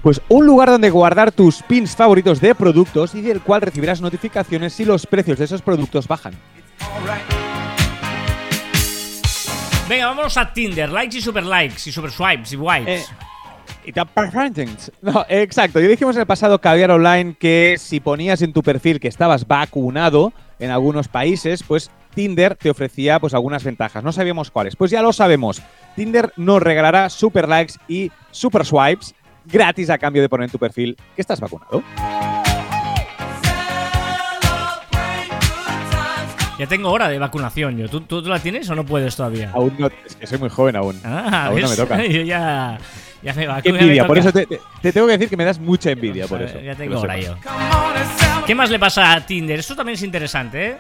Pues 0.04 0.22
un 0.30 0.46
lugar 0.46 0.70
donde 0.70 0.92
guardar 0.92 1.32
tus 1.32 1.64
pins 1.64 1.96
favoritos 1.96 2.40
de 2.40 2.54
productos 2.54 3.16
y 3.16 3.22
del 3.22 3.42
cual 3.42 3.62
recibirás 3.62 4.00
notificaciones 4.00 4.74
si 4.74 4.86
los 4.86 5.08
precios 5.08 5.40
de 5.40 5.46
esos 5.46 5.64
productos 5.64 6.08
bajan. 6.08 6.36
Venga, 9.90 10.06
vámonos 10.06 10.38
a 10.38 10.54
Tinder. 10.54 10.92
Likes 10.92 11.18
y 11.18 11.22
super 11.22 11.44
likes 11.44 11.90
y 11.90 11.92
super 11.92 12.12
swipes 12.12 12.54
y 12.54 12.58
wipes. 12.58 13.12
No, 15.02 15.26
exacto. 15.30 15.80
Yo 15.80 15.90
dijimos 15.90 16.16
en 16.16 16.22
el 16.22 16.28
pasado 16.28 16.60
Caviar 16.60 16.92
Online 16.92 17.36
que 17.38 17.76
si 17.78 18.00
ponías 18.00 18.42
en 18.42 18.54
tu 18.54 18.64
perfil 18.64 19.00
que 19.00 19.08
estabas 19.08 19.48
vacunado 19.48 20.34
en 20.60 20.72
algunos 20.72 21.08
países, 21.08 21.64
pues 21.64 21.92
Tinder 22.16 22.56
te 22.56 22.70
ofrecía 22.70 23.20
pues 23.20 23.34
algunas 23.34 23.64
ventajas. 23.64 24.04
No 24.04 24.12
sabíamos 24.12 24.52
cuáles. 24.52 24.76
Pues 24.76 24.92
ya 24.92 25.02
lo 25.02 25.12
sabemos. 25.14 25.62
Tinder 25.96 26.32
nos 26.38 26.62
regalará 26.62 27.10
super 27.10 27.48
likes 27.48 27.74
y 27.88 28.12
super 28.32 28.66
swipes 28.66 29.14
gratis 29.46 29.90
a 29.90 29.98
cambio 29.98 30.22
de 30.22 30.30
poner 30.30 30.46
en 30.46 30.52
tu 30.52 30.60
perfil 30.60 30.98
que 31.16 31.22
estás 31.22 31.40
vacunado. 31.40 31.84
Ya 36.60 36.68
tengo 36.68 36.92
hora 36.92 37.10
de 37.10 37.18
vacunación 37.18 37.78
yo. 37.78 37.90
¿Tú, 37.90 38.02
tú, 38.02 38.22
la 38.22 38.40
tienes 38.40 38.70
o 38.70 38.76
no 38.76 38.86
puedes 38.86 39.16
todavía? 39.16 39.52
Aún 39.54 39.74
no, 39.78 39.90
es 40.06 40.16
que 40.16 40.28
soy 40.28 40.38
muy 40.38 40.50
joven 40.50 40.76
aún. 40.76 41.00
Ah, 41.04 41.48
aún 41.48 41.62
no 41.62 41.70
me 41.70 41.76
toca. 41.76 42.06
yo 42.06 42.22
ya, 42.22 42.78
ya 43.24 43.34
me 43.34 43.48
vacuno. 43.48 43.78
envidia, 43.78 44.06
por 44.06 44.18
eso 44.18 44.32
te, 44.32 44.46
tengo 44.92 45.08
que 45.08 45.14
decir 45.14 45.30
que 45.30 45.38
me 45.38 45.46
das 45.46 45.60
mucha 45.60 45.92
envidia 45.92 46.28
por 46.28 46.42
eso. 46.42 46.60
Ya 46.60 46.76
tengo 46.76 47.00
hora 47.00 47.18
yo. 47.18 47.36
¿Qué 48.46 48.54
más 48.54 48.70
le 48.70 48.80
pasa 48.80 49.14
a 49.14 49.26
Tinder? 49.26 49.60
Esto 49.60 49.76
también 49.76 49.96
es 49.96 50.04
interesante, 50.04 50.68
¿eh? 50.68 50.78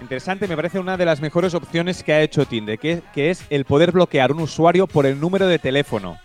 Interesante, 0.00 0.48
me 0.48 0.56
parece 0.56 0.80
una 0.80 0.96
de 0.96 1.04
las 1.04 1.20
mejores 1.20 1.54
opciones 1.54 2.02
que 2.02 2.12
ha 2.12 2.20
hecho 2.20 2.46
Tinder, 2.46 2.78
que, 2.78 3.00
que 3.14 3.30
es 3.30 3.44
el 3.48 3.64
poder 3.64 3.92
bloquear 3.92 4.32
un 4.32 4.40
usuario 4.40 4.88
por 4.88 5.06
el 5.06 5.20
número 5.20 5.46
de 5.46 5.60
teléfono. 5.60 6.18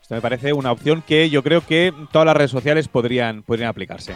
Esto 0.00 0.14
me 0.14 0.22
parece 0.22 0.52
una 0.54 0.72
opción 0.72 1.02
que 1.06 1.28
yo 1.28 1.42
creo 1.42 1.60
que 1.64 1.92
todas 2.10 2.26
las 2.26 2.36
redes 2.36 2.50
sociales 2.50 2.88
podrían, 2.88 3.42
podrían 3.42 3.68
aplicarse. 3.68 4.14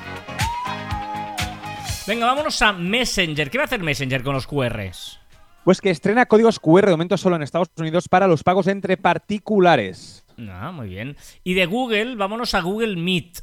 Venga, 2.07 2.27
vámonos 2.27 2.61
a 2.63 2.73
Messenger. 2.73 3.51
¿Qué 3.51 3.59
va 3.59 3.65
a 3.65 3.67
hacer 3.67 3.83
Messenger 3.83 4.23
con 4.23 4.35
los 4.35 4.47
QRs? 4.47 5.21
Pues 5.65 5.81
que 5.81 5.91
estrena 5.91 6.27
códigos 6.27 6.59
QR 6.59 6.87
de 6.87 6.91
momento 6.91 7.17
solo 7.17 7.37
en 7.37 7.43
Estados 7.43 7.69
Unidos 7.79 8.09
para 8.09 8.27
los 8.27 8.43
pagos 8.43 8.67
entre 8.67 8.97
particulares. 8.97 10.24
Ah, 10.51 10.73
muy 10.73 10.89
bien. 10.89 11.17
Y 11.43 11.55
de 11.55 11.67
Google, 11.67 12.17
vámonos 12.17 12.55
a 12.55 12.61
Google 12.61 12.97
Meet. 12.97 13.41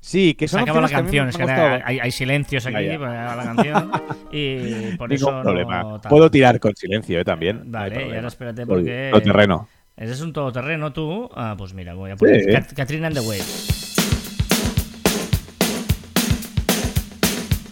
Sí, 0.00 0.34
que 0.34 0.46
son 0.46 0.60
Se 0.60 0.62
acaba 0.62 0.80
la 0.80 0.88
canción, 0.88 1.28
es 1.28 1.36
que 1.36 1.42
hay, 1.44 2.10
silencios 2.12 2.64
aquí 2.66 2.96
para 2.98 3.34
la 3.34 3.42
canción 3.42 3.90
y 4.30 4.96
por 4.96 5.12
eso 5.12 5.42
problema. 5.42 5.82
No, 5.82 6.00
Puedo 6.00 6.30
tirar 6.30 6.60
con 6.60 6.74
silencio 6.76 7.18
¿eh? 7.20 7.24
también. 7.24 7.62
Vale, 7.66 8.08
y 8.08 8.14
ahora 8.14 8.28
espérate 8.28 8.64
porque... 8.64 9.08
Todo 9.10 9.22
terreno. 9.22 9.68
Ese 9.96 10.12
es 10.12 10.20
un 10.20 10.32
todoterreno 10.32 10.92
tú. 10.92 11.28
Ah, 11.34 11.56
pues 11.58 11.74
mira, 11.74 11.94
voy 11.94 12.12
a 12.12 12.16
poner 12.16 12.66
Katrina 12.74 13.08
and 13.08 13.18
the 13.18 13.26
Waves. 13.26 13.96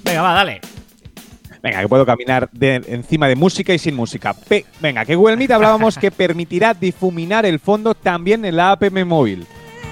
Venga, 0.05 0.23
va, 0.23 0.35
dale. 0.35 0.61
Venga, 1.67 1.81
que 1.81 1.89
puedo 1.89 2.07
caminar 2.07 2.49
de, 2.53 2.77
encima 2.87 3.27
de 3.27 3.35
música 3.35 3.75
y 3.75 3.79
sin 3.81 3.97
música. 3.97 4.37
venga, 4.81 5.05
que 5.05 5.17
Google 5.17 5.37
Meet 5.37 5.51
hablábamos 5.51 5.99
que 5.99 6.13
permitirá 6.13 6.75
difuminar 6.75 7.45
el 7.45 7.59
fondo 7.59 7.93
también 7.93 8.45
en 8.45 8.55
la 8.55 8.71
app 8.71 8.85
móvil. 9.05 9.49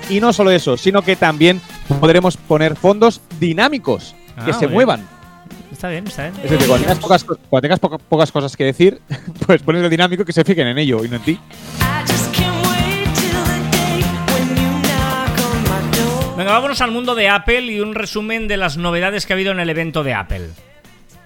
Y 0.09 0.21
no 0.21 0.33
solo 0.33 0.53
eso, 0.53 0.77
sino 0.77 1.03
que 1.03 1.17
también 1.17 1.61
podremos 1.99 2.37
poner 2.37 2.77
fondos 2.77 3.21
dinámicos 3.41 4.15
que 4.45 4.53
ah, 4.53 4.55
se 4.55 4.69
muevan. 4.69 5.05
Está 5.73 5.89
bien, 5.89 6.07
está 6.07 6.31
bien. 6.31 6.45
Es 6.45 6.51
decir, 6.53 6.69
cuando 6.69 6.87
tengas, 6.87 6.99
pocas, 7.01 7.25
cuando 7.25 7.63
tengas 7.63 7.81
pocas 7.81 8.31
cosas 8.31 8.57
que 8.57 8.65
decir, 8.67 9.01
pues 9.47 9.61
pones 9.61 9.83
el 9.83 9.91
dinámico 9.91 10.25
que 10.25 10.33
se 10.33 10.45
fijen 10.45 10.69
en 10.69 10.79
ello 10.79 11.05
y 11.05 11.09
no 11.09 11.17
en 11.17 11.23
ti. 11.23 11.41
Venga, 16.37 16.53
vámonos 16.53 16.81
al 16.81 16.93
mundo 16.93 17.17
de 17.17 17.29
Apple 17.29 17.63
y 17.63 17.81
un 17.81 17.97
resumen 17.97 18.47
de 18.47 18.59
las 18.59 18.77
novedades 18.77 19.27
que 19.27 19.33
ha 19.33 19.35
habido 19.35 19.51
en 19.51 19.59
el 19.59 19.71
evento 19.71 20.05
de 20.05 20.15
Apple. 20.15 20.51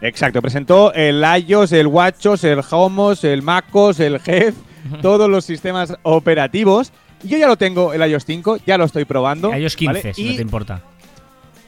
Exacto, 0.01 0.41
presentó 0.41 0.93
el 0.93 1.25
iOS, 1.47 1.73
el 1.73 1.89
WatchOS, 1.89 2.45
el 2.45 2.61
HomeOS, 2.69 3.25
el 3.25 3.43
MacOS, 3.43 4.01
el 4.01 4.21
Head, 4.25 4.55
todos 5.03 5.29
los 5.29 5.45
sistemas 5.45 5.97
operativos. 6.03 6.93
Yo 7.25 7.37
ya 7.37 7.49
lo 7.49 7.57
tengo, 7.57 7.93
el 7.93 8.09
iOS 8.09 8.25
5, 8.25 8.59
ya 8.65 8.79
lo 8.79 8.85
estoy 8.85 9.05
probando. 9.05 9.55
iOS 9.55 9.75
15, 9.75 10.15
si 10.15 10.31
no 10.31 10.37
te 10.37 10.43
importa. 10.43 10.83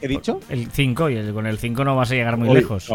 ¿He 0.01 0.09
dicho? 0.09 0.40
El 0.49 0.71
5, 0.71 1.11
y 1.11 1.33
con 1.33 1.47
el 1.47 1.59
5 1.59 1.85
no 1.85 1.97
vas 1.97 2.11
a 2.11 2.14
llegar 2.14 2.37
muy 2.37 2.55
lejos. 2.55 2.88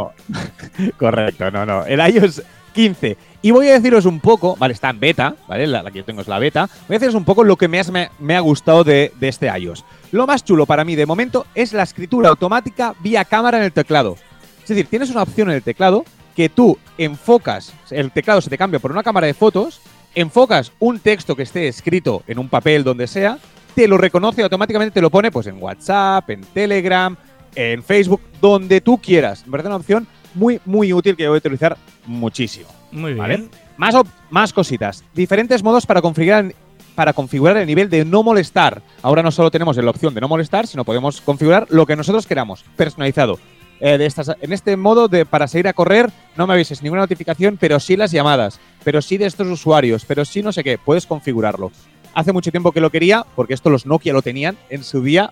Correcto, 0.97 1.51
no, 1.51 1.65
no. 1.65 1.85
El 1.85 1.99
iOS 1.99 2.41
15. 2.73 3.17
Y 3.41 3.51
voy 3.51 3.67
a 3.67 3.73
deciros 3.73 4.05
un 4.05 4.19
poco, 4.19 4.55
vale, 4.55 4.73
está 4.73 4.89
en 4.89 4.99
beta, 4.99 5.35
¿vale? 5.47 5.67
La, 5.67 5.83
que 5.91 5.99
yo 5.99 6.05
tengo 6.05 6.21
es 6.21 6.27
la 6.27 6.39
beta. 6.39 6.67
Voy 6.87 6.95
a 6.95 6.99
deciros 6.99 7.15
un 7.15 7.25
poco 7.25 7.43
lo 7.43 7.57
que 7.57 7.67
me, 7.67 7.81
me, 8.19 8.35
ha 8.35 8.39
gustado 8.39 8.83
de, 8.83 9.11
de, 9.19 9.27
este 9.27 9.47
iOS. 9.47 9.85
Lo 10.11 10.25
más 10.25 10.43
chulo 10.43 10.65
para 10.65 10.83
mí 10.83 10.95
de 10.95 11.05
momento 11.05 11.45
es 11.53 11.73
la 11.73 11.83
escritura 11.83 12.29
automática 12.29 12.95
vía 13.01 13.25
cámara 13.25 13.57
en 13.57 13.65
el 13.65 13.71
teclado. 13.71 14.17
Es 14.65 14.69
decir, 14.69 14.87
tienes 14.87 15.11
una 15.11 15.21
opción 15.21 15.47
en 15.51 15.57
el 15.57 15.61
teclado 15.61 16.03
que 16.35 16.49
tú 16.49 16.79
enfocas, 16.97 17.71
el 17.91 18.09
teclado 18.09 18.41
se 18.41 18.49
te 18.49 18.57
cambia 18.57 18.79
por 18.79 18.89
una 18.89 19.03
cámara 19.03 19.27
de 19.27 19.35
fotos, 19.35 19.79
enfocas 20.15 20.71
un 20.79 20.97
texto 20.97 21.35
que 21.35 21.43
esté 21.43 21.67
escrito 21.67 22.23
en 22.25 22.39
un 22.39 22.49
papel 22.49 22.83
donde 22.83 23.05
sea, 23.05 23.37
te 23.75 23.87
lo 23.87 23.99
reconoce 23.99 24.41
y 24.41 24.43
automáticamente 24.43 24.91
te 24.91 25.01
lo 25.01 25.11
pone 25.11 25.29
pues 25.29 25.45
en 25.45 25.61
WhatsApp, 25.61 26.27
en 26.31 26.41
Telegram, 26.41 27.15
en 27.53 27.83
Facebook, 27.83 28.21
donde 28.41 28.81
tú 28.81 28.97
quieras. 28.97 29.45
Me 29.45 29.51
parece 29.51 29.67
una 29.67 29.75
opción 29.75 30.07
muy, 30.33 30.59
muy 30.65 30.91
útil 30.93 31.15
que 31.15 31.27
voy 31.27 31.35
a 31.35 31.37
utilizar 31.37 31.77
muchísimo. 32.07 32.67
Muy 32.91 33.13
bien. 33.13 33.51
Más, 33.77 33.93
más 34.31 34.51
cositas. 34.51 35.03
Diferentes 35.13 35.61
modos 35.61 35.85
para 35.85 36.01
configurar, 36.01 36.55
para 36.95 37.13
configurar 37.13 37.57
el 37.57 37.67
nivel 37.67 37.87
de 37.87 38.03
no 38.03 38.23
molestar. 38.23 38.81
Ahora 39.03 39.21
no 39.21 39.29
solo 39.29 39.51
tenemos 39.51 39.77
la 39.77 39.91
opción 39.91 40.15
de 40.15 40.21
no 40.21 40.27
molestar, 40.27 40.65
sino 40.65 40.83
podemos 40.83 41.21
configurar 41.21 41.67
lo 41.69 41.85
que 41.85 41.95
nosotros 41.95 42.25
queramos, 42.25 42.65
personalizado. 42.75 43.37
Eh, 43.79 43.97
de 43.97 44.05
estas, 44.05 44.31
en 44.39 44.53
este 44.53 44.77
modo 44.77 45.07
de 45.07 45.25
para 45.25 45.47
seguir 45.47 45.67
a 45.67 45.73
correr 45.73 46.09
no 46.37 46.47
me 46.47 46.53
avises 46.53 46.81
ninguna 46.81 47.01
notificación, 47.01 47.57
pero 47.59 47.79
sí 47.79 47.97
las 47.97 48.11
llamadas, 48.11 48.59
pero 48.83 49.01
sí 49.01 49.17
de 49.17 49.25
estos 49.25 49.47
usuarios, 49.47 50.05
pero 50.05 50.23
sí 50.23 50.41
no 50.41 50.51
sé 50.51 50.63
qué, 50.63 50.77
puedes 50.77 51.05
configurarlo. 51.05 51.71
Hace 52.13 52.31
mucho 52.31 52.51
tiempo 52.51 52.71
que 52.71 52.79
lo 52.79 52.89
quería, 52.89 53.25
porque 53.35 53.53
esto 53.53 53.69
los 53.69 53.85
Nokia 53.85 54.13
lo 54.13 54.21
tenían 54.21 54.57
en 54.69 54.83
su 54.83 55.01
día 55.01 55.29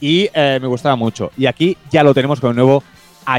y 0.00 0.28
eh, 0.34 0.58
me 0.60 0.66
gustaba 0.66 0.96
mucho. 0.96 1.30
Y 1.36 1.46
aquí 1.46 1.76
ya 1.90 2.02
lo 2.02 2.12
tenemos 2.14 2.40
con 2.40 2.50
el 2.50 2.56
nuevo 2.56 2.82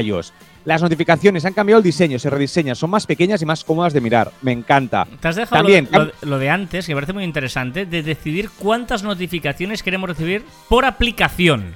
iOS. 0.02 0.32
Las 0.64 0.82
notificaciones 0.82 1.44
han 1.44 1.54
cambiado 1.54 1.78
el 1.78 1.84
diseño, 1.84 2.18
se 2.18 2.28
rediseñan, 2.28 2.76
son 2.76 2.90
más 2.90 3.06
pequeñas 3.06 3.40
y 3.40 3.46
más 3.46 3.64
cómodas 3.64 3.92
de 3.92 4.00
mirar. 4.00 4.32
Me 4.42 4.52
encanta. 4.52 5.06
Te 5.20 5.28
has 5.28 5.36
dejado 5.36 5.62
También, 5.62 5.88
lo, 6.22 6.38
de 6.38 6.50
antes, 6.50 6.86
que 6.86 6.92
me 6.92 6.96
parece 6.96 7.12
muy 7.14 7.24
interesante, 7.24 7.86
de 7.86 8.02
decidir 8.02 8.50
cuántas 8.58 9.02
notificaciones 9.02 9.82
queremos 9.82 10.10
recibir 10.10 10.44
por 10.68 10.84
aplicación. 10.84 11.74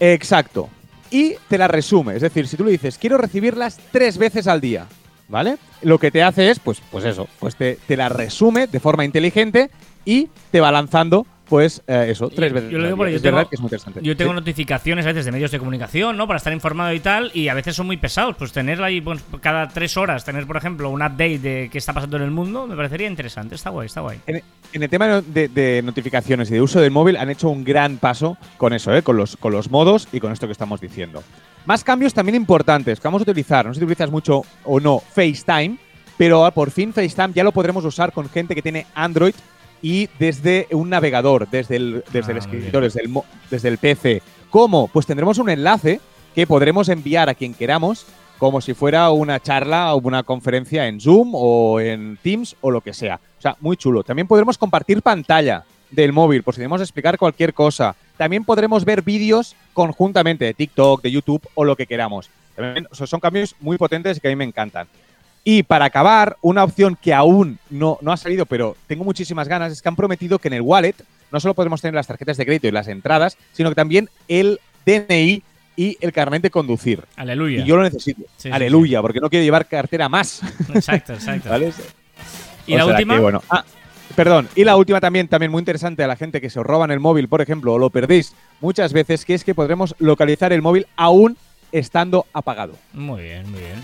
exacto. 0.00 0.68
Y 1.12 1.34
te 1.46 1.58
la 1.58 1.68
resume. 1.68 2.16
Es 2.16 2.22
decir, 2.22 2.48
si 2.48 2.56
tú 2.56 2.64
le 2.64 2.72
dices, 2.72 2.98
quiero 2.98 3.18
recibirlas 3.18 3.78
tres 3.92 4.16
veces 4.16 4.46
al 4.46 4.60
día, 4.60 4.86
¿vale? 5.28 5.58
Lo 5.82 5.98
que 5.98 6.10
te 6.10 6.22
hace 6.22 6.50
es, 6.50 6.58
pues, 6.58 6.80
pues 6.90 7.04
eso, 7.04 7.28
pues 7.38 7.54
te, 7.54 7.78
te 7.86 7.96
la 7.96 8.08
resume 8.08 8.66
de 8.66 8.80
forma 8.80 9.04
inteligente 9.04 9.70
y 10.04 10.28
te 10.50 10.60
va 10.60 10.72
lanzando 10.72 11.26
pues 11.52 11.82
eh, 11.86 12.06
eso, 12.08 12.30
tres 12.30 12.50
veces. 12.50 12.70
Yo 12.70 12.78
lo 12.78 13.06
es 13.06 13.20
verdad 13.20 13.46
que 13.46 13.56
es 13.56 13.60
muy 13.60 13.66
interesante. 13.66 14.00
Yo 14.02 14.16
tengo 14.16 14.32
notificaciones 14.32 15.04
a 15.04 15.08
veces 15.08 15.26
de 15.26 15.32
medios 15.32 15.50
de 15.50 15.58
comunicación, 15.58 16.16
¿no? 16.16 16.26
Para 16.26 16.38
estar 16.38 16.50
informado 16.50 16.94
y 16.94 17.00
tal, 17.00 17.30
y 17.34 17.48
a 17.48 17.52
veces 17.52 17.76
son 17.76 17.84
muy 17.84 17.98
pesados. 17.98 18.36
Pues 18.38 18.52
tener 18.52 18.82
ahí 18.82 19.02
pues, 19.02 19.22
cada 19.42 19.68
tres 19.68 19.98
horas, 19.98 20.24
tener, 20.24 20.46
por 20.46 20.56
ejemplo, 20.56 20.88
un 20.88 21.02
update 21.02 21.40
de 21.40 21.68
qué 21.70 21.76
está 21.76 21.92
pasando 21.92 22.16
en 22.16 22.22
el 22.22 22.30
mundo, 22.30 22.66
me 22.66 22.74
parecería 22.74 23.06
interesante. 23.06 23.54
Está 23.54 23.68
guay, 23.68 23.84
está 23.84 24.00
guay. 24.00 24.20
En, 24.26 24.42
el 24.82 24.88
tema 24.88 25.20
de, 25.20 25.82
notificaciones 25.84 26.50
y 26.50 26.54
de 26.54 26.62
uso 26.62 26.80
del 26.80 26.90
móvil 26.90 27.18
han 27.18 27.28
hecho 27.28 27.50
un 27.50 27.64
gran 27.64 27.98
paso 27.98 28.38
con 28.56 28.72
eso, 28.72 28.94
¿eh? 28.94 29.02
Con 29.02 29.18
los, 29.18 29.36
con 29.36 29.52
los 29.52 29.70
modos 29.70 30.08
y 30.10 30.20
con 30.20 30.32
esto 30.32 30.46
que 30.46 30.52
estamos 30.52 30.80
diciendo. 30.80 31.22
Más 31.66 31.84
cambios 31.84 32.14
también 32.14 32.34
importantes 32.34 32.98
que 32.98 33.06
vamos 33.06 33.20
a 33.20 33.24
utilizar. 33.24 33.66
No 33.66 33.74
sé 33.74 33.80
si 33.80 33.84
utilizas 33.84 34.10
mucho 34.10 34.40
o 34.64 34.80
no 34.80 35.00
FaceTime, 35.00 35.76
pero 36.16 36.50
por 36.52 36.70
fin 36.70 36.94
FaceTime 36.94 37.34
ya 37.34 37.44
lo 37.44 37.52
podremos 37.52 37.84
usar 37.84 38.10
con 38.10 38.30
gente 38.30 38.54
que 38.54 38.62
tiene 38.62 38.86
Android 38.94 39.34
y 39.82 40.08
desde 40.18 40.68
un 40.70 40.88
navegador, 40.88 41.48
desde 41.50 41.76
el, 41.76 42.04
desde 42.12 42.32
el 42.32 42.38
ah, 42.38 42.40
escritorio, 42.40 42.88
desde 42.88 43.02
el, 43.02 43.14
desde 43.50 43.68
el 43.68 43.78
PC. 43.78 44.22
¿Cómo? 44.48 44.88
Pues 44.88 45.06
tendremos 45.06 45.38
un 45.38 45.50
enlace 45.50 46.00
que 46.34 46.46
podremos 46.46 46.88
enviar 46.88 47.28
a 47.28 47.34
quien 47.34 47.52
queramos 47.52 48.06
como 48.42 48.60
si 48.60 48.74
fuera 48.74 49.10
una 49.10 49.38
charla 49.38 49.94
o 49.94 49.98
una 49.98 50.24
conferencia 50.24 50.88
en 50.88 51.00
Zoom 51.00 51.30
o 51.32 51.78
en 51.78 52.18
Teams 52.22 52.56
o 52.60 52.72
lo 52.72 52.80
que 52.80 52.92
sea. 52.92 53.20
O 53.38 53.40
sea, 53.40 53.56
muy 53.60 53.76
chulo. 53.76 54.02
También 54.02 54.26
podremos 54.26 54.58
compartir 54.58 55.00
pantalla. 55.00 55.64
del 55.92 56.12
móvil, 56.12 56.42
por 56.42 56.54
si 56.54 56.58
tenemos 56.58 56.80
que 56.80 56.84
explicar 56.84 57.18
cualquier 57.18 57.54
cosa. 57.54 57.94
También 58.16 58.44
podremos 58.44 58.84
ver 58.84 59.02
vídeos 59.02 59.54
conjuntamente 59.74 60.44
de 60.44 60.54
TikTok, 60.54 61.02
de 61.02 61.12
YouTube 61.12 61.46
o 61.54 61.64
lo 61.64 61.76
que 61.76 61.86
queramos. 61.86 62.30
También, 62.56 62.88
o 62.90 62.94
sea, 62.94 63.06
son 63.06 63.20
cambios 63.20 63.54
muy 63.60 63.76
potentes 63.76 64.18
que 64.18 64.26
a 64.26 64.30
mí 64.30 64.36
me 64.36 64.44
encantan. 64.44 64.88
Y 65.44 65.64
para 65.64 65.86
acabar, 65.86 66.36
una 66.40 66.62
opción 66.62 66.96
que 67.00 67.12
aún 67.12 67.58
no, 67.68 67.98
no 68.00 68.12
ha 68.12 68.16
salido, 68.16 68.46
pero 68.46 68.76
tengo 68.86 69.04
muchísimas 69.04 69.48
ganas, 69.48 69.72
es 69.72 69.82
que 69.82 69.88
han 69.88 69.96
prometido 69.96 70.38
que 70.38 70.48
en 70.48 70.54
el 70.54 70.62
wallet 70.62 70.94
no 71.32 71.40
solo 71.40 71.54
podemos 71.54 71.80
tener 71.80 71.94
las 71.94 72.06
tarjetas 72.06 72.36
de 72.36 72.44
crédito 72.44 72.68
y 72.68 72.70
las 72.70 72.86
entradas, 72.86 73.36
sino 73.52 73.70
que 73.70 73.74
también 73.74 74.08
el 74.28 74.60
DNI 74.86 75.42
y 75.76 75.96
el 76.00 76.12
carnet 76.12 76.42
de 76.42 76.50
conducir. 76.50 77.02
Aleluya. 77.16 77.62
Y 77.62 77.66
yo 77.66 77.76
lo 77.76 77.82
necesito. 77.82 78.22
Sí, 78.22 78.28
sí, 78.36 78.50
Aleluya, 78.52 79.00
porque 79.00 79.20
no 79.20 79.30
quiero 79.30 79.42
llevar 79.42 79.66
cartera 79.66 80.08
más. 80.08 80.42
Exacto, 80.74 81.14
exacto. 81.14 81.48
¿Vale? 81.48 81.72
¿Y 82.66 82.74
O 82.74 82.78
la 82.78 82.86
última? 82.86 83.14
que, 83.14 83.20
bueno. 83.20 83.42
Ah, 83.50 83.64
perdón. 84.14 84.48
Y 84.54 84.64
la 84.64 84.76
última 84.76 85.00
también, 85.00 85.26
también 85.26 85.50
muy 85.50 85.60
interesante 85.60 86.04
a 86.04 86.06
la 86.06 86.16
gente 86.16 86.40
que 86.40 86.50
se 86.50 86.60
os 86.60 86.66
roban 86.66 86.90
el 86.90 87.00
móvil, 87.00 87.28
por 87.28 87.40
ejemplo, 87.40 87.72
o 87.72 87.78
lo 87.78 87.90
perdéis 87.90 88.34
muchas 88.60 88.92
veces, 88.92 89.24
que 89.24 89.34
es 89.34 89.42
que 89.42 89.54
podremos 89.54 89.96
localizar 89.98 90.52
el 90.52 90.62
móvil 90.62 90.86
aún 90.96 91.36
estando 91.72 92.26
apagado. 92.32 92.74
Muy 92.92 93.22
bien, 93.22 93.50
muy 93.50 93.60
bien. 93.60 93.82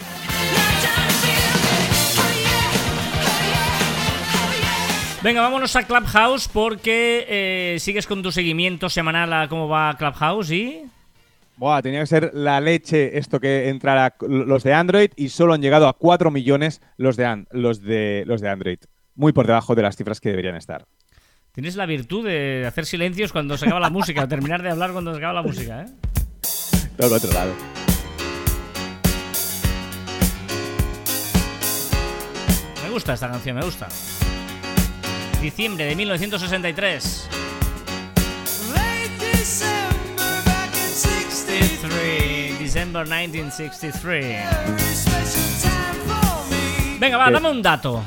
Venga, 5.22 5.40
vámonos 5.40 5.74
a 5.74 5.82
Clubhouse 5.82 6.46
porque 6.48 7.26
eh, 7.28 7.76
sigues 7.80 8.06
con 8.06 8.22
tu 8.22 8.30
seguimiento 8.30 8.88
semanal 8.88 9.32
a 9.32 9.48
cómo 9.48 9.68
va 9.68 9.96
Clubhouse 9.96 10.50
y... 10.52 10.82
Buah, 11.56 11.82
tenía 11.82 11.98
que 12.00 12.06
ser 12.06 12.30
la 12.34 12.60
leche 12.60 13.18
esto 13.18 13.40
que 13.40 13.68
entrara 13.68 14.14
los 14.20 14.62
de 14.62 14.72
Android 14.74 15.10
y 15.16 15.30
solo 15.30 15.54
han 15.54 15.60
llegado 15.60 15.88
a 15.88 15.94
4 15.94 16.30
millones 16.30 16.80
los 16.96 17.16
de, 17.16 17.26
An- 17.26 17.48
los 17.50 17.82
de, 17.82 18.22
los 18.26 18.40
de 18.40 18.48
Android. 18.48 18.78
Muy 19.16 19.32
por 19.32 19.48
debajo 19.48 19.74
de 19.74 19.82
las 19.82 19.96
cifras 19.96 20.20
que 20.20 20.28
deberían 20.28 20.54
estar. 20.54 20.86
Tienes 21.50 21.74
la 21.74 21.86
virtud 21.86 22.24
de 22.24 22.64
hacer 22.64 22.86
silencios 22.86 23.32
cuando 23.32 23.58
se 23.58 23.64
acaba 23.66 23.80
la 23.80 23.90
música, 23.90 24.22
o 24.22 24.28
terminar 24.28 24.62
de 24.62 24.70
hablar 24.70 24.92
cuando 24.92 25.10
se 25.12 25.18
acaba 25.18 25.32
la 25.32 25.42
música, 25.42 25.82
¿eh? 25.82 25.86
Todo 26.96 27.16
otro 27.16 27.32
lado. 27.32 27.52
Me 32.84 32.90
gusta 32.90 33.14
esta 33.14 33.28
canción, 33.28 33.56
me 33.56 33.64
gusta. 33.64 33.88
Diciembre 35.40 35.84
de 35.84 35.94
1963. 35.94 37.28
Late 38.74 39.36
December 39.38 40.44
back 40.44 40.74
in 40.74 40.90
63. 40.90 41.78
63, 41.78 42.58
December 42.58 43.06
1963. 43.06 44.22
Very 44.22 44.94
special 44.94 45.44
time 45.62 45.94
for 46.06 46.50
me. 46.50 46.98
Venga, 46.98 47.16
va, 47.18 47.30
dame 47.30 47.50
un 47.50 47.62
dato. 47.62 48.02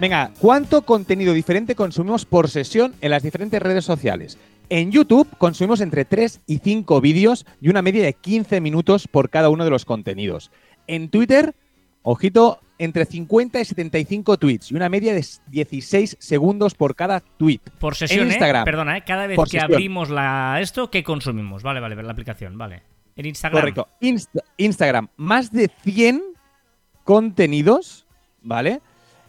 Venga, 0.00 0.30
¿cuánto 0.38 0.82
contenido 0.82 1.32
diferente 1.32 1.74
consumimos 1.74 2.24
por 2.24 2.48
sesión 2.48 2.94
en 3.00 3.10
las 3.10 3.24
diferentes 3.24 3.60
redes 3.60 3.84
sociales? 3.84 4.38
En 4.68 4.92
YouTube 4.92 5.26
consumimos 5.38 5.80
entre 5.80 6.04
3 6.04 6.42
y 6.46 6.58
5 6.58 7.00
vídeos 7.00 7.46
y 7.60 7.68
una 7.68 7.82
media 7.82 8.04
de 8.04 8.12
15 8.12 8.60
minutos 8.60 9.08
por 9.08 9.28
cada 9.28 9.48
uno 9.48 9.64
de 9.64 9.70
los 9.70 9.84
contenidos. 9.84 10.52
En 10.86 11.08
Twitter, 11.08 11.56
ojito, 12.02 12.60
entre 12.78 13.04
50 13.04 13.60
y 13.60 13.64
75 13.64 14.36
tweets 14.38 14.70
y 14.70 14.74
una 14.76 14.88
media 14.88 15.12
de 15.14 15.24
16 15.48 16.16
segundos 16.20 16.74
por 16.74 16.94
cada 16.94 17.20
tweet. 17.20 17.60
Por 17.80 17.96
sesión, 17.96 18.22
En 18.22 18.28
Instagram. 18.28 18.62
¿eh? 18.62 18.64
Perdona, 18.64 18.96
¿eh? 18.98 19.04
Cada 19.06 19.26
vez 19.26 19.36
que 19.38 19.44
sesión. 19.50 19.72
abrimos 19.72 20.10
la 20.10 20.58
esto, 20.60 20.90
¿qué 20.90 21.02
consumimos? 21.02 21.62
Vale, 21.62 21.80
vale, 21.80 21.96
la 22.00 22.12
aplicación, 22.12 22.56
vale. 22.56 22.82
En 23.16 23.26
Instagram. 23.26 23.60
Correcto. 23.60 23.88
Insta- 24.00 24.44
Instagram, 24.56 25.08
más 25.16 25.50
de 25.52 25.68
100 25.82 26.22
contenidos, 27.04 28.06
¿vale? 28.42 28.80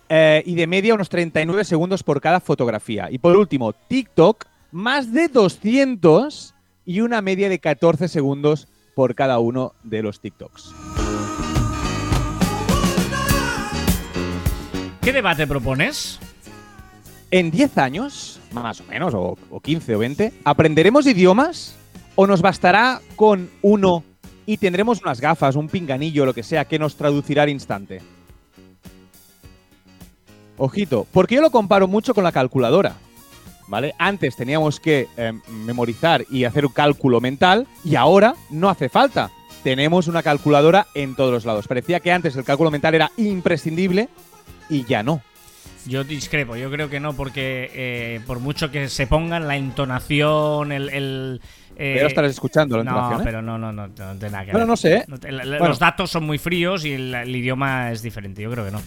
Eh, 0.09 0.43
y 0.45 0.55
de 0.55 0.67
media 0.67 0.93
unos 0.93 1.09
39 1.09 1.63
segundos 1.65 2.03
por 2.03 2.19
cada 2.21 2.39
fotografía. 2.39 3.09
Y 3.11 3.17
por 3.19 3.35
último, 3.35 3.73
TikTok, 3.73 4.45
más 4.71 5.11
de 5.13 5.27
200 5.27 6.55
y 6.85 7.01
una 7.01 7.21
media 7.21 7.49
de 7.49 7.59
14 7.59 8.07
segundos 8.07 8.67
por 8.95 9.15
cada 9.15 9.39
uno 9.39 9.73
de 9.83 10.03
los 10.03 10.19
TikToks. 10.19 10.73
¿Qué 15.09 15.13
debate 15.13 15.47
propones? 15.47 16.19
En 17.31 17.49
10 17.49 17.79
años, 17.79 18.39
más 18.51 18.79
o 18.79 18.83
menos, 18.83 19.15
o, 19.15 19.39
o 19.49 19.59
15 19.59 19.95
o 19.95 19.97
20, 19.97 20.33
¿aprenderemos 20.45 21.07
idiomas 21.07 21.75
o 22.13 22.27
nos 22.27 22.43
bastará 22.43 23.01
con 23.15 23.49
uno 23.63 24.03
y 24.45 24.57
tendremos 24.57 25.01
unas 25.01 25.19
gafas, 25.19 25.55
un 25.55 25.67
pinganillo, 25.67 26.27
lo 26.27 26.35
que 26.35 26.43
sea, 26.43 26.65
que 26.65 26.77
nos 26.77 26.95
traducirá 26.95 27.41
al 27.41 27.49
instante? 27.49 28.03
Ojito, 30.59 31.07
porque 31.11 31.33
yo 31.33 31.41
lo 31.41 31.49
comparo 31.49 31.87
mucho 31.87 32.13
con 32.13 32.23
la 32.23 32.31
calculadora. 32.31 32.93
¿Vale? 33.67 33.95
Antes 33.97 34.35
teníamos 34.35 34.79
que 34.79 35.07
eh, 35.17 35.33
memorizar 35.65 36.23
y 36.29 36.43
hacer 36.43 36.67
un 36.67 36.71
cálculo 36.71 37.19
mental 37.19 37.65
y 37.83 37.95
ahora 37.95 38.35
no 38.51 38.69
hace 38.69 38.89
falta. 38.89 39.31
Tenemos 39.63 40.07
una 40.07 40.21
calculadora 40.21 40.85
en 40.93 41.15
todos 41.15 41.31
los 41.31 41.45
lados. 41.45 41.67
Parecía 41.67 41.99
que 41.99 42.11
antes 42.11 42.35
el 42.35 42.43
cálculo 42.43 42.69
mental 42.69 42.93
era 42.93 43.11
imprescindible 43.17 44.07
y 44.69 44.85
ya 44.85 45.03
no. 45.03 45.21
Yo 45.85 46.03
discrepo, 46.03 46.55
yo 46.55 46.69
creo 46.69 46.89
que 46.89 46.99
no, 46.99 47.13
porque 47.13 47.71
eh, 47.73 48.21
por 48.27 48.39
mucho 48.39 48.69
que 48.69 48.89
se 48.89 49.07
pongan 49.07 49.47
la 49.47 49.55
entonación, 49.57 50.71
el. 50.71 50.89
el 50.89 51.41
eh, 51.77 51.99
lo 52.01 52.07
estarás 52.07 52.31
escuchando 52.31 52.77
la 52.77 52.83
no, 52.83 52.91
entonación, 52.91 53.21
¿eh? 53.21 53.23
pero 53.23 53.41
no, 53.41 53.57
no, 53.57 53.71
no, 53.71 53.87
no 53.87 53.93
tiene 53.93 54.29
nada 54.31 54.45
que 54.45 54.51
Bueno, 54.51 54.65
ver. 54.65 54.67
no 54.67 54.77
sé, 54.77 54.93
¿eh? 54.97 55.05
No 55.07 55.17
la- 55.29 55.43
Bueno. 55.57 55.67
Los 55.69 55.79
datos 55.79 56.11
son 56.11 56.25
muy 56.25 56.37
fríos 56.37 56.83
y 56.85 56.91
el, 56.93 57.13
el 57.15 57.33
idioma 57.35 57.91
es 57.91 58.01
diferente, 58.01 58.41
yo 58.41 58.51
creo 58.51 58.65
que 58.65 58.71
no. 58.71 58.81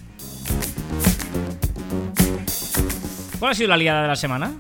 ¿Cuál 3.38 3.52
ha 3.52 3.54
sido 3.54 3.68
la 3.68 3.76
liada 3.76 4.02
de 4.02 4.08
la 4.08 4.16
semana? 4.16 4.52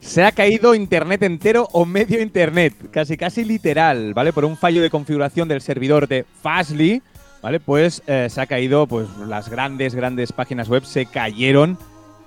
Se 0.00 0.24
ha 0.24 0.32
caído 0.32 0.74
internet 0.74 1.22
entero 1.22 1.68
o 1.72 1.86
medio 1.86 2.20
internet, 2.20 2.74
casi 2.90 3.16
casi 3.16 3.44
literal, 3.44 4.12
¿vale? 4.14 4.32
Por 4.32 4.44
un 4.44 4.56
fallo 4.56 4.82
de 4.82 4.90
configuración 4.90 5.46
del 5.48 5.60
servidor 5.62 6.08
de 6.08 6.26
Fastly, 6.42 7.00
¿vale? 7.42 7.60
Pues 7.60 8.02
eh, 8.06 8.28
se 8.30 8.40
ha 8.40 8.46
caído, 8.46 8.86
pues 8.86 9.08
las 9.26 9.48
grandes, 9.48 9.94
grandes 9.94 10.32
páginas 10.32 10.68
web 10.68 10.84
se 10.84 11.06
cayeron 11.06 11.76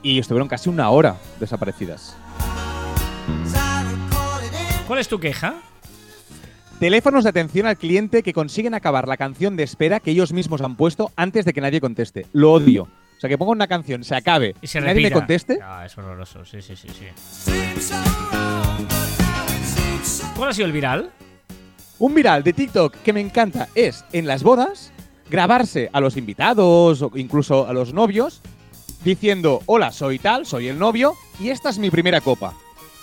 y 0.04 0.20
estuvieron 0.20 0.48
casi 0.48 0.70
una 0.70 0.90
hora 0.90 1.16
desaparecidas. 1.40 2.16
¿Cuál 4.88 5.00
es 5.00 5.08
tu 5.08 5.20
queja? 5.20 5.56
Teléfonos 6.80 7.24
de 7.24 7.30
atención 7.30 7.66
al 7.66 7.78
cliente 7.78 8.22
que 8.22 8.34
consiguen 8.34 8.74
acabar 8.74 9.08
la 9.08 9.18
canción 9.18 9.56
de 9.56 9.64
espera 9.64 10.00
que 10.00 10.12
ellos 10.12 10.34
mismos 10.34 10.62
han 10.62 10.76
puesto 10.76 11.12
antes 11.16 11.46
de 11.46 11.54
que 11.54 11.62
nadie 11.62 11.80
conteste. 11.80 12.28
Lo 12.34 12.52
odio. 12.52 12.84
O 12.84 13.20
sea, 13.20 13.30
que 13.30 13.38
ponga 13.38 13.54
una 13.54 13.68
canción, 13.68 14.04
se 14.04 14.14
acabe 14.14 14.56
Y 14.62 14.68
se 14.68 14.82
nadie 14.82 15.02
me 15.02 15.12
conteste. 15.12 15.58
Ah, 15.64 15.86
es 15.86 15.98
horroroso, 15.98 16.44
sí, 16.44 16.62
sí, 16.62 16.76
sí, 16.76 16.90
sí. 16.90 17.06
¿Cuál 20.36 20.50
ha 20.50 20.54
sido 20.54 20.68
el 20.68 20.74
viral? 20.74 21.12
Un 21.98 22.14
viral 22.14 22.44
de 22.44 22.52
TikTok 22.52 22.94
que 22.98 23.14
me 23.14 23.22
encanta 23.22 23.70
es 23.74 24.04
en 24.12 24.28
las 24.28 24.44
bodas 24.44 24.92
grabarse 25.30 25.90
a 25.92 26.00
los 26.00 26.18
invitados 26.18 27.02
o 27.02 27.12
incluso 27.16 27.68
a 27.68 27.74
los 27.74 27.94
novios 27.94 28.42
diciendo, 29.04 29.62
hola, 29.66 29.92
soy 29.92 30.20
tal, 30.20 30.46
soy 30.46 30.68
el 30.68 30.80
novio 30.80 31.14
y 31.40 31.50
esta 31.50 31.70
es 31.70 31.78
mi 31.78 31.90
primera 31.92 32.22
copa. 32.22 32.54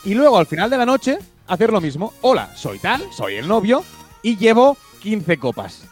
Y 0.04 0.14
luego 0.14 0.38
al 0.38 0.46
final 0.46 0.68
de 0.68 0.78
la 0.78 0.86
noche 0.86 1.18
hacer 1.46 1.72
lo 1.72 1.80
mismo, 1.80 2.12
hola, 2.22 2.54
soy 2.56 2.78
tal, 2.78 3.02
soy 3.12 3.36
el 3.36 3.46
novio 3.46 3.84
y 4.22 4.36
llevo 4.36 4.76
15 5.00 5.38
copas. 5.38 5.84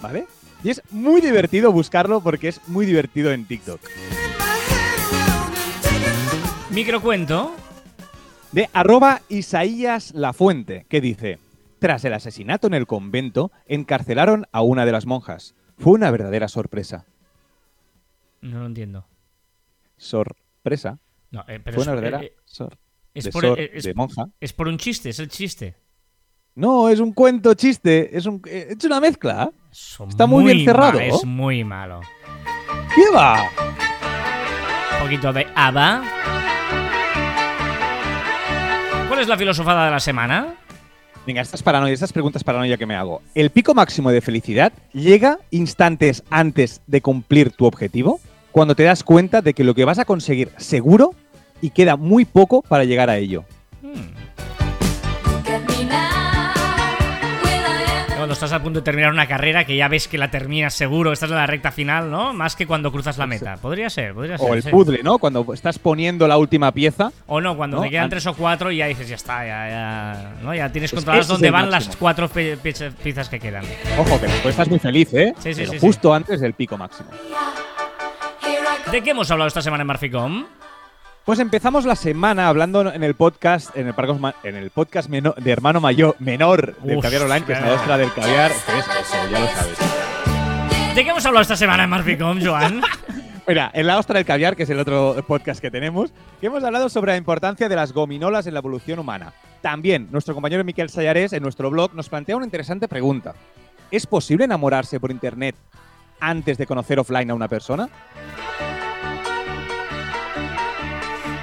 ¿Vale? 0.00 0.26
Y 0.64 0.70
es 0.70 0.82
muy 0.90 1.20
divertido 1.20 1.72
buscarlo 1.72 2.20
porque 2.20 2.48
es 2.48 2.60
muy 2.68 2.86
divertido 2.86 3.32
en 3.32 3.46
TikTok. 3.46 3.80
Microcuento. 6.70 7.54
de 8.52 8.68
arroba 8.72 9.22
Isaías 9.28 10.12
Lafuente, 10.14 10.86
que 10.88 11.00
dice, 11.00 11.38
tras 11.78 12.04
el 12.04 12.14
asesinato 12.14 12.66
en 12.66 12.74
el 12.74 12.86
convento, 12.86 13.50
encarcelaron 13.66 14.46
a 14.52 14.62
una 14.62 14.86
de 14.86 14.92
las 14.92 15.06
monjas. 15.06 15.54
Fue 15.82 15.92
una 15.94 16.10
verdadera 16.12 16.46
sorpresa. 16.48 17.04
No 18.40 18.60
lo 18.60 18.66
entiendo. 18.66 19.04
Sorpresa. 19.96 20.98
No, 21.32 21.40
eh, 21.48 21.58
pero 21.58 21.74
Fue 21.74 21.82
es, 21.82 21.86
una 21.88 21.94
verdadera 21.96 22.22
eh, 22.24 22.36
sor- 22.44 22.78
es 23.14 23.24
de, 23.24 23.32
por- 23.32 23.42
sor- 23.42 23.58
eh, 23.60 23.70
es- 23.74 23.84
de 23.84 23.94
monja. 23.94 24.28
es 24.40 24.52
por 24.52 24.68
un 24.68 24.78
chiste, 24.78 25.08
es 25.10 25.18
el 25.18 25.28
chiste. 25.28 25.74
No, 26.54 26.88
es 26.88 27.00
un 27.00 27.12
cuento 27.12 27.54
chiste, 27.54 28.16
es, 28.16 28.26
un, 28.26 28.40
eh, 28.46 28.74
es 28.78 28.84
una 28.84 29.00
mezcla. 29.00 29.50
Son 29.70 30.08
Está 30.08 30.26
muy 30.26 30.44
bien 30.44 30.64
cerrado. 30.64 31.00
Es 31.00 31.24
muy 31.24 31.64
malo. 31.64 32.00
¿Qué 32.94 33.04
va? 33.12 33.42
Un 34.98 35.02
poquito 35.04 35.32
de 35.32 35.46
ABBA. 35.54 36.02
¿Cuál 39.08 39.20
es 39.20 39.28
la 39.28 39.36
filosofada 39.36 39.86
de 39.86 39.90
la 39.90 40.00
semana? 40.00 40.54
Venga, 41.26 41.40
estas 41.40 41.62
paranoias, 41.62 41.94
estas 41.94 42.12
preguntas 42.12 42.42
paranoia 42.42 42.76
que 42.76 42.86
me 42.86 42.96
hago. 42.96 43.22
¿El 43.34 43.50
pico 43.50 43.74
máximo 43.74 44.10
de 44.10 44.20
felicidad 44.20 44.72
llega 44.92 45.38
instantes 45.50 46.24
antes 46.30 46.80
de 46.88 47.00
cumplir 47.00 47.52
tu 47.52 47.64
objetivo? 47.64 48.20
Cuando 48.50 48.74
te 48.74 48.82
das 48.82 49.04
cuenta 49.04 49.40
de 49.40 49.54
que 49.54 49.62
lo 49.62 49.74
que 49.74 49.84
vas 49.84 50.00
a 50.00 50.04
conseguir 50.04 50.50
seguro 50.56 51.14
y 51.60 51.70
queda 51.70 51.96
muy 51.96 52.24
poco 52.24 52.62
para 52.62 52.84
llegar 52.84 53.08
a 53.08 53.18
ello. 53.18 53.44
Hmm. 53.82 54.11
Estás 58.44 58.58
a 58.58 58.62
punto 58.62 58.80
de 58.80 58.84
terminar 58.84 59.12
una 59.12 59.28
carrera 59.28 59.64
que 59.64 59.76
ya 59.76 59.86
ves 59.86 60.08
que 60.08 60.18
la 60.18 60.28
terminas 60.30 60.74
seguro, 60.74 61.12
estás 61.12 61.30
en 61.30 61.36
la 61.36 61.46
recta 61.46 61.70
final, 61.70 62.10
¿no? 62.10 62.32
Más 62.32 62.56
que 62.56 62.66
cuando 62.66 62.90
cruzas 62.90 63.16
la 63.16 63.26
meta. 63.28 63.56
Podría 63.56 63.88
ser, 63.88 64.14
podría 64.14 64.36
ser. 64.36 64.50
O 64.50 64.54
el 64.54 64.62
sí. 64.64 64.70
puzzle, 64.70 65.00
¿no? 65.04 65.18
Cuando 65.18 65.46
estás 65.54 65.78
poniendo 65.78 66.26
la 66.26 66.36
última 66.36 66.72
pieza. 66.72 67.12
O 67.26 67.40
no, 67.40 67.56
cuando 67.56 67.76
¿no? 67.76 67.84
te 67.84 67.90
quedan 67.90 68.04
An- 68.04 68.10
tres 68.10 68.26
o 68.26 68.34
cuatro 68.34 68.72
y 68.72 68.78
ya 68.78 68.86
dices, 68.86 69.08
ya 69.08 69.14
está, 69.14 69.46
ya, 69.46 69.68
ya, 69.68 70.32
¿no? 70.42 70.52
ya 70.54 70.72
tienes 70.72 70.90
Pues 70.90 71.00
controladas 71.04 71.28
dónde 71.28 71.50
van 71.52 71.70
las 71.70 71.96
cuatro 71.96 72.28
piezas 72.28 73.28
que 73.28 73.38
quedan. 73.38 73.64
Ojo, 73.96 74.18
que 74.20 74.26
después 74.26 74.52
estás 74.52 74.68
muy 74.68 74.80
feliz, 74.80 75.14
¿eh? 75.14 75.34
Sí, 75.38 75.54
sí, 75.54 75.60
Pero 75.60 75.72
sí, 75.72 75.78
sí. 75.78 75.86
justo 75.86 76.12
antes 76.12 76.40
del 76.40 76.54
pico 76.54 76.76
máximo. 76.76 77.10
¿De 78.90 79.02
qué 79.02 79.10
hemos 79.10 79.30
hablado 79.30 79.46
esta 79.48 79.62
semana 79.62 79.82
en 79.82 79.86
Marficom? 79.86 80.46
Pues 81.24 81.38
empezamos 81.38 81.84
la 81.84 81.94
semana 81.94 82.48
hablando 82.48 82.92
en 82.92 83.04
el 83.04 83.14
podcast, 83.14 83.76
en 83.76 83.86
el, 83.86 83.94
parcos 83.94 84.18
ma- 84.18 84.34
en 84.42 84.56
el 84.56 84.70
podcast 84.70 85.08
meno- 85.08 85.34
de 85.38 85.50
hermano 85.52 85.80
mayor, 85.80 86.16
menor 86.18 86.76
del 86.82 86.96
Uf, 86.98 87.02
caviar 87.02 87.22
online, 87.22 87.46
que 87.46 87.52
es 87.52 87.60
la 87.60 87.74
ostra 87.74 87.96
del 87.96 88.12
caviar. 88.12 88.50
¿Qué 88.50 88.78
es 88.78 88.86
eso? 88.86 89.16
Ya 89.30 89.38
lo 89.38 89.46
sabes. 89.48 89.78
¿De 90.96 91.04
qué 91.04 91.10
hemos 91.10 91.24
hablado 91.24 91.42
esta 91.42 91.56
semana 91.56 91.84
en 91.84 91.90
Marficom, 91.90 92.40
Joan? 92.44 92.82
Mira, 93.46 93.70
en 93.72 93.86
la 93.86 93.98
ostra 93.98 94.16
del 94.18 94.26
caviar, 94.26 94.56
que 94.56 94.64
es 94.64 94.70
el 94.70 94.80
otro 94.80 95.16
podcast 95.26 95.60
que 95.60 95.70
tenemos, 95.70 96.12
que 96.40 96.46
hemos 96.48 96.62
hablado 96.64 96.88
sobre 96.88 97.12
la 97.12 97.16
importancia 97.18 97.68
de 97.68 97.76
las 97.76 97.92
gominolas 97.92 98.46
en 98.48 98.54
la 98.54 98.60
evolución 98.60 98.98
humana. 98.98 99.32
También, 99.60 100.08
nuestro 100.10 100.34
compañero 100.34 100.64
Miquel 100.64 100.90
Sayarés, 100.90 101.32
en 101.32 101.42
nuestro 101.44 101.70
blog, 101.70 101.94
nos 101.94 102.08
plantea 102.08 102.36
una 102.36 102.44
interesante 102.46 102.88
pregunta. 102.88 103.34
¿Es 103.92 104.06
posible 104.06 104.44
enamorarse 104.44 104.98
por 104.98 105.10
internet 105.12 105.54
antes 106.18 106.58
de 106.58 106.66
conocer 106.66 106.98
offline 106.98 107.30
a 107.30 107.34
una 107.34 107.48
persona? 107.48 107.88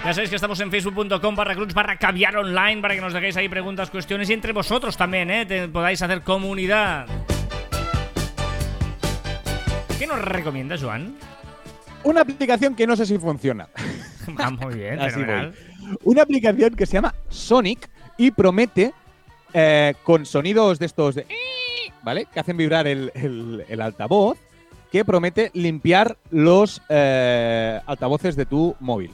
Ya 0.05 0.13
sabéis 0.13 0.29
que 0.29 0.37
estamos 0.37 0.59
en 0.61 0.71
facebook.com 0.71 1.35
barra 1.35 1.55
cruz 1.55 1.73
barra 1.73 1.97
caviar 1.97 2.35
online 2.37 2.81
para 2.81 2.95
que 2.95 3.01
nos 3.01 3.13
dejéis 3.13 3.35
ahí 3.37 3.49
preguntas, 3.49 3.89
cuestiones 3.89 4.29
y 4.29 4.33
entre 4.33 4.53
vosotros 4.53 4.95
también, 4.97 5.29
¿eh? 5.29 5.45
Te- 5.45 5.67
podáis 5.67 6.01
hacer 6.01 6.21
comunidad. 6.21 7.05
¿Qué 9.99 10.07
nos 10.07 10.19
recomienda, 10.21 10.77
Joan? 10.79 11.15
Una 12.03 12.21
aplicación 12.21 12.75
que 12.75 12.87
no 12.87 12.95
sé 12.95 13.05
si 13.05 13.17
funciona. 13.17 13.67
Ah, 14.37 14.51
muy 14.51 14.75
bien, 14.75 14.99
Así. 15.01 15.19
Una 16.03 16.21
aplicación 16.21 16.75
que 16.75 16.85
se 16.85 16.93
llama 16.93 17.15
Sonic 17.29 17.89
y 18.15 18.29
promete 18.29 18.93
eh, 19.55 19.95
con 20.03 20.23
sonidos 20.23 20.77
de 20.77 20.85
estos 20.85 21.15
de 21.15 21.25
¿vale? 22.03 22.27
Que 22.31 22.39
hacen 22.39 22.55
vibrar 22.55 22.85
el, 22.85 23.11
el- 23.15 23.65
el 23.67 23.81
altavoz, 23.81 24.37
que 24.91 25.03
promete 25.03 25.49
limpiar 25.55 26.15
los 26.29 26.79
eh, 26.89 27.79
altavoces 27.87 28.35
de 28.35 28.45
tu 28.45 28.75
móvil, 28.79 29.09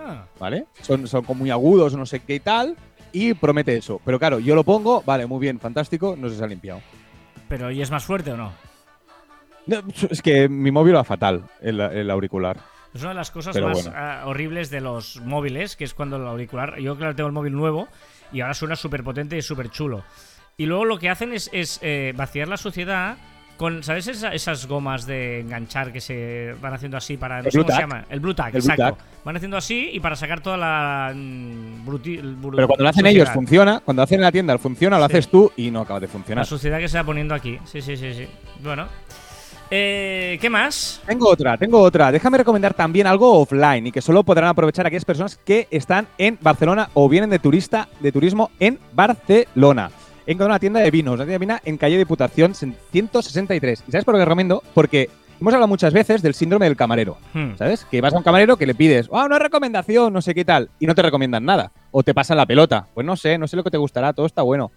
Ah, 0.00 0.24
¿vale? 0.38 0.66
Son, 0.80 1.06
son 1.06 1.24
como 1.24 1.40
muy 1.40 1.50
agudos, 1.50 1.94
no 1.94 2.06
sé 2.06 2.20
qué 2.20 2.36
y 2.36 2.40
tal, 2.40 2.76
y 3.12 3.34
promete 3.34 3.76
eso. 3.76 4.00
Pero 4.04 4.18
claro, 4.18 4.38
yo 4.38 4.54
lo 4.54 4.64
pongo, 4.64 5.02
vale, 5.02 5.26
muy 5.26 5.38
bien, 5.40 5.60
fantástico, 5.60 6.16
no 6.18 6.28
se 6.28 6.36
se 6.36 6.44
ha 6.44 6.46
limpiado. 6.46 6.80
pero 7.48 7.70
¿y 7.70 7.82
es 7.82 7.90
más 7.90 8.04
fuerte 8.04 8.32
o 8.32 8.36
no? 8.36 8.52
No, 9.66 9.82
es 10.10 10.22
que 10.22 10.48
mi 10.48 10.70
móvil 10.70 10.96
va 10.96 11.04
fatal, 11.04 11.44
el, 11.60 11.80
el 11.80 12.10
auricular. 12.10 12.56
Es 12.94 13.02
una 13.02 13.10
de 13.10 13.16
las 13.16 13.30
cosas 13.30 13.52
Pero 13.54 13.68
más 13.68 13.84
bueno. 13.84 13.92
ah, 13.96 14.22
horribles 14.26 14.70
de 14.70 14.80
los 14.80 15.20
móviles, 15.20 15.76
que 15.76 15.84
es 15.84 15.94
cuando 15.94 16.16
el 16.16 16.26
auricular. 16.26 16.78
Yo, 16.80 16.96
claro, 16.96 17.14
tengo 17.14 17.28
el 17.28 17.32
móvil 17.34 17.52
nuevo 17.52 17.86
y 18.32 18.40
ahora 18.40 18.54
suena 18.54 18.74
súper 18.74 19.04
potente 19.04 19.36
y 19.36 19.42
súper 19.42 19.70
chulo. 19.70 20.02
Y 20.56 20.66
luego 20.66 20.84
lo 20.86 20.98
que 20.98 21.08
hacen 21.08 21.32
es, 21.32 21.48
es, 21.52 21.78
eh, 21.82 22.12
vaciar 22.16 22.48
la 22.48 22.56
suciedad 22.56 23.16
con, 23.60 23.82
¿sabes? 23.82 24.06
Esa- 24.08 24.32
esas 24.32 24.66
gomas 24.66 25.04
de 25.04 25.40
enganchar 25.40 25.92
que 25.92 26.00
se 26.00 26.54
van 26.62 26.72
haciendo 26.72 26.96
así 26.96 27.18
para. 27.18 27.42
No 27.42 27.44
El 27.44 27.52
sé 27.52 27.58
cómo 27.58 27.70
se 27.70 27.78
llama. 27.80 28.04
El 28.08 28.18
Blue 28.20 28.32
Tack, 28.34 28.54
El 28.54 28.62
Blue 28.62 28.72
exacto. 28.72 28.96
Tack. 28.96 29.04
Van 29.22 29.36
haciendo 29.36 29.58
así 29.58 29.90
y 29.92 30.00
para 30.00 30.16
sacar 30.16 30.40
toda 30.40 30.56
la. 30.56 31.12
mm, 31.14 31.86
bruti- 31.86 32.18
el 32.18 32.38
bru- 32.38 32.54
Pero 32.56 32.66
cuando 32.66 32.84
lo 32.84 32.88
hacen 32.88 33.00
suciedad. 33.04 33.10
ellos 33.10 33.28
funciona, 33.30 33.80
cuando 33.84 34.02
hacen 34.02 34.16
en 34.16 34.22
la 34.22 34.32
tienda 34.32 34.56
funciona, 34.56 34.98
lo 34.98 35.06
Sí. 35.06 35.12
haces 35.12 35.28
tú 35.28 35.52
y 35.58 35.70
no 35.70 35.80
acaba 35.82 36.00
de 36.00 36.06
La 36.06 36.12
funcionar. 36.12 36.46
suciedad 36.46 36.78
que 36.78 36.88
se 36.88 36.96
va 36.96 37.04
poniendo 37.04 37.34
aquí. 37.34 37.58
Sí, 37.66 37.82
sí, 37.82 37.96
sí, 37.98 38.14
sí. 38.14 38.26
Bueno. 38.64 38.86
Eh, 39.72 40.36
¿Qué 40.40 40.50
más? 40.50 41.00
Tengo 41.06 41.28
otra, 41.28 41.56
tengo 41.56 41.80
otra. 41.80 42.10
Déjame 42.10 42.38
recomendar 42.38 42.74
también 42.74 43.06
algo 43.06 43.38
offline 43.40 43.86
y 43.86 43.92
que 43.92 44.00
solo 44.02 44.24
podrán 44.24 44.48
aprovechar 44.48 44.84
aquellas 44.86 45.04
personas 45.04 45.36
que 45.44 45.68
están 45.70 46.08
en 46.18 46.36
Barcelona 46.40 46.90
o 46.94 47.08
vienen 47.08 47.30
de 47.30 47.38
turista 47.38 47.88
de 48.00 48.10
turismo 48.10 48.50
en 48.58 48.80
Barcelona. 48.92 49.90
He 50.26 50.32
encontrado 50.32 50.50
una 50.50 50.58
tienda 50.58 50.80
de 50.80 50.90
vinos, 50.90 51.14
una 51.14 51.24
tienda 51.24 51.32
de 51.32 51.38
vino 51.38 51.56
en 51.64 51.76
calle 51.76 51.98
Diputación 51.98 52.54
163. 52.54 53.84
¿Y 53.86 53.92
sabes 53.92 54.04
por 54.04 54.14
qué 54.14 54.24
recomiendo? 54.24 54.62
Porque 54.74 55.08
hemos 55.40 55.54
hablado 55.54 55.68
muchas 55.68 55.92
veces 55.92 56.22
del 56.22 56.34
síndrome 56.34 56.66
del 56.66 56.76
camarero. 56.76 57.16
Hmm. 57.32 57.56
¿Sabes? 57.56 57.84
Que 57.90 58.00
vas 58.00 58.12
a 58.14 58.18
un 58.18 58.22
camarero 58.22 58.56
que 58.56 58.66
le 58.66 58.74
pides, 58.74 59.08
ah, 59.12 59.24
una 59.24 59.38
recomendación, 59.38 60.12
no 60.12 60.22
sé 60.22 60.34
qué 60.34 60.44
tal, 60.44 60.70
y 60.78 60.86
no 60.86 60.94
te 60.94 61.02
recomiendan 61.02 61.44
nada. 61.44 61.72
O 61.90 62.02
te 62.02 62.14
pasan 62.14 62.36
la 62.36 62.46
pelota. 62.46 62.86
Pues 62.94 63.06
no 63.06 63.16
sé, 63.16 63.38
no 63.38 63.48
sé 63.48 63.56
lo 63.56 63.64
que 63.64 63.70
te 63.70 63.78
gustará, 63.78 64.12
todo 64.12 64.26
está 64.26 64.42
bueno. 64.42 64.70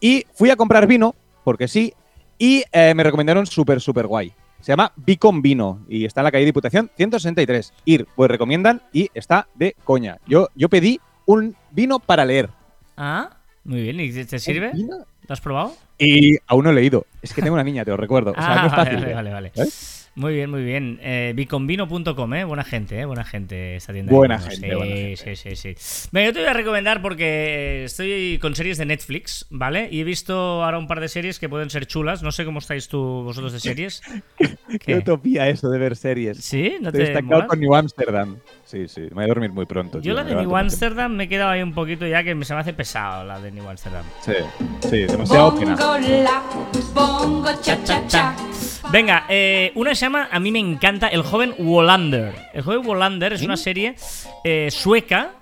Y 0.00 0.24
fui 0.34 0.50
a 0.50 0.56
comprar 0.56 0.86
vino, 0.86 1.14
porque 1.44 1.68
sí, 1.68 1.94
y 2.38 2.64
eh, 2.72 2.94
me 2.94 3.02
recomendaron 3.02 3.46
súper, 3.46 3.80
súper 3.80 4.06
guay. 4.06 4.32
Se 4.60 4.72
llama 4.72 4.92
Bicon 4.96 5.40
Vino 5.40 5.84
y 5.88 6.04
está 6.04 6.20
en 6.20 6.24
la 6.24 6.30
calle 6.30 6.44
Diputación 6.44 6.90
163. 6.96 7.72
Ir, 7.86 8.06
pues 8.14 8.30
recomiendan 8.30 8.82
y 8.92 9.10
está 9.14 9.48
de 9.54 9.74
coña. 9.84 10.18
Yo, 10.26 10.48
yo 10.54 10.68
pedí 10.68 11.00
un 11.26 11.56
vino 11.70 11.98
para 11.98 12.24
leer. 12.24 12.50
Ah, 12.96 13.39
muy 13.64 13.82
bien. 13.82 14.00
¿Y 14.00 14.12
te- 14.24 14.38
sirve? 14.38 14.72
¿Lo 14.74 15.32
has 15.32 15.40
probado? 15.40 15.74
Y 15.98 16.38
aún 16.46 16.64
no 16.64 16.70
he 16.70 16.74
leído. 16.74 17.06
Es 17.22 17.32
que 17.34 17.42
tengo 17.42 17.54
una 17.54 17.64
niña, 17.64 17.84
te 17.84 17.90
lo 17.90 17.96
recuerdo. 17.96 18.32
O 18.32 18.34
sea, 18.34 18.52
ah, 18.52 18.62
no 18.62 18.66
es 18.66 18.72
vale, 18.76 18.90
fácil. 18.90 19.00
vale, 19.14 19.14
vale, 19.14 19.30
vale. 19.30 19.52
¿Eh? 19.54 19.68
Muy 20.20 20.34
bien, 20.34 20.50
muy 20.50 20.62
bien. 20.62 20.98
Eh, 21.02 21.32
biconvino.com, 21.34 22.34
¿eh? 22.34 22.44
Buena 22.44 22.62
gente, 22.62 23.00
¿eh? 23.00 23.06
Buena 23.06 23.24
gente 23.24 23.76
esta 23.76 23.94
tienda. 23.94 24.12
Buena 24.12 24.36
de 24.36 24.50
gente, 24.50 24.68
sí, 24.68 24.74
buena 24.74 24.94
gente. 24.94 25.16
Sí, 25.16 25.56
sí, 25.56 25.74
sí. 25.74 26.08
Venga, 26.12 26.26
yo 26.26 26.32
te 26.34 26.40
voy 26.40 26.48
a 26.50 26.52
recomendar 26.52 27.00
porque 27.00 27.84
estoy 27.84 28.38
con 28.38 28.54
series 28.54 28.76
de 28.76 28.84
Netflix, 28.84 29.46
¿vale? 29.48 29.88
Y 29.90 30.00
he 30.00 30.04
visto 30.04 30.62
ahora 30.62 30.76
un 30.76 30.86
par 30.86 31.00
de 31.00 31.08
series 31.08 31.38
que 31.38 31.48
pueden 31.48 31.70
ser 31.70 31.86
chulas. 31.86 32.22
No 32.22 32.32
sé 32.32 32.44
cómo 32.44 32.58
estáis 32.58 32.86
tú, 32.88 32.98
vosotros 32.98 33.54
de 33.54 33.60
series. 33.60 34.02
Qué 34.36 34.78
¿Qué? 34.78 34.94
utopía 34.96 35.48
eso 35.48 35.70
de 35.70 35.78
ver 35.78 35.96
series. 35.96 36.36
¿Sí? 36.36 36.74
¿No 36.82 36.92
te 36.92 36.98
destacado 36.98 37.36
mola? 37.36 37.46
con 37.46 37.58
New 37.58 37.74
Amsterdam. 37.74 38.36
Sí, 38.62 38.88
sí. 38.88 39.00
Me 39.00 39.08
voy 39.08 39.24
a 39.24 39.28
dormir 39.28 39.52
muy 39.52 39.64
pronto. 39.64 40.00
Yo 40.00 40.02
tío, 40.02 40.12
la 40.12 40.24
de 40.24 40.34
New 40.34 40.54
Amsterdam 40.54 41.12
me 41.12 41.24
he 41.24 41.28
quedado 41.28 41.52
ahí 41.52 41.62
un 41.62 41.72
poquito 41.72 42.06
ya 42.06 42.22
que 42.22 42.36
se 42.44 42.52
me 42.52 42.60
hace 42.60 42.74
pesado 42.74 43.24
la 43.24 43.40
de 43.40 43.52
New 43.52 43.66
Amsterdam. 43.66 44.04
Sí, 44.20 44.34
sí, 44.86 44.98
demasiado 45.04 45.58
pena. 45.58 45.76
Bongo 45.76 45.98
la, 45.98 46.42
bongo 46.92 47.48
cha 47.62 47.82
cha 47.84 48.06
cha. 48.06 48.36
Venga, 48.92 49.26
eh, 49.28 49.72
una 49.74 49.94
se 49.94 50.06
llama, 50.06 50.28
a 50.30 50.40
mí 50.40 50.50
me 50.50 50.58
encanta, 50.58 51.08
El 51.08 51.22
joven 51.22 51.54
Wallander. 51.58 52.34
El 52.52 52.62
joven 52.62 52.86
Wallander 52.86 53.32
es 53.32 53.42
una 53.42 53.56
serie 53.56 53.94
eh, 54.42 54.68
sueca, 54.70 55.32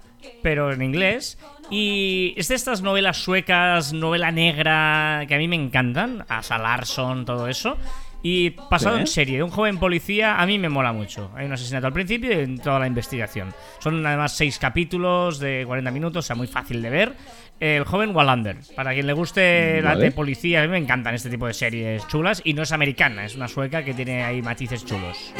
pero 0.43 0.73
en 0.73 0.83
inglés. 0.83 1.39
Y 1.71 2.35
es 2.37 2.49
de 2.49 2.55
estas 2.55 2.83
novelas 2.83 3.19
suecas, 3.19 3.93
novela 3.93 4.33
negra, 4.33 5.25
que 5.29 5.35
a 5.35 5.39
mí 5.39 5.49
me 5.49 5.57
encantan. 5.57 6.25
Asa 6.29 6.59
Larsson, 6.59 7.25
todo 7.25 7.49
eso. 7.49 7.77
Y 8.23 8.51
pasado 8.51 8.99
en 8.99 9.07
serie, 9.07 9.37
de 9.37 9.43
un 9.45 9.51
joven 9.51 9.79
policía, 9.79 10.41
a 10.41 10.47
mí 10.47 10.59
me 10.59 10.69
mola 10.69 10.93
mucho. 10.93 11.31
Hay 11.37 11.47
un 11.47 11.53
asesinato 11.53 11.87
al 11.87 11.93
principio 11.93 12.31
y 12.33 12.43
en 12.43 12.59
toda 12.59 12.81
la 12.81 12.87
investigación. 12.89 13.55
Son 13.79 14.05
además 14.05 14.37
seis 14.37 14.59
capítulos 14.59 15.39
de 15.39 15.63
40 15.67 15.91
minutos, 15.93 16.25
o 16.25 16.27
sea, 16.27 16.35
muy 16.37 16.49
fácil 16.49 16.83
de 16.83 16.91
ver. 16.91 17.15
El 17.61 17.85
joven 17.85 18.15
Wallander. 18.15 18.57
Para 18.75 18.93
quien 18.93 19.07
le 19.07 19.13
guste 19.13 19.81
la 19.83 19.91
Vale. 19.91 20.05
de 20.07 20.11
policía, 20.13 20.61
a 20.61 20.63
mí 20.65 20.69
me 20.69 20.79
encantan 20.79 21.15
este 21.15 21.31
tipo 21.31 21.47
de 21.47 21.55
series 21.55 22.07
chulas. 22.09 22.41
Y 22.45 22.55
no 22.55 22.63
es 22.63 22.73
americana, 22.73 23.25
es 23.25 23.37
una 23.37 23.47
sueca 23.49 23.85
que 23.85 23.95
tiene 23.95 24.25
ahí 24.25 24.43
matices 24.43 24.85
chulos. 24.85 25.33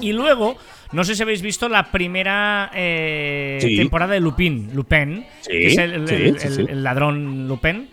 Y 0.00 0.12
luego, 0.12 0.56
no 0.92 1.02
sé 1.04 1.14
si 1.16 1.22
habéis 1.22 1.42
visto 1.42 1.68
la 1.68 1.90
primera 1.90 2.70
eh, 2.74 3.58
Sí. 3.60 3.76
temporada 3.76 4.14
de 4.14 4.20
Lupin, 4.20 4.70
Lupin, 4.72 5.26
Sí, 5.40 5.50
que 5.50 5.66
es 5.66 5.78
el, 5.78 6.08
sí, 6.08 6.14
el- 6.60 6.68
el 6.70 6.82
ladrón 6.84 7.48
Lupin. 7.48 7.88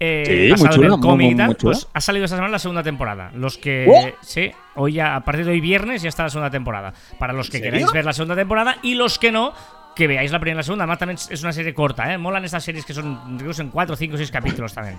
Eh, 0.00 0.24
Sí, 0.26 0.32
muy 0.32 0.50
basado 0.50 0.70
chula, 0.74 0.86
en 0.86 0.92
el 0.92 0.98
muy, 0.98 1.08
cómic 1.08 1.24
muy, 1.26 1.34
y 1.34 1.36
tal, 1.36 1.46
muy 1.46 1.54
chula. 1.56 1.72
pues 1.72 1.88
ha 1.92 2.00
salido 2.00 2.24
esta 2.24 2.36
semana 2.36 2.52
la 2.52 2.58
segunda 2.58 2.82
temporada. 2.82 3.30
Los 3.34 3.58
que. 3.58 3.86
¡Oh! 3.88 4.08
Sí, 4.22 4.50
hoy 4.76 4.94
ya, 4.94 5.16
a 5.16 5.24
partir 5.24 5.44
de 5.44 5.52
hoy 5.52 5.60
viernes 5.60 6.02
ya 6.02 6.08
está 6.08 6.24
la 6.24 6.30
segunda 6.30 6.50
temporada. 6.50 6.92
Para 7.18 7.32
los 7.32 7.50
que 7.50 7.58
¿En 7.58 7.62
queráis 7.64 7.90
ver 7.92 8.04
la 8.04 8.12
segunda 8.12 8.36
temporada 8.36 8.76
y 8.82 8.94
los 8.94 9.18
que 9.18 9.32
no, 9.32 9.52
que 9.96 10.06
veáis 10.06 10.30
la 10.30 10.38
primera 10.38 10.56
y 10.56 10.58
la 10.58 10.62
segunda. 10.62 10.84
Además, 10.84 10.98
también 10.98 11.18
es 11.30 11.42
una 11.42 11.52
serie 11.52 11.74
corta, 11.74 12.12
¿eh? 12.12 12.18
Molan 12.18 12.44
estas 12.44 12.62
series 12.64 12.84
que 12.84 12.94
son, 12.94 13.38
creo 13.38 13.52
son 13.52 13.70
4, 13.70 13.96
5, 13.96 14.16
6 14.16 14.30
capítulos 14.30 14.72
también. 14.72 14.98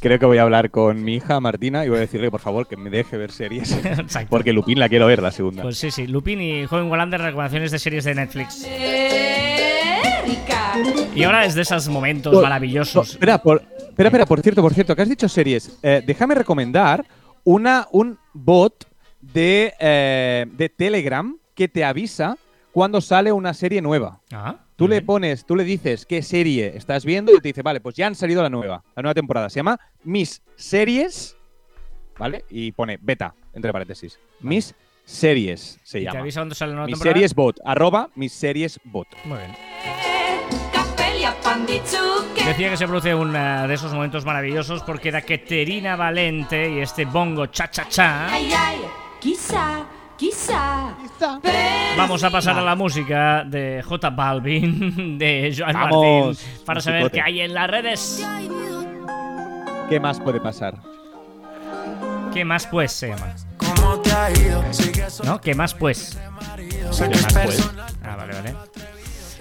Creo 0.00 0.18
que 0.18 0.26
voy 0.26 0.38
a 0.38 0.42
hablar 0.42 0.70
con 0.70 1.02
mi 1.02 1.14
hija 1.14 1.40
Martina 1.40 1.84
y 1.84 1.88
voy 1.88 1.96
a 1.98 2.00
decirle, 2.00 2.30
por 2.30 2.40
favor, 2.40 2.66
que 2.68 2.76
me 2.76 2.90
deje 2.90 3.16
ver 3.16 3.30
series. 3.30 3.72
Exacto. 3.84 4.28
Porque 4.28 4.52
Lupin 4.52 4.78
la 4.78 4.88
quiero 4.88 5.06
ver, 5.06 5.22
la 5.22 5.30
segunda. 5.30 5.62
Pues 5.62 5.78
sí, 5.78 5.90
sí. 5.90 6.06
Lupin 6.06 6.40
y 6.42 6.66
Joven 6.66 6.90
Wallander, 6.90 7.20
recomendaciones 7.20 7.70
de 7.70 7.78
series 7.78 8.04
de 8.04 8.14
Netflix. 8.14 8.64
Erika. 8.68 10.63
Y 11.14 11.22
ahora 11.22 11.44
es 11.44 11.54
de 11.54 11.62
esos 11.62 11.88
momentos 11.88 12.40
maravillosos. 12.42 12.94
No, 13.08 13.12
espera, 13.12 13.38
por, 13.38 13.62
espera, 13.78 14.08
espera, 14.08 14.26
por 14.26 14.40
cierto, 14.40 14.62
por 14.62 14.74
cierto, 14.74 14.96
que 14.96 15.02
has 15.02 15.08
dicho 15.08 15.28
series. 15.28 15.78
Eh, 15.82 16.02
déjame 16.06 16.34
recomendar 16.34 17.04
una, 17.44 17.86
un 17.92 18.18
bot 18.32 18.86
de, 19.20 19.72
eh, 19.78 20.46
de 20.52 20.68
Telegram 20.68 21.36
que 21.54 21.68
te 21.68 21.84
avisa 21.84 22.36
cuando 22.72 23.00
sale 23.00 23.30
una 23.32 23.54
serie 23.54 23.80
nueva. 23.80 24.20
Ah, 24.32 24.56
Tú 24.76 24.88
le 24.88 25.02
pones, 25.02 25.46
tú 25.46 25.54
le 25.54 25.62
dices 25.62 26.04
qué 26.04 26.20
serie 26.20 26.72
estás 26.76 27.04
viendo 27.04 27.30
y 27.32 27.40
te 27.40 27.46
dice, 27.48 27.62
vale, 27.62 27.80
pues 27.80 27.94
ya 27.94 28.08
han 28.08 28.16
salido 28.16 28.42
la 28.42 28.50
nueva, 28.50 28.82
la 28.96 29.02
nueva 29.02 29.14
temporada. 29.14 29.48
Se 29.48 29.60
llama 29.60 29.78
Mis 30.02 30.42
Series, 30.56 31.36
¿vale? 32.18 32.44
Y 32.50 32.72
pone 32.72 32.98
beta, 33.00 33.36
entre 33.52 33.72
paréntesis. 33.72 34.18
Mis 34.40 34.74
Series 35.04 35.78
se 35.84 35.98
Y 36.00 36.00
te 36.00 36.06
llama. 36.06 36.20
avisa 36.22 36.40
cuando 36.40 36.56
sale 36.56 36.70
la 36.72 36.76
nueva 36.78 36.86
Mis 36.86 36.94
temporada. 36.94 37.14
Series 37.14 37.34
Bot, 37.36 37.60
arroba 37.64 38.10
Mis 38.16 38.32
Series 38.32 38.80
Bot. 38.82 39.06
Muy 39.24 39.38
bien. 39.38 40.13
Decía 42.44 42.70
que 42.70 42.76
se 42.76 42.86
produce 42.86 43.14
uno 43.14 43.68
de 43.68 43.74
esos 43.74 43.92
momentos 43.92 44.24
maravillosos 44.24 44.82
porque 44.82 45.08
era 45.08 45.22
Caterina 45.22 45.96
Valente 45.96 46.70
y 46.70 46.80
este 46.80 47.04
bongo 47.04 47.46
cha 47.46 47.70
cha 47.70 47.88
cha. 47.88 48.26
Ay, 48.32 48.52
ay, 48.56 48.80
quizá, 49.20 49.84
quizá. 50.16 50.94
Vamos 51.96 52.24
a 52.24 52.30
pasar 52.30 52.58
a 52.58 52.62
la 52.62 52.74
música 52.74 53.44
de 53.44 53.82
J 53.86 54.10
Balvin, 54.10 55.18
de 55.18 55.54
Joan 55.56 55.72
Vamos, 55.72 56.38
Martín, 56.38 56.64
para 56.64 56.80
saber 56.80 57.10
qué 57.10 57.20
hay 57.20 57.40
en 57.40 57.54
las 57.54 57.70
redes. 57.70 58.24
¿Qué 59.88 60.00
más 60.00 60.20
puede 60.20 60.40
pasar? 60.40 60.74
¿Qué 62.32 62.44
más 62.44 62.66
pues 62.66 62.92
se 62.92 63.08
llama? 63.08 63.34
¿No? 65.24 65.40
¿Qué 65.40 65.54
más 65.54 65.74
pues? 65.74 66.18
Sé 66.90 67.08
¿Qué 67.08 67.16
que 67.16 67.22
más, 67.22 67.32
pues? 67.32 67.70
Ah, 68.02 68.16
vale, 68.16 68.34
vale. 68.34 68.54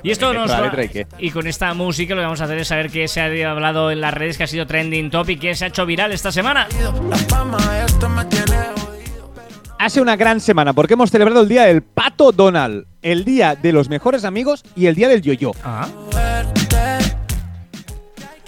Y 0.03 0.11
esto 0.11 0.31
¿Qué 0.31 0.37
nos 0.37 0.47
letra, 0.49 0.59
va- 0.59 0.65
letra 0.67 0.83
y 0.83 0.89
qué? 0.89 1.07
y 1.19 1.31
con 1.31 1.47
esta 1.47 1.73
música 1.73 2.13
lo 2.13 2.21
que 2.21 2.25
vamos 2.25 2.41
a 2.41 2.43
hacer 2.43 2.57
es 2.57 2.67
saber 2.67 2.89
qué 2.91 3.07
se 3.07 3.21
ha 3.21 3.49
hablado 3.51 3.89
en 3.89 4.01
las 4.01 4.13
redes, 4.13 4.37
que 4.37 4.43
ha 4.43 4.47
sido 4.47 4.67
trending 4.67 5.09
topic, 5.09 5.39
qué 5.39 5.55
se 5.55 5.63
ha 5.65 5.67
hecho 5.69 5.85
viral 5.85 6.11
esta 6.11 6.31
semana. 6.31 6.67
La 7.09 7.15
fama 7.17 7.57
esto 7.85 8.09
me 8.09 8.25
tiene 8.25 8.45
jodido. 8.75 9.31
Hace 9.79 10.01
una 10.01 10.15
gran 10.17 10.41
semana 10.41 10.73
porque 10.73 10.93
hemos 10.95 11.09
celebrado 11.09 11.41
el 11.41 11.47
día 11.47 11.63
del 11.63 11.83
Pato 11.83 12.31
Donald, 12.33 12.85
el 13.01 13.23
día 13.23 13.55
de 13.55 13.71
los 13.71 13.87
mejores 13.87 14.25
amigos 14.25 14.63
y 14.75 14.87
el 14.87 14.95
día 14.95 15.07
del 15.07 15.21
yo-yo. 15.21 15.51
Ah, 15.63 15.87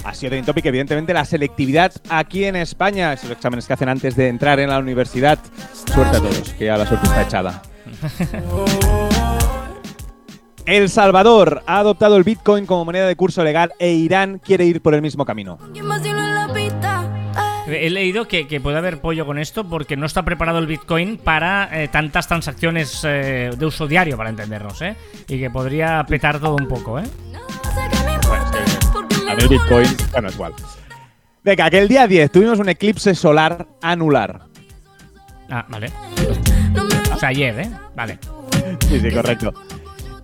Ha 0.04 0.14
sido 0.14 0.30
trending 0.30 0.46
topic, 0.46 0.66
evidentemente, 0.66 1.14
la 1.14 1.26
selectividad 1.26 1.92
aquí 2.10 2.44
en 2.44 2.56
España. 2.58 3.12
Esos 3.14 3.32
exámenes 3.32 3.66
que 3.66 3.74
hacen 3.74 3.90
antes 3.90 4.16
de 4.16 4.28
entrar 4.28 4.60
en 4.60 4.70
la 4.70 4.78
universidad. 4.80 5.40
Suerte 5.92 6.18
a 6.18 6.20
todos, 6.20 6.50
que 6.54 6.66
ya 6.66 6.78
la 6.78 6.86
suerte 6.86 7.08
está 7.08 7.22
echada. 7.24 7.62
El 10.66 10.90
Salvador 10.90 11.62
ha 11.68 11.80
adoptado 11.80 12.18
el 12.18 12.24
Bitcoin 12.24 12.66
como 12.66 12.86
moneda 12.86 13.08
de 13.08 13.16
curso 13.16 13.44
legal 13.44 13.74
e 13.78 13.92
Irán 13.92 14.40
quiere 14.40 14.66
ir 14.66 14.82
por 14.82 14.96
el 14.96 15.02
mismo 15.02 15.24
camino. 15.24 15.60
He 17.68 17.90
leído 17.90 18.28
que, 18.28 18.48
que 18.48 18.60
puede 18.60 18.78
haber 18.78 19.00
pollo 19.00 19.26
con 19.26 19.38
esto 19.38 19.68
porque 19.68 19.96
no 19.96 20.08
está 20.08 20.24
preparado 20.24 20.58
el 20.60 20.68
Bitcoin 20.68 21.18
para 21.18 21.70
eh, 21.72 21.88
tantas 21.88 22.28
transacciones 22.28 23.02
eh, 23.04 23.52
de 23.56 23.66
uso 23.66 23.88
diario, 23.88 24.18
para 24.18 24.30
entendernos, 24.30 24.82
¿eh? 24.82 24.96
Y 25.28 25.40
que 25.40 25.50
podría 25.50 26.04
petar 26.08 26.40
todo 26.40 26.56
un 26.56 26.68
poco, 26.68 27.00
¿eh? 27.00 27.04
No 27.32 27.40
sé 27.72 27.82
qué 27.92 28.04
me 28.06 28.14
importa, 28.14 28.60
porque 28.94 29.16
me 29.24 29.32
A 29.32 29.36
mí 29.36 29.44
el. 29.44 29.50
Bitcoin, 29.50 29.88
bueno, 30.12 30.28
es 30.28 30.36
igual. 30.36 30.54
Venga, 31.44 31.70
que 31.70 31.80
el 31.80 31.88
día 31.88 32.08
10 32.08 32.32
tuvimos 32.32 32.60
un 32.60 32.70
eclipse 32.70 33.16
solar 33.16 33.68
anular. 33.82 34.42
Ah, 35.50 35.66
vale. 35.70 35.92
O 37.14 37.18
sea, 37.18 37.30
ayer, 37.30 37.60
¿eh? 37.60 37.70
Vale. 37.96 38.20
Sí, 38.88 39.00
sí, 39.00 39.12
correcto. 39.12 39.54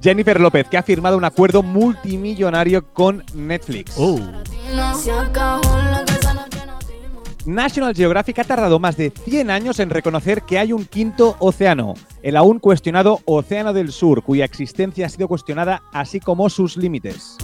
Jennifer 0.01 0.39
López, 0.39 0.67
que 0.67 0.77
ha 0.77 0.83
firmado 0.83 1.17
un 1.17 1.25
acuerdo 1.25 1.61
multimillonario 1.63 2.85
con 2.93 3.23
Netflix. 3.33 3.95
Nacimos. 4.75 5.61
National 7.45 7.95
Geographic 7.95 8.39
ha 8.39 8.43
tardado 8.43 8.79
más 8.79 8.97
de 8.97 9.09
100 9.09 9.49
años 9.49 9.79
en 9.79 9.89
reconocer 9.89 10.43
que 10.43 10.59
hay 10.59 10.73
un 10.73 10.85
quinto 10.85 11.35
océano, 11.39 11.95
el 12.21 12.37
aún 12.37 12.59
cuestionado 12.59 13.19
Océano 13.25 13.73
del 13.73 13.91
Sur, 13.91 14.23
cuya 14.23 14.45
existencia 14.45 15.07
ha 15.07 15.09
sido 15.09 15.27
cuestionada, 15.27 15.81
así 15.91 16.19
como 16.19 16.49
sus 16.49 16.77
límites. 16.77 17.37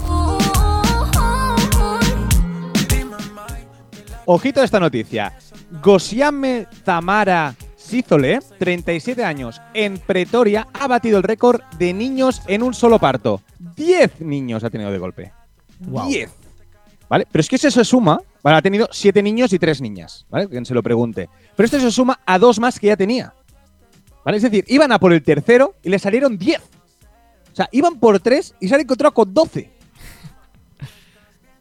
Ojito 4.26 4.62
a 4.62 4.66
esta 4.66 4.80
noticia. 4.80 5.34
Gosiame 5.82 6.68
Tamara 6.84 7.56
Sízole, 7.88 8.40
37 8.60 9.24
años, 9.24 9.62
en 9.74 9.98
Pretoria, 9.98 10.68
ha 10.74 10.88
batido 10.88 11.18
el 11.18 11.24
récord 11.24 11.62
de 11.80 11.94
niños 11.94 12.42
en 12.48 12.62
un 12.62 12.74
solo 12.74 13.00
parto. 13.00 13.42
10 13.78 14.20
niños 14.20 14.66
ha 14.66 14.70
tenido 14.70 14.92
de 14.92 14.98
golpe. 14.98 15.32
Guau. 15.80 16.10
10. 16.10 16.30
¿Vale? 17.08 17.26
Pero 17.32 17.40
es 17.40 17.48
que 17.48 17.56
eso 17.56 17.72
se 17.72 17.86
suma. 17.86 18.20
Vale, 18.44 18.58
ha 18.58 18.62
tenido 18.62 18.90
7 18.92 19.24
niños 19.24 19.54
y 19.54 19.60
3 19.60 19.80
niñas. 19.80 20.26
¿Vale? 20.30 20.50
Quien 20.50 20.66
se 20.66 20.74
lo 20.74 20.84
pregunte. 20.84 21.30
Pero 21.56 21.66
esto 21.66 21.80
se 21.80 21.90
suma 21.90 22.20
a 22.26 22.38
dos 22.38 22.60
más 22.60 22.78
que 22.78 22.88
ya 22.88 22.98
tenía. 22.98 23.34
¿Vale? 24.26 24.36
Es 24.36 24.44
decir, 24.44 24.66
iban 24.68 24.92
a 24.92 25.00
por 25.00 25.14
el 25.14 25.24
tercero 25.24 25.76
y 25.82 25.88
le 25.88 25.98
salieron 25.98 26.38
10. 26.38 26.60
O 26.60 27.56
sea, 27.56 27.70
iban 27.72 27.98
por 28.02 28.20
3 28.20 28.56
y 28.60 28.68
se 28.68 28.76
han 28.76 28.82
encontrado 28.82 29.14
con 29.14 29.34
12. 29.34 29.72
O 30.82 30.86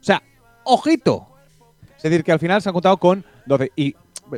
sea, 0.05 0.21
ojito. 0.65 1.29
Es 1.97 2.03
decir, 2.03 2.25
que 2.25 2.33
al 2.33 2.41
final 2.41 2.61
se 2.61 2.69
han 2.69 2.73
contado 2.73 2.97
con 2.97 3.25
12. 3.47 3.71
Y 3.77 3.95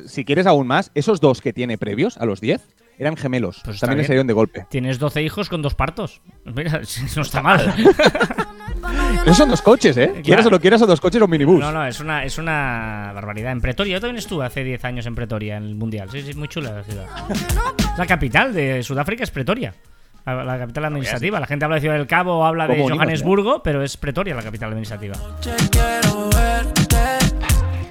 si 0.06 0.24
quieres 0.24 0.46
aún 0.46 0.66
más, 0.66 0.90
esos 0.94 1.20
dos 1.20 1.40
que 1.40 1.52
tiene 1.52 1.78
previos 1.78 2.16
a 2.18 2.26
los 2.26 2.40
10 2.40 2.66
eran 2.98 3.16
gemelos. 3.16 3.60
Pues 3.64 3.80
También 3.80 3.98
le 3.98 4.04
salieron 4.04 4.26
de 4.26 4.32
golpe. 4.32 4.66
Tienes 4.70 4.98
12 4.98 5.22
hijos 5.22 5.48
con 5.48 5.62
dos 5.62 5.74
partos. 5.74 6.20
Mira, 6.44 6.80
no 7.16 7.22
está 7.22 7.42
mal. 7.42 7.74
Esos 9.22 9.36
son 9.36 9.48
dos 9.48 9.62
coches, 9.62 9.96
¿eh? 9.96 10.20
Quieras 10.24 10.46
o 10.46 10.50
no 10.50 10.60
quieras, 10.60 10.80
son 10.80 10.88
dos 10.88 11.00
coches 11.00 11.20
o 11.20 11.24
un 11.24 11.30
minibús. 11.30 11.60
No, 11.60 11.70
no, 11.70 11.86
es 11.86 12.00
una, 12.00 12.24
es 12.24 12.38
una 12.38 13.12
barbaridad. 13.14 13.52
En 13.52 13.60
Pretoria, 13.60 13.94
yo 13.94 14.00
también 14.00 14.18
estuve 14.18 14.44
hace 14.44 14.64
10 14.64 14.84
años 14.84 15.06
en 15.06 15.14
Pretoria, 15.14 15.56
en 15.56 15.64
el 15.64 15.74
Mundial. 15.76 16.08
Sí, 16.10 16.22
sí, 16.22 16.34
muy 16.34 16.48
chula 16.48 16.72
la 16.72 16.82
ciudad. 16.82 17.06
La 17.96 18.06
capital 18.06 18.52
de 18.52 18.82
Sudáfrica 18.82 19.22
es 19.24 19.30
Pretoria. 19.30 19.74
La, 20.26 20.44
la 20.44 20.58
capital 20.58 20.84
administrativa. 20.86 21.40
La 21.40 21.46
gente 21.46 21.64
habla 21.64 21.76
de 21.76 21.80
Ciudad 21.80 21.96
del 21.96 22.06
Cabo 22.06 22.38
o 22.38 22.44
habla 22.44 22.66
de 22.66 22.74
¿Cómo 22.74 22.86
unimos, 22.86 22.98
Johannesburgo, 22.98 23.62
pero 23.62 23.82
es 23.82 23.96
Pretoria 23.96 24.34
la 24.34 24.42
capital 24.42 24.70
administrativa. 24.70 25.14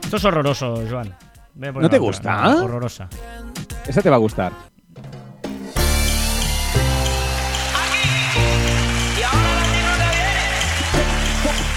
Esto 0.04 0.18
es 0.18 0.26
horroroso, 0.26 0.84
Joan. 0.90 1.16
¿No 1.58 1.74
te 1.74 1.86
otra. 1.86 2.00
gusta? 2.00 2.41
No, 2.43 2.63
horrorosa. 2.65 3.10
Esa 3.88 4.02
te 4.02 4.10
va 4.10 4.15
a 4.15 4.20
gustar. 4.20 4.52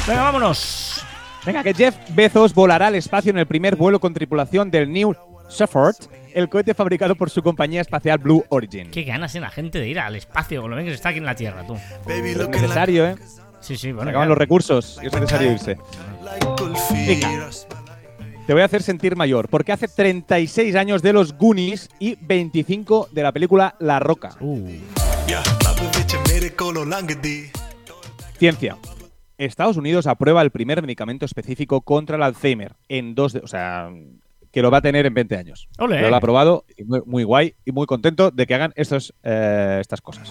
Venga, 0.07 0.23
vámonos. 0.23 1.05
Venga, 1.47 1.63
que 1.63 1.73
Jeff 1.75 1.97
Bezos 2.11 2.53
volará 2.55 2.89
al 2.89 2.95
espacio 2.97 3.31
en 3.31 3.39
el 3.39 3.47
primer 3.47 3.77
vuelo 3.77 4.01
con 4.01 4.13
tripulación 4.13 4.71
del 4.71 4.93
New 4.93 5.15
Shepard, 5.49 5.95
el 6.35 6.49
cohete 6.49 6.75
fabricado 6.75 7.15
por 7.15 7.31
su 7.31 7.43
compañía 7.43 7.81
espacial 7.81 8.19
Blue 8.19 8.45
Origin. 8.51 8.91
Qué 8.91 9.05
ganas 9.05 9.35
en 9.35 9.43
la 9.43 9.51
gente 9.51 9.79
de 9.79 9.89
ir 9.89 9.99
al 9.99 10.17
espacio, 10.17 10.61
con 10.63 10.71
lo 10.71 10.77
bien 10.77 10.87
que 10.87 10.93
se 10.93 10.97
está 10.97 11.11
aquí 11.11 11.19
en 11.19 11.25
la 11.27 11.35
Tierra, 11.35 11.67
tú. 11.67 11.77
Baby, 12.07 12.31
Es 12.33 12.49
necesario, 12.49 13.07
¿eh? 13.07 13.15
Sí, 13.61 13.77
sí, 13.77 13.89
Se 13.89 13.93
bueno. 13.93 14.11
acaban 14.11 14.27
ya. 14.27 14.31
los 14.31 14.39
recursos 14.39 14.99
y 15.03 15.07
es 15.07 15.13
necesario 15.13 15.53
irse. 15.53 15.77
Venga. 17.07 17.51
Te 18.51 18.55
voy 18.55 18.63
a 18.63 18.65
hacer 18.65 18.83
sentir 18.83 19.15
mayor, 19.15 19.49
porque 19.49 19.71
hace 19.71 19.87
36 19.87 20.75
años 20.75 21.03
de 21.03 21.13
los 21.13 21.35
Goonies 21.39 21.89
y 22.01 22.17
25 22.21 23.11
de 23.13 23.23
la 23.23 23.31
película 23.31 23.77
La 23.79 24.01
Roca. 24.01 24.31
Uh. 24.41 24.69
Ciencia. 28.41 28.77
Estados 29.39 29.77
Unidos 29.77 30.09
aprueba 30.09 30.43
el 30.43 30.51
primer 30.51 30.83
medicamento 30.83 31.27
específico 31.27 31.83
contra 31.83 32.17
el 32.17 32.25
Alzheimer 32.25 32.75
en 32.89 33.15
dos, 33.15 33.35
de- 33.35 33.39
o 33.39 33.47
sea, 33.47 33.89
que 34.51 34.63
lo 34.63 34.73
va 34.73 34.79
a 34.79 34.83
tener 34.83 35.07
en 35.07 35.15
20 35.15 35.37
años. 35.37 35.69
Pero 35.99 36.09
lo 36.09 36.15
ha 36.17 36.19
aprobado 36.19 36.65
y 36.77 36.83
muy, 36.83 37.03
muy 37.07 37.23
guay 37.23 37.55
y 37.65 37.71
muy 37.71 37.87
contento 37.87 38.33
de 38.33 38.49
que 38.49 38.55
hagan 38.57 38.73
estos, 38.75 39.15
eh, 39.23 39.79
estas 39.81 40.01
cosas. 40.01 40.29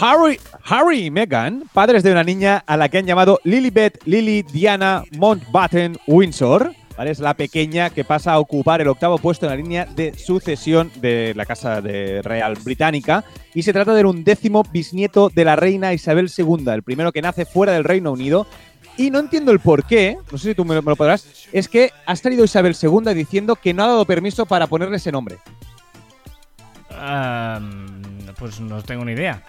Harry, 0.00 0.40
Harry 0.64 1.06
y 1.06 1.10
Meghan, 1.10 1.64
padres 1.72 2.02
de 2.02 2.10
una 2.10 2.24
niña 2.24 2.64
a 2.66 2.76
la 2.76 2.88
que 2.88 2.98
han 2.98 3.06
llamado 3.06 3.38
Lilibet 3.44 4.02
Lily 4.06 4.42
Diana 4.42 5.04
Mountbatten 5.16 5.98
Windsor, 6.08 6.74
¿vale? 6.96 7.12
es 7.12 7.20
la 7.20 7.34
pequeña 7.34 7.90
que 7.90 8.02
pasa 8.02 8.32
a 8.32 8.40
ocupar 8.40 8.80
el 8.80 8.88
octavo 8.88 9.18
puesto 9.18 9.46
en 9.46 9.50
la 9.50 9.56
línea 9.56 9.84
de 9.86 10.12
sucesión 10.18 10.90
de 10.96 11.32
la 11.36 11.46
Casa 11.46 11.80
de 11.80 12.22
Real 12.22 12.56
Británica 12.64 13.24
y 13.54 13.62
se 13.62 13.72
trata 13.72 13.94
de 13.94 14.04
un 14.04 14.24
décimo 14.24 14.64
bisnieto 14.64 15.30
de 15.30 15.44
la 15.44 15.54
reina 15.54 15.92
Isabel 15.92 16.28
II, 16.36 16.64
el 16.72 16.82
primero 16.82 17.12
que 17.12 17.22
nace 17.22 17.44
fuera 17.44 17.72
del 17.72 17.84
Reino 17.84 18.10
Unido. 18.10 18.46
Y 18.96 19.10
no 19.10 19.18
entiendo 19.18 19.50
el 19.50 19.58
por 19.58 19.84
qué, 19.84 20.18
no 20.30 20.38
sé 20.38 20.50
si 20.50 20.54
tú 20.54 20.64
me 20.64 20.74
lo, 20.74 20.96
podrás, 20.96 21.48
es 21.52 21.68
que 21.68 21.90
ha 22.06 22.14
salido 22.14 22.44
Isabel 22.44 22.76
II 22.80 23.12
diciendo 23.12 23.56
que 23.56 23.74
no 23.74 23.84
ha 23.84 23.88
dado 23.88 24.04
permiso 24.04 24.46
para 24.46 24.66
ponerle 24.66 24.96
ese 24.96 25.10
nombre. 25.10 25.38
Pues 28.38 28.60
no 28.60 28.82
tengo 28.82 29.04
ni 29.04 29.12
idea. 29.12 29.42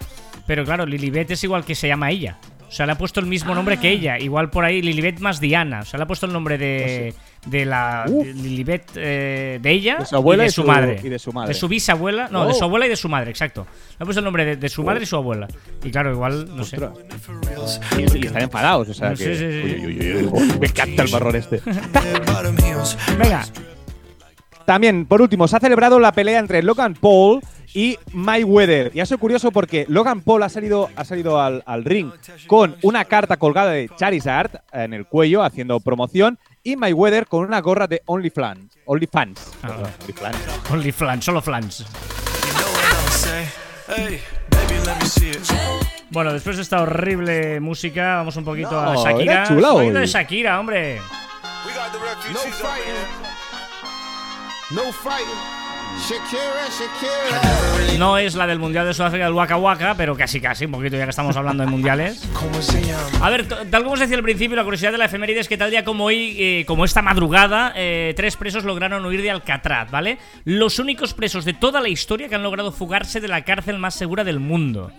Pero 0.46 0.64
claro, 0.64 0.86
Lilibet 0.86 1.30
es 1.30 1.42
igual 1.44 1.64
que 1.64 1.74
se 1.74 1.88
llama 1.88 2.10
ella. 2.10 2.38
O 2.68 2.70
sea, 2.72 2.84
le 2.84 2.92
ha 2.92 2.98
puesto 2.98 3.20
el 3.20 3.26
mismo 3.26 3.54
nombre 3.54 3.76
que 3.78 3.88
ella. 3.90 4.18
Igual 4.18 4.50
por 4.50 4.64
ahí, 4.64 4.82
Lilibet 4.82 5.20
más 5.20 5.38
Diana. 5.40 5.80
O 5.80 5.84
sea, 5.84 5.98
le 5.98 6.04
ha 6.04 6.06
puesto 6.06 6.26
el 6.26 6.32
nombre 6.32 6.58
de, 6.58 7.14
de 7.46 7.64
la 7.64 8.04
de 8.08 8.34
Lilibet 8.34 8.90
eh, 8.96 9.60
de 9.62 9.70
ella 9.70 9.98
De 10.00 10.06
su 10.06 10.16
abuela 10.16 10.42
y 10.42 10.46
de 10.46 10.50
y 10.50 10.52
su, 10.52 10.64
madre. 10.64 11.00
y 11.02 11.08
de 11.08 11.18
su 11.20 11.32
madre. 11.32 11.48
De 11.48 11.54
su 11.54 11.68
bisabuela. 11.68 12.28
No, 12.28 12.44
de 12.44 12.50
Oh. 12.50 12.54
su 12.54 12.64
abuela 12.64 12.86
y 12.86 12.88
de 12.88 12.96
su 12.96 13.08
madre, 13.08 13.30
exacto. 13.30 13.66
Le 13.90 14.02
ha 14.02 14.04
puesto 14.04 14.18
el 14.18 14.24
nombre 14.24 14.44
de, 14.44 14.56
de 14.56 14.68
su 14.68 14.82
madre 14.82 15.04
y 15.04 15.06
su 15.06 15.14
abuela. 15.14 15.46
Y 15.84 15.90
claro, 15.92 16.10
igual, 16.12 16.56
no 16.56 16.64
sé. 16.64 16.76
Y, 17.98 18.18
y 18.18 18.26
están 18.26 18.42
enfadados, 18.42 18.88
o 18.88 18.94
sea 18.94 19.14
Sí, 19.14 19.24
que... 19.24 19.36
sí, 19.36 19.44
sí. 19.44 19.86
Uy, 19.86 19.86
uy, 19.86 20.12
uy, 20.16 20.28
uy, 20.32 20.58
me 20.60 20.66
encanta 20.66 21.02
el 21.04 21.10
marrón 21.12 21.36
este. 21.36 21.60
Venga, 23.16 23.44
También, 24.64 25.06
por 25.06 25.22
último, 25.22 25.46
se 25.46 25.56
ha 25.56 25.60
celebrado 25.60 26.00
la 26.00 26.10
pelea 26.12 26.40
entre 26.40 26.62
Logan 26.64 26.94
Paul 26.94 27.40
y 27.76 27.98
Mayweather. 28.14 28.90
Y 28.94 29.00
ha 29.00 29.06
sido 29.06 29.18
curioso 29.18 29.52
porque 29.52 29.84
Logan 29.86 30.22
Paul 30.22 30.42
ha 30.42 30.48
salido, 30.48 30.88
ha 30.96 31.04
salido 31.04 31.38
al, 31.38 31.62
al 31.66 31.84
ring 31.84 32.10
con 32.46 32.74
una 32.80 33.04
carta 33.04 33.36
colgada 33.36 33.72
de 33.72 33.90
Charizard 33.94 34.62
en 34.72 34.94
el 34.94 35.04
cuello 35.06 35.42
haciendo 35.42 35.78
promoción 35.80 36.38
y 36.62 36.76
Mayweather 36.76 37.26
con 37.26 37.44
una 37.44 37.60
gorra 37.60 37.86
de 37.86 38.00
OnlyFans. 38.06 38.78
OnlyFans. 38.86 39.52
Ah. 39.62 39.90
OnlyFans. 40.70 41.02
only 41.10 41.22
solo 41.22 41.42
flans. 41.42 41.80
You 41.80 41.84
know 42.54 42.66
what 42.72 42.82
I'ma 42.82 43.10
say. 43.10 43.44
Hey, 43.88 44.20
baby, 44.48 44.80
let 44.86 44.98
me 44.98 45.06
see 45.06 45.28
it. 45.28 45.42
Bueno, 46.10 46.32
después 46.32 46.56
de 46.56 46.62
esta 46.62 46.80
horrible 46.80 47.60
música, 47.60 48.16
vamos 48.16 48.36
un 48.36 48.44
poquito 48.44 48.70
No, 48.70 48.92
a 48.92 48.96
Shakira. 48.96 49.48
un 49.50 49.60
poquito 49.60 49.98
de 49.98 50.06
Shakira, 50.06 50.58
hombre. 50.58 50.94
We 50.94 51.72
got 51.74 51.92
the 51.92 51.98
No 52.32 52.38
fighting. 52.40 52.94
No 54.70 54.92
fighting. 54.92 55.65
No 57.98 58.18
es 58.18 58.34
la 58.34 58.46
del 58.46 58.58
Mundial 58.58 58.86
de 58.86 58.94
Sudáfrica 58.94 59.24
del 59.24 59.34
Waka 59.34 59.56
Waka, 59.56 59.94
pero 59.96 60.14
casi 60.16 60.40
casi, 60.40 60.66
un 60.66 60.72
poquito 60.72 60.96
ya 60.96 61.04
que 61.04 61.10
estamos 61.10 61.36
hablando 61.36 61.64
de 61.64 61.70
mundiales. 61.70 62.28
A 63.20 63.30
ver, 63.30 63.46
tal 63.48 63.82
como 63.82 63.94
os 63.94 64.00
decía 64.00 64.16
al 64.16 64.22
principio, 64.22 64.56
la 64.56 64.64
curiosidad 64.64 64.92
de 64.92 64.98
la 64.98 65.06
efeméride 65.06 65.40
es 65.40 65.48
que 65.48 65.56
tal 65.56 65.70
día 65.70 65.84
como 65.84 66.04
hoy, 66.04 66.36
eh, 66.38 66.64
como 66.66 66.84
esta 66.84 67.02
madrugada, 67.02 67.72
eh, 67.76 68.12
tres 68.16 68.36
presos 68.36 68.64
lograron 68.64 69.04
huir 69.04 69.22
de 69.22 69.30
Alcatraz, 69.30 69.90
¿vale? 69.90 70.18
Los 70.44 70.78
únicos 70.78 71.14
presos 71.14 71.44
de 71.44 71.54
toda 71.54 71.80
la 71.80 71.88
historia 71.88 72.28
que 72.28 72.34
han 72.34 72.42
logrado 72.42 72.72
fugarse 72.72 73.20
de 73.20 73.28
la 73.28 73.42
cárcel 73.42 73.78
más 73.78 73.94
segura 73.94 74.24
del 74.24 74.40
mundo. 74.40 74.92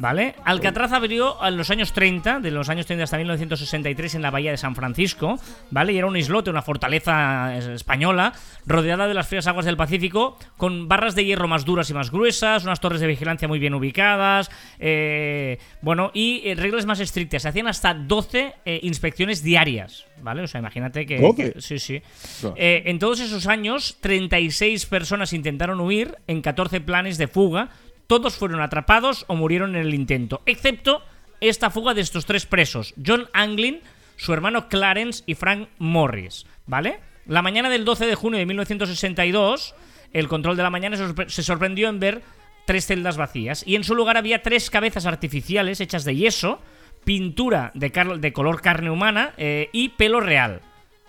¿Vale? 0.00 0.34
Alcatraz 0.46 0.92
abrió 0.92 1.36
en 1.46 1.58
los 1.58 1.68
años 1.68 1.92
30, 1.92 2.40
de 2.40 2.50
los 2.50 2.70
años 2.70 2.86
30 2.86 3.04
hasta 3.04 3.18
1963 3.18 4.14
en 4.14 4.22
la 4.22 4.30
bahía 4.30 4.50
de 4.50 4.56
San 4.56 4.74
Francisco, 4.74 5.38
¿vale? 5.70 5.92
Y 5.92 5.98
era 5.98 6.06
un 6.06 6.16
islote, 6.16 6.48
una 6.48 6.62
fortaleza 6.62 7.54
española, 7.58 8.32
rodeada 8.64 9.06
de 9.06 9.12
las 9.12 9.28
frías 9.28 9.46
aguas 9.46 9.66
del 9.66 9.76
Pacífico, 9.76 10.38
con 10.56 10.88
barras 10.88 11.14
de 11.14 11.26
hierro 11.26 11.48
más 11.48 11.66
duras 11.66 11.90
y 11.90 11.94
más 11.94 12.10
gruesas, 12.10 12.64
unas 12.64 12.80
torres 12.80 13.02
de 13.02 13.08
vigilancia 13.08 13.46
muy 13.46 13.58
bien 13.58 13.74
ubicadas, 13.74 14.50
eh, 14.78 15.58
bueno, 15.82 16.10
y 16.14 16.40
eh, 16.44 16.54
reglas 16.54 16.86
más 16.86 17.00
estrictas. 17.00 17.42
Se 17.42 17.48
hacían 17.48 17.68
hasta 17.68 17.92
12 17.92 18.54
eh, 18.64 18.80
inspecciones 18.82 19.42
diarias, 19.42 20.06
¿vale? 20.22 20.42
O 20.42 20.46
sea, 20.46 20.60
imagínate 20.60 21.04
que... 21.04 21.54
Sí, 21.58 21.78
sí. 21.78 22.00
No. 22.42 22.54
Eh, 22.56 22.84
en 22.86 22.98
todos 22.98 23.20
esos 23.20 23.46
años, 23.46 23.98
36 24.00 24.86
personas 24.86 25.34
intentaron 25.34 25.78
huir 25.78 26.16
en 26.26 26.40
14 26.40 26.80
planes 26.80 27.18
de 27.18 27.28
fuga. 27.28 27.68
Todos 28.10 28.34
fueron 28.34 28.60
atrapados 28.60 29.24
o 29.28 29.36
murieron 29.36 29.76
en 29.76 29.82
el 29.82 29.94
intento, 29.94 30.42
excepto 30.44 31.00
esta 31.40 31.70
fuga 31.70 31.94
de 31.94 32.00
estos 32.00 32.26
tres 32.26 32.44
presos: 32.44 32.92
John 33.06 33.28
Anglin, 33.32 33.82
su 34.16 34.32
hermano 34.32 34.68
Clarence 34.68 35.22
y 35.26 35.36
Frank 35.36 35.68
Morris. 35.78 36.44
¿Vale? 36.66 36.98
La 37.26 37.40
mañana 37.40 37.70
del 37.70 37.84
12 37.84 38.06
de 38.08 38.16
junio 38.16 38.40
de 38.40 38.46
1962, 38.46 39.76
el 40.12 40.26
control 40.26 40.56
de 40.56 40.62
la 40.64 40.70
mañana 40.70 40.96
se 40.96 41.04
sorpre- 41.06 41.28
se 41.28 41.44
sorprendió 41.44 41.88
en 41.88 42.00
ver 42.00 42.22
tres 42.66 42.86
celdas 42.86 43.16
vacías 43.16 43.62
y 43.64 43.76
en 43.76 43.84
su 43.84 43.94
lugar 43.94 44.16
había 44.16 44.42
tres 44.42 44.70
cabezas 44.70 45.06
artificiales 45.06 45.80
hechas 45.80 46.04
de 46.04 46.16
yeso, 46.16 46.60
pintura 47.04 47.70
de 47.74 48.32
color 48.32 48.60
carne 48.60 48.90
humana 48.90 49.34
eh, 49.36 49.68
y 49.72 49.90
pelo 49.90 50.18
real. 50.18 50.62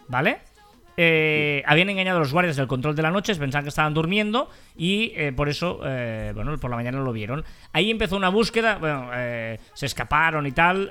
¿Vale? 0.07 0.41
Eh, 0.97 1.63
habían 1.65 1.89
engañado 1.89 2.17
a 2.17 2.19
los 2.19 2.33
guardias 2.33 2.55
del 2.57 2.67
control 2.67 2.95
de 2.95 3.01
la 3.01 3.11
noche, 3.11 3.35
pensaban 3.35 3.63
que 3.63 3.69
estaban 3.69 3.93
durmiendo 3.93 4.49
y 4.75 5.13
eh, 5.15 5.31
por 5.31 5.49
eso, 5.49 5.79
eh, 5.85 6.31
bueno, 6.35 6.57
por 6.57 6.69
la 6.69 6.75
mañana 6.75 6.99
lo 6.99 7.11
vieron. 7.13 7.43
Ahí 7.73 7.89
empezó 7.89 8.17
una 8.17 8.29
búsqueda, 8.29 8.77
bueno, 8.77 9.09
se 9.73 9.85
escaparon 9.85 10.45
y 10.45 10.51
tal, 10.51 10.89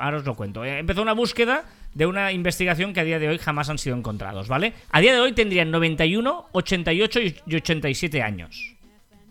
ahora 0.00 0.18
os 0.18 0.24
lo 0.24 0.34
cuento. 0.34 0.64
Empezó 0.64 1.02
una 1.02 1.12
búsqueda 1.12 1.64
de 1.94 2.06
una 2.06 2.32
investigación 2.32 2.92
que 2.92 3.00
a 3.00 3.04
día 3.04 3.18
de 3.18 3.28
hoy 3.28 3.38
jamás 3.38 3.70
han 3.70 3.78
sido 3.78 3.96
encontrados, 3.96 4.48
¿vale? 4.48 4.74
A 4.90 5.00
día 5.00 5.14
de 5.14 5.20
hoy 5.20 5.32
tendrían 5.32 5.70
91, 5.70 6.46
88 6.52 7.20
y 7.20 7.36
y 7.46 7.56
87 7.56 8.22
años. 8.22 8.76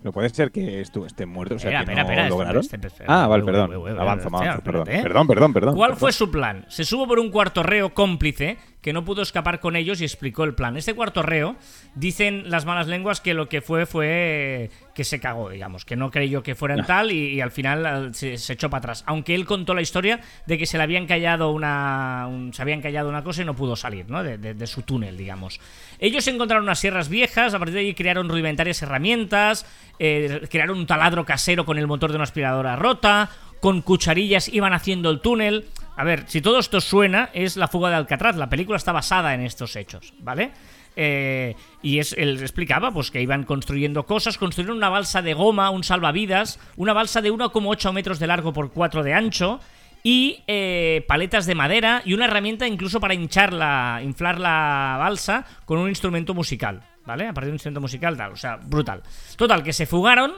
No 0.05 0.11
puede 0.11 0.29
ser 0.29 0.51
que 0.51 0.81
estén 0.81 1.29
muertos, 1.29 1.55
o 1.55 1.59
sea, 1.67 1.83
que 1.83 1.95
no 1.95 2.29
lograron. 2.29 2.63
ah, 3.07 3.25
vale, 3.25 3.43
perdón. 3.43 3.73
Avanza, 3.99 4.27
avanza, 4.27 4.63
perdón. 4.63 4.85
Perdón, 4.85 5.27
perdón, 5.27 5.53
perdón. 5.53 5.75
¿Cuál 5.75 5.89
perdón. 5.89 5.99
fue 5.99 6.11
su 6.11 6.29
plan? 6.29 6.63
Se 6.69 6.85
subo 6.85 7.07
por 7.07 7.17
un 7.17 7.31
cuarto 7.31 7.63
reo 7.63 7.91
cómplice 7.91 8.59
que 8.85 8.93
no 8.93 9.03
pudo 9.03 9.23
escapar 9.23 9.59
con 9.59 9.75
ellos 9.75 9.99
y 9.99 10.03
explicó 10.03 10.43
el 10.43 10.53
plan. 10.53 10.77
Este 10.77 10.93
cuarto 10.93 11.23
reo, 11.23 11.55
dicen 11.95 12.51
las 12.51 12.65
malas 12.65 12.85
lenguas 12.85 13.19
que 13.19 13.33
lo 13.33 13.49
que 13.49 13.61
fue 13.61 13.87
fue 13.87 14.69
que 14.93 15.03
se 15.03 15.19
cagó, 15.19 15.49
digamos, 15.49 15.85
que 15.85 15.95
no 15.95 16.11
creyó 16.11 16.43
que 16.43 16.53
fueran 16.53 16.85
tal 16.85 17.11
y, 17.11 17.33
y 17.33 17.41
al 17.41 17.49
final 17.49 18.13
se, 18.13 18.37
se 18.37 18.53
echó 18.53 18.69
para 18.69 18.79
atrás. 18.79 19.03
Aunque 19.07 19.33
él 19.33 19.45
contó 19.45 19.73
la 19.73 19.81
historia 19.81 20.19
de 20.45 20.59
que 20.59 20.67
se 20.67 20.77
le 20.77 20.83
habían 20.83 21.07
callado 21.07 21.49
una, 21.51 22.27
un- 22.29 22.53
se 22.53 22.61
habían 22.61 22.79
callado 22.81 23.09
una 23.09 23.23
cosa 23.23 23.41
y 23.41 23.45
no 23.45 23.55
pudo 23.55 23.75
salir, 23.75 24.07
¿no? 24.07 24.21
De, 24.23 24.37
de- 24.37 24.53
de 24.53 24.67
su 24.67 24.83
túnel, 24.83 25.17
digamos. 25.17 25.59
Ellos 25.97 26.27
encontraron 26.27 26.63
unas 26.65 26.77
sierras 26.77 27.09
viejas, 27.09 27.55
a 27.55 27.57
partir 27.57 27.73
de 27.73 27.79
ahí 27.81 27.93
crearon 27.95 28.29
rudimentarias 28.29 28.83
herramientas, 28.83 29.65
eh, 29.97 30.41
crearon 30.51 30.77
un 30.77 30.85
taladro 30.85 31.25
casero 31.25 31.65
con 31.65 31.79
el 31.79 31.87
motor 31.87 32.11
de 32.11 32.17
una 32.17 32.23
aspiradora 32.25 32.75
rota, 32.75 33.31
con 33.61 33.81
cucharillas 33.81 34.47
iban 34.49 34.73
haciendo 34.73 35.09
el 35.09 35.21
túnel. 35.21 35.65
A 35.97 36.03
ver, 36.03 36.25
si 36.27 36.41
todo 36.41 36.59
esto 36.59 36.81
suena, 36.81 37.29
es 37.33 37.55
la 37.55 37.67
fuga 37.67 37.89
de 37.89 37.95
Alcatraz. 37.95 38.35
La 38.35 38.49
película 38.49 38.77
está 38.77 38.91
basada 38.91 39.33
en 39.33 39.41
estos 39.41 39.75
hechos, 39.75 40.13
¿vale? 40.19 40.51
Eh, 40.97 41.55
y 41.81 41.99
es, 41.99 42.13
él 42.13 42.39
explicaba 42.41 42.91
pues 42.91 43.11
que 43.11 43.21
iban 43.21 43.43
construyendo 43.43 44.05
cosas, 44.05 44.37
construyeron 44.37 44.77
una 44.77 44.89
balsa 44.89 45.21
de 45.21 45.33
goma, 45.33 45.69
un 45.69 45.83
salvavidas, 45.83 46.59
una 46.77 46.93
balsa 46.93 47.21
de 47.21 47.31
1,8 47.31 47.93
metros 47.93 48.19
de 48.19 48.27
largo 48.27 48.53
por 48.53 48.71
4 48.71 49.03
de 49.03 49.13
ancho 49.13 49.59
y 50.03 50.43
eh, 50.47 51.03
paletas 51.07 51.45
de 51.45 51.55
madera 51.55 52.01
y 52.05 52.13
una 52.13 52.25
herramienta 52.25 52.67
incluso 52.67 52.99
para 52.99 53.13
hinchar 53.13 53.51
la, 53.51 54.01
inflar 54.03 54.39
la 54.39 54.97
balsa 54.99 55.45
con 55.65 55.79
un 55.79 55.89
instrumento 55.89 56.33
musical, 56.33 56.81
¿vale? 57.05 57.27
A 57.27 57.33
partir 57.33 57.47
de 57.47 57.51
un 57.51 57.55
instrumento 57.55 57.81
musical, 57.81 58.15
tal, 58.15 58.31
o 58.31 58.37
sea, 58.37 58.57
brutal. 58.57 59.01
Total, 59.35 59.63
que 59.63 59.73
se 59.73 59.85
fugaron, 59.85 60.33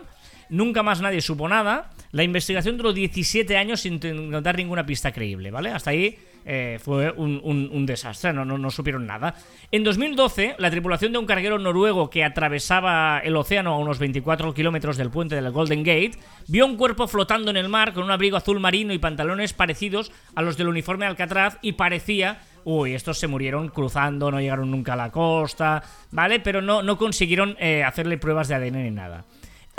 nunca 0.49 0.83
más 0.83 1.01
nadie 1.01 1.21
supo 1.21 1.47
nada. 1.47 1.91
La 2.11 2.23
investigación 2.23 2.77
duró 2.77 2.93
17 2.93 3.57
años 3.57 3.81
sin 3.81 3.99
encontrar 4.03 4.55
ninguna 4.57 4.85
pista 4.85 5.11
creíble, 5.11 5.51
¿vale? 5.51 5.69
Hasta 5.69 5.91
ahí 5.91 6.17
eh, 6.45 6.79
fue 6.81 7.11
un, 7.11 7.85
desastre, 7.85 8.31
no, 8.31 8.45
no, 8.45 8.71
supieron 8.71 9.05
nada. 9.05 9.35
En 9.69 9.83
2012, 9.83 10.55
la 10.57 10.71
tripulación 10.71 11.11
de 11.11 11.17
un 11.17 11.25
carguero 11.25 11.59
noruego 11.59 12.09
que 12.09 12.23
atravesaba 12.23 13.19
el 13.19 13.35
océano 13.35 13.73
a 13.73 13.77
unos 13.77 13.99
24 13.99 14.53
kilómetros 14.53 14.95
del 14.95 15.09
puente 15.09 15.35
del 15.35 15.51
Golden 15.51 15.83
Gate 15.83 16.11
vio 16.47 16.65
un 16.65 16.77
cuerpo 16.77 17.07
flotando 17.07 17.51
en 17.51 17.57
el 17.57 17.67
mar 17.67 17.93
con 17.93 18.05
un 18.05 18.11
abrigo 18.11 18.37
azul 18.37 18.61
marino 18.61 18.93
y 18.93 18.97
pantalones 18.97 19.51
parecidos 19.51 20.13
a 20.35 20.41
los 20.41 20.55
del 20.55 20.69
uniforme 20.69 21.05
Alcatraz 21.05 21.57
y 21.61 21.73
parecía 21.73 22.39
Uy, 22.69 22.95
estos 22.95 23.17
se 23.17 23.27
murieron 23.27 23.69
cruzando, 23.69 24.29
no 24.29 24.41
llegaron 24.41 24.69
nunca 24.69 24.91
a 24.91 24.97
la 24.97 25.09
costa, 25.09 25.81
¿vale? 26.11 26.41
Pero 26.41 26.61
no, 26.61 26.83
no 26.83 26.97
consiguieron 26.97 27.55
eh, 27.61 27.81
hacerle 27.81 28.17
pruebas 28.17 28.49
de 28.49 28.55
ADN 28.55 28.83
ni 28.83 28.91
nada. 28.91 29.23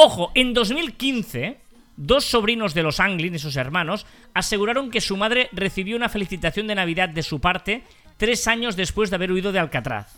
Ojo, 0.00 0.30
en 0.36 0.54
2015, 0.54 1.58
dos 1.96 2.24
sobrinos 2.24 2.72
de 2.72 2.84
los 2.84 3.00
Anglin, 3.00 3.34
esos 3.34 3.56
hermanos, 3.56 4.06
aseguraron 4.32 4.92
que 4.92 5.00
su 5.00 5.16
madre 5.16 5.48
recibió 5.50 5.96
una 5.96 6.08
felicitación 6.08 6.68
de 6.68 6.76
Navidad 6.76 7.08
de 7.08 7.24
su 7.24 7.40
parte 7.40 7.82
tres 8.16 8.46
años 8.46 8.76
después 8.76 9.10
de 9.10 9.16
haber 9.16 9.32
huido 9.32 9.50
de 9.50 9.58
Alcatraz. 9.58 10.14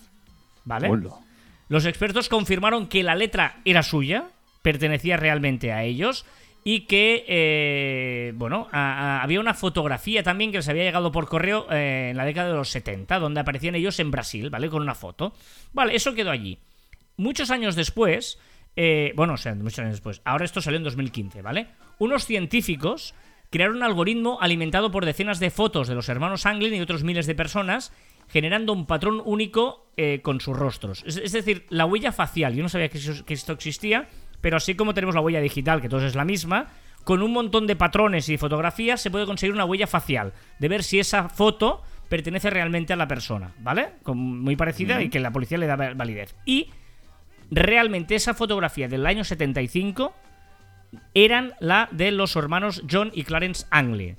¿Vale? 0.66 0.88
Hola. 0.90 1.14
Los 1.70 1.86
expertos 1.86 2.28
confirmaron 2.28 2.88
que 2.88 3.02
la 3.02 3.14
letra 3.14 3.62
era 3.64 3.82
suya, 3.82 4.24
pertenecía 4.60 5.16
realmente 5.16 5.72
a 5.72 5.82
ellos 5.82 6.26
y 6.62 6.80
que, 6.80 7.24
eh, 7.26 8.32
bueno, 8.34 8.68
a- 8.72 9.20
a- 9.20 9.22
había 9.22 9.40
una 9.40 9.54
fotografía 9.54 10.22
también 10.22 10.50
que 10.50 10.58
les 10.58 10.68
había 10.68 10.82
llegado 10.84 11.10
por 11.10 11.26
correo 11.26 11.66
eh, 11.70 12.08
en 12.10 12.18
la 12.18 12.26
década 12.26 12.50
de 12.50 12.56
los 12.56 12.68
70, 12.68 13.18
donde 13.18 13.40
aparecían 13.40 13.76
ellos 13.76 13.98
en 13.98 14.10
Brasil, 14.10 14.50
¿vale? 14.50 14.68
Con 14.68 14.82
una 14.82 14.94
foto. 14.94 15.32
Vale, 15.72 15.96
eso 15.96 16.12
quedó 16.12 16.30
allí. 16.30 16.58
Muchos 17.16 17.50
años 17.50 17.76
después, 17.76 18.38
eh, 18.82 19.12
bueno, 19.14 19.34
o 19.34 19.36
sea, 19.36 19.54
muchos 19.54 19.80
años 19.80 19.92
después, 19.92 20.22
ahora 20.24 20.46
esto 20.46 20.62
salió 20.62 20.78
en 20.78 20.84
2015, 20.84 21.42
¿vale? 21.42 21.66
Unos 21.98 22.24
científicos 22.24 23.14
crearon 23.50 23.76
un 23.76 23.82
algoritmo 23.82 24.38
alimentado 24.40 24.90
por 24.90 25.04
decenas 25.04 25.38
de 25.38 25.50
fotos 25.50 25.86
de 25.86 25.94
los 25.94 26.08
hermanos 26.08 26.46
Anglin 26.46 26.72
y 26.74 26.80
otros 26.80 27.04
miles 27.04 27.26
de 27.26 27.34
personas, 27.34 27.92
generando 28.28 28.72
un 28.72 28.86
patrón 28.86 29.20
único 29.24 29.90
eh, 29.98 30.20
con 30.22 30.40
sus 30.40 30.56
rostros. 30.56 31.02
Es, 31.06 31.16
es 31.18 31.32
decir, 31.32 31.66
la 31.68 31.84
huella 31.84 32.10
facial. 32.12 32.54
Yo 32.54 32.62
no 32.62 32.68
sabía 32.70 32.88
que, 32.88 32.96
eso- 32.98 33.24
que 33.26 33.34
esto 33.34 33.52
existía, 33.52 34.08
pero 34.40 34.56
así 34.56 34.74
como 34.76 34.94
tenemos 34.94 35.14
la 35.14 35.20
huella 35.20 35.40
digital, 35.42 35.82
que 35.82 35.88
todos 35.90 36.04
es 36.04 36.14
la 36.14 36.24
misma, 36.24 36.68
con 37.04 37.22
un 37.22 37.32
montón 37.32 37.66
de 37.66 37.76
patrones 37.76 38.28
y 38.30 38.38
fotografías 38.38 39.00
se 39.02 39.10
puede 39.10 39.26
conseguir 39.26 39.52
una 39.54 39.64
huella 39.66 39.86
facial, 39.86 40.32
de 40.58 40.68
ver 40.68 40.82
si 40.84 41.00
esa 41.00 41.28
foto 41.28 41.82
pertenece 42.08 42.48
realmente 42.50 42.92
a 42.92 42.96
la 42.96 43.08
persona, 43.08 43.52
¿vale? 43.58 43.90
Con- 44.04 44.40
muy 44.40 44.56
parecida 44.56 45.02
y 45.02 45.10
que 45.10 45.20
la 45.20 45.32
policía 45.32 45.58
le 45.58 45.66
da 45.66 45.76
va- 45.76 45.92
validez. 45.94 46.34
Y 46.46 46.70
realmente 47.50 48.14
esa 48.14 48.34
fotografía 48.34 48.88
del 48.88 49.06
año 49.06 49.24
75 49.24 50.14
eran 51.14 51.52
la 51.60 51.88
de 51.92 52.10
los 52.10 52.34
hermanos 52.36 52.82
John 52.90 53.10
y 53.14 53.24
Clarence 53.24 53.66
Angley, 53.70 54.16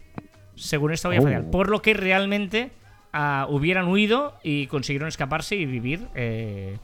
según 0.55 0.91
esta 0.93 1.09
huella 1.09 1.21
Oh. 1.21 1.23
facial. 1.23 1.49
Por 1.49 1.69
lo 1.69 1.81
que 1.81 1.93
realmente 1.93 2.71
ah, 3.13 3.45
hubieran 3.49 3.87
huido 3.87 4.37
y 4.43 4.67
consiguieron 4.67 5.07
escaparse 5.09 5.55
y 5.55 5.65
vivir. 5.65 6.07
eh, 6.15 6.77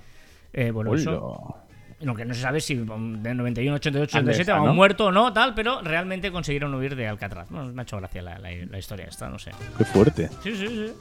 eh, 0.54 0.72
bueno, 0.72 0.94
eso. 0.96 1.56
Lo 2.00 2.14
que 2.14 2.26
no 2.26 2.34
se 2.36 2.42
sabe 2.42 2.62
si 2.62 2.76
um, 2.78 3.24
de 3.24 3.34
91, 3.34 3.76
88, 3.78 4.18
Han 4.20 4.24
87 4.26 4.46
dejado, 4.52 4.64
han 4.66 4.70
¿no? 4.70 4.76
muerto 4.76 5.06
o 5.08 5.12
no, 5.12 5.34
tal, 5.34 5.56
pero 5.56 5.82
realmente 5.82 6.32
consiguieron 6.32 6.74
huir 6.76 6.96
de 6.96 7.08
Alcatraz. 7.08 7.50
Bueno, 7.50 7.74
me 7.74 7.82
ha 7.82 7.84
hecho 7.84 7.98
gracia 7.98 8.22
la, 8.22 8.38
la- 8.38 8.52
la 8.70 8.78
historia 8.78 9.06
esta, 9.06 9.30
no 9.30 9.40
sé. 9.40 9.50
Qué 9.80 9.86
fuerte. 9.86 10.30
Sí, 10.44 10.56
sí, 10.56 10.68
sí. 10.68 10.94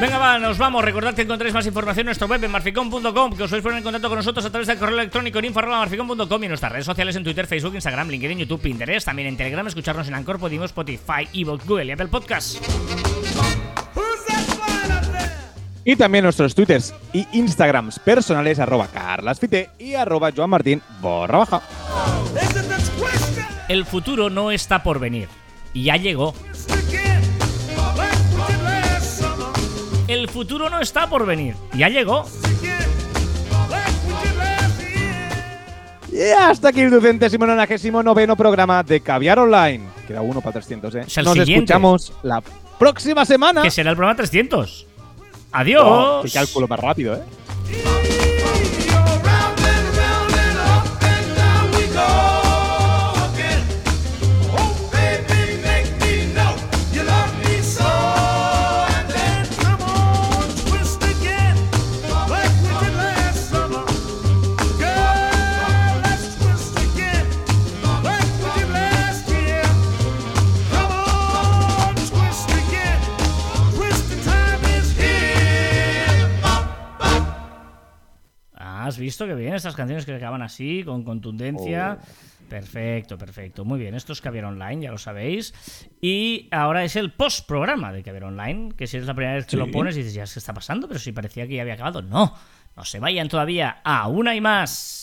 Venga, 0.00 0.18
va, 0.18 0.38
nos 0.38 0.58
vamos. 0.58 0.84
Recordad 0.84 1.14
que 1.14 1.22
encontráis 1.22 1.54
más 1.54 1.66
información 1.66 2.00
en 2.00 2.06
nuestro 2.06 2.26
web 2.26 2.42
en 2.42 2.50
marficom.com, 2.50 3.36
que 3.36 3.42
os 3.44 3.50
podéis 3.50 3.62
poner 3.62 3.78
en 3.78 3.84
contacto 3.84 4.08
con 4.08 4.18
nosotros 4.18 4.44
a 4.44 4.50
través 4.50 4.66
del 4.66 4.78
correo 4.78 4.98
electrónico 4.98 5.38
en 5.38 5.46
info.marficom.com 5.46 6.42
y 6.42 6.44
en 6.44 6.50
nuestras 6.50 6.72
redes 6.72 6.84
sociales 6.84 7.16
en 7.16 7.24
Twitter, 7.24 7.46
Facebook, 7.46 7.74
Instagram, 7.74 8.08
LinkedIn, 8.08 8.38
YouTube, 8.38 8.60
Pinterest, 8.60 9.06
también 9.06 9.28
en 9.28 9.36
Telegram, 9.36 9.66
escucharnos 9.66 10.08
en 10.08 10.14
Anchor, 10.14 10.38
Podimo, 10.38 10.64
Spotify, 10.64 11.28
Evox, 11.32 11.64
Google 11.64 11.86
y 11.86 11.90
Apple 11.92 12.08
Podcasts. 12.08 12.60
Who's 13.94 14.24
that 14.26 14.44
flying 14.56 14.92
up 14.92 15.12
there? 15.12 15.32
Y 15.84 15.96
también 15.96 16.24
nuestros 16.24 16.54
twitters 16.54 16.94
y 17.12 17.26
instagrams 17.32 17.98
personales, 17.98 18.58
arroba 18.58 18.88
carlasfite 18.88 19.70
y 19.78 19.94
arroba 19.94 20.32
joanmartin 20.32 20.82
barra 21.00 21.38
baja. 21.38 21.62
El 23.68 23.86
futuro 23.86 24.28
no 24.28 24.50
está 24.50 24.82
por 24.82 24.98
venir. 24.98 25.28
Y 25.72 25.84
ya 25.84 25.96
llegó. 25.96 26.34
El 30.14 30.28
futuro 30.28 30.70
no 30.70 30.78
está 30.78 31.08
por 31.08 31.26
venir. 31.26 31.56
Ya 31.76 31.88
llegó. 31.88 32.24
Y 36.12 36.30
hasta 36.30 36.68
aquí 36.68 36.82
el 36.82 36.90
ducentésimo 36.92 37.44
nonagésimo 37.44 38.00
noveno 38.00 38.36
programa 38.36 38.84
de 38.84 39.00
Caviar 39.00 39.40
Online. 39.40 39.82
Queda 40.06 40.22
uno 40.22 40.40
para 40.40 40.52
300, 40.52 40.94
¿eh? 40.94 41.00
Es 41.00 41.16
Nos 41.16 41.32
siguiente. 41.32 41.54
escuchamos 41.54 42.12
la 42.22 42.40
próxima 42.78 43.24
semana. 43.24 43.60
Que 43.62 43.72
será 43.72 43.90
el 43.90 43.96
programa 43.96 44.16
300. 44.16 44.86
Adiós. 45.50 45.82
Oh, 45.84 46.20
qué 46.22 46.30
cálculo 46.30 46.68
más 46.68 46.78
rápido, 46.78 47.16
¿eh? 47.16 47.22
Visto 79.04 79.26
que 79.26 79.34
bien 79.34 79.54
estas 79.54 79.74
canciones 79.76 80.04
que 80.06 80.14
acaban 80.14 80.42
así, 80.42 80.82
con 80.84 81.04
contundencia? 81.04 81.98
Perfecto, 82.48 83.16
perfecto. 83.16 83.64
Muy 83.64 83.78
bien, 83.78 83.94
esto 83.94 84.12
es 84.12 84.20
Caviar 84.20 84.44
Online, 84.44 84.82
ya 84.82 84.90
lo 84.90 84.98
sabéis. 84.98 85.54
Y 86.00 86.48
ahora 86.50 86.84
es 86.84 86.94
el 86.96 87.12
post-programa 87.12 87.92
de 87.92 88.02
Caviar 88.02 88.24
Online, 88.24 88.72
que 88.76 88.86
si 88.86 88.98
es 88.98 89.06
la 89.06 89.14
primera 89.14 89.36
vez 89.36 89.44
que 89.46 89.52
Sí. 89.52 89.56
lo 89.56 89.70
pones 89.70 89.96
y 89.96 90.00
dices, 90.00 90.14
ya, 90.14 90.24
¿qué 90.24 90.38
está 90.38 90.52
pasando? 90.52 90.86
Pero 90.86 91.00
si 91.00 91.12
parecía 91.12 91.46
que 91.46 91.54
ya 91.54 91.62
había 91.62 91.74
acabado. 91.74 92.02
No, 92.02 92.34
no 92.76 92.84
se 92.84 93.00
vayan 93.00 93.28
todavía. 93.28 93.80
Aún 93.84 94.28
hay 94.28 94.40
más. 94.40 95.00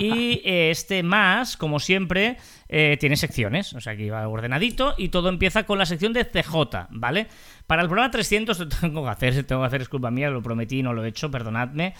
Y 0.00 0.40
eh, 0.44 0.70
este 0.70 1.02
más, 1.04 1.56
como 1.56 1.78
siempre, 1.78 2.38
eh, 2.68 2.96
tiene 2.98 3.14
secciones. 3.16 3.72
O 3.74 3.80
sea, 3.80 3.92
aquí 3.92 4.08
va 4.10 4.26
ordenadito 4.26 4.94
y 4.98 5.10
todo 5.10 5.28
empieza 5.28 5.62
con 5.64 5.78
la 5.78 5.86
sección 5.86 6.12
de 6.12 6.24
CJ, 6.24 6.88
¿vale? 6.90 7.28
Para 7.66 7.82
el 7.82 7.88
programa 7.88 8.10
300 8.10 8.58
lo 8.58 8.68
tengo 8.80 9.04
que 9.04 9.10
hacer, 9.10 9.44
tengo 9.44 9.60
que 9.62 9.66
hacer, 9.68 9.82
es 9.82 9.88
culpa 9.88 10.10
mía, 10.10 10.28
lo 10.30 10.42
prometí, 10.42 10.82
no 10.82 10.92
lo 10.92 11.04
he 11.04 11.08
hecho, 11.08 11.30
perdonadme, 11.30 11.94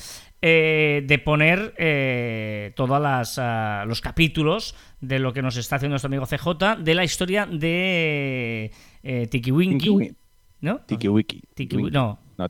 eh, 0.46 1.02
de 1.06 1.18
poner 1.18 1.74
eh, 1.78 2.72
todos 2.76 3.00
las, 3.00 3.38
ah, 3.38 3.84
los 3.88 4.02
capítulos 4.02 4.74
de 5.00 5.18
lo 5.18 5.32
que 5.32 5.40
nos 5.40 5.56
está 5.56 5.76
haciendo 5.76 5.94
nuestro 5.94 6.08
amigo 6.08 6.26
CJ 6.26 6.82
de 6.82 6.94
la 6.94 7.02
historia 7.02 7.46
de 7.46 8.70
eh, 9.02 9.26
Tiki 9.30 9.50
Winky, 9.50 10.12
¿no? 10.60 10.80
Tiki 10.86 11.08
Wiki. 11.08 11.40
Tiki 11.54 11.76
Wi- 11.76 11.90
no, 11.90 12.18
No. 12.36 12.48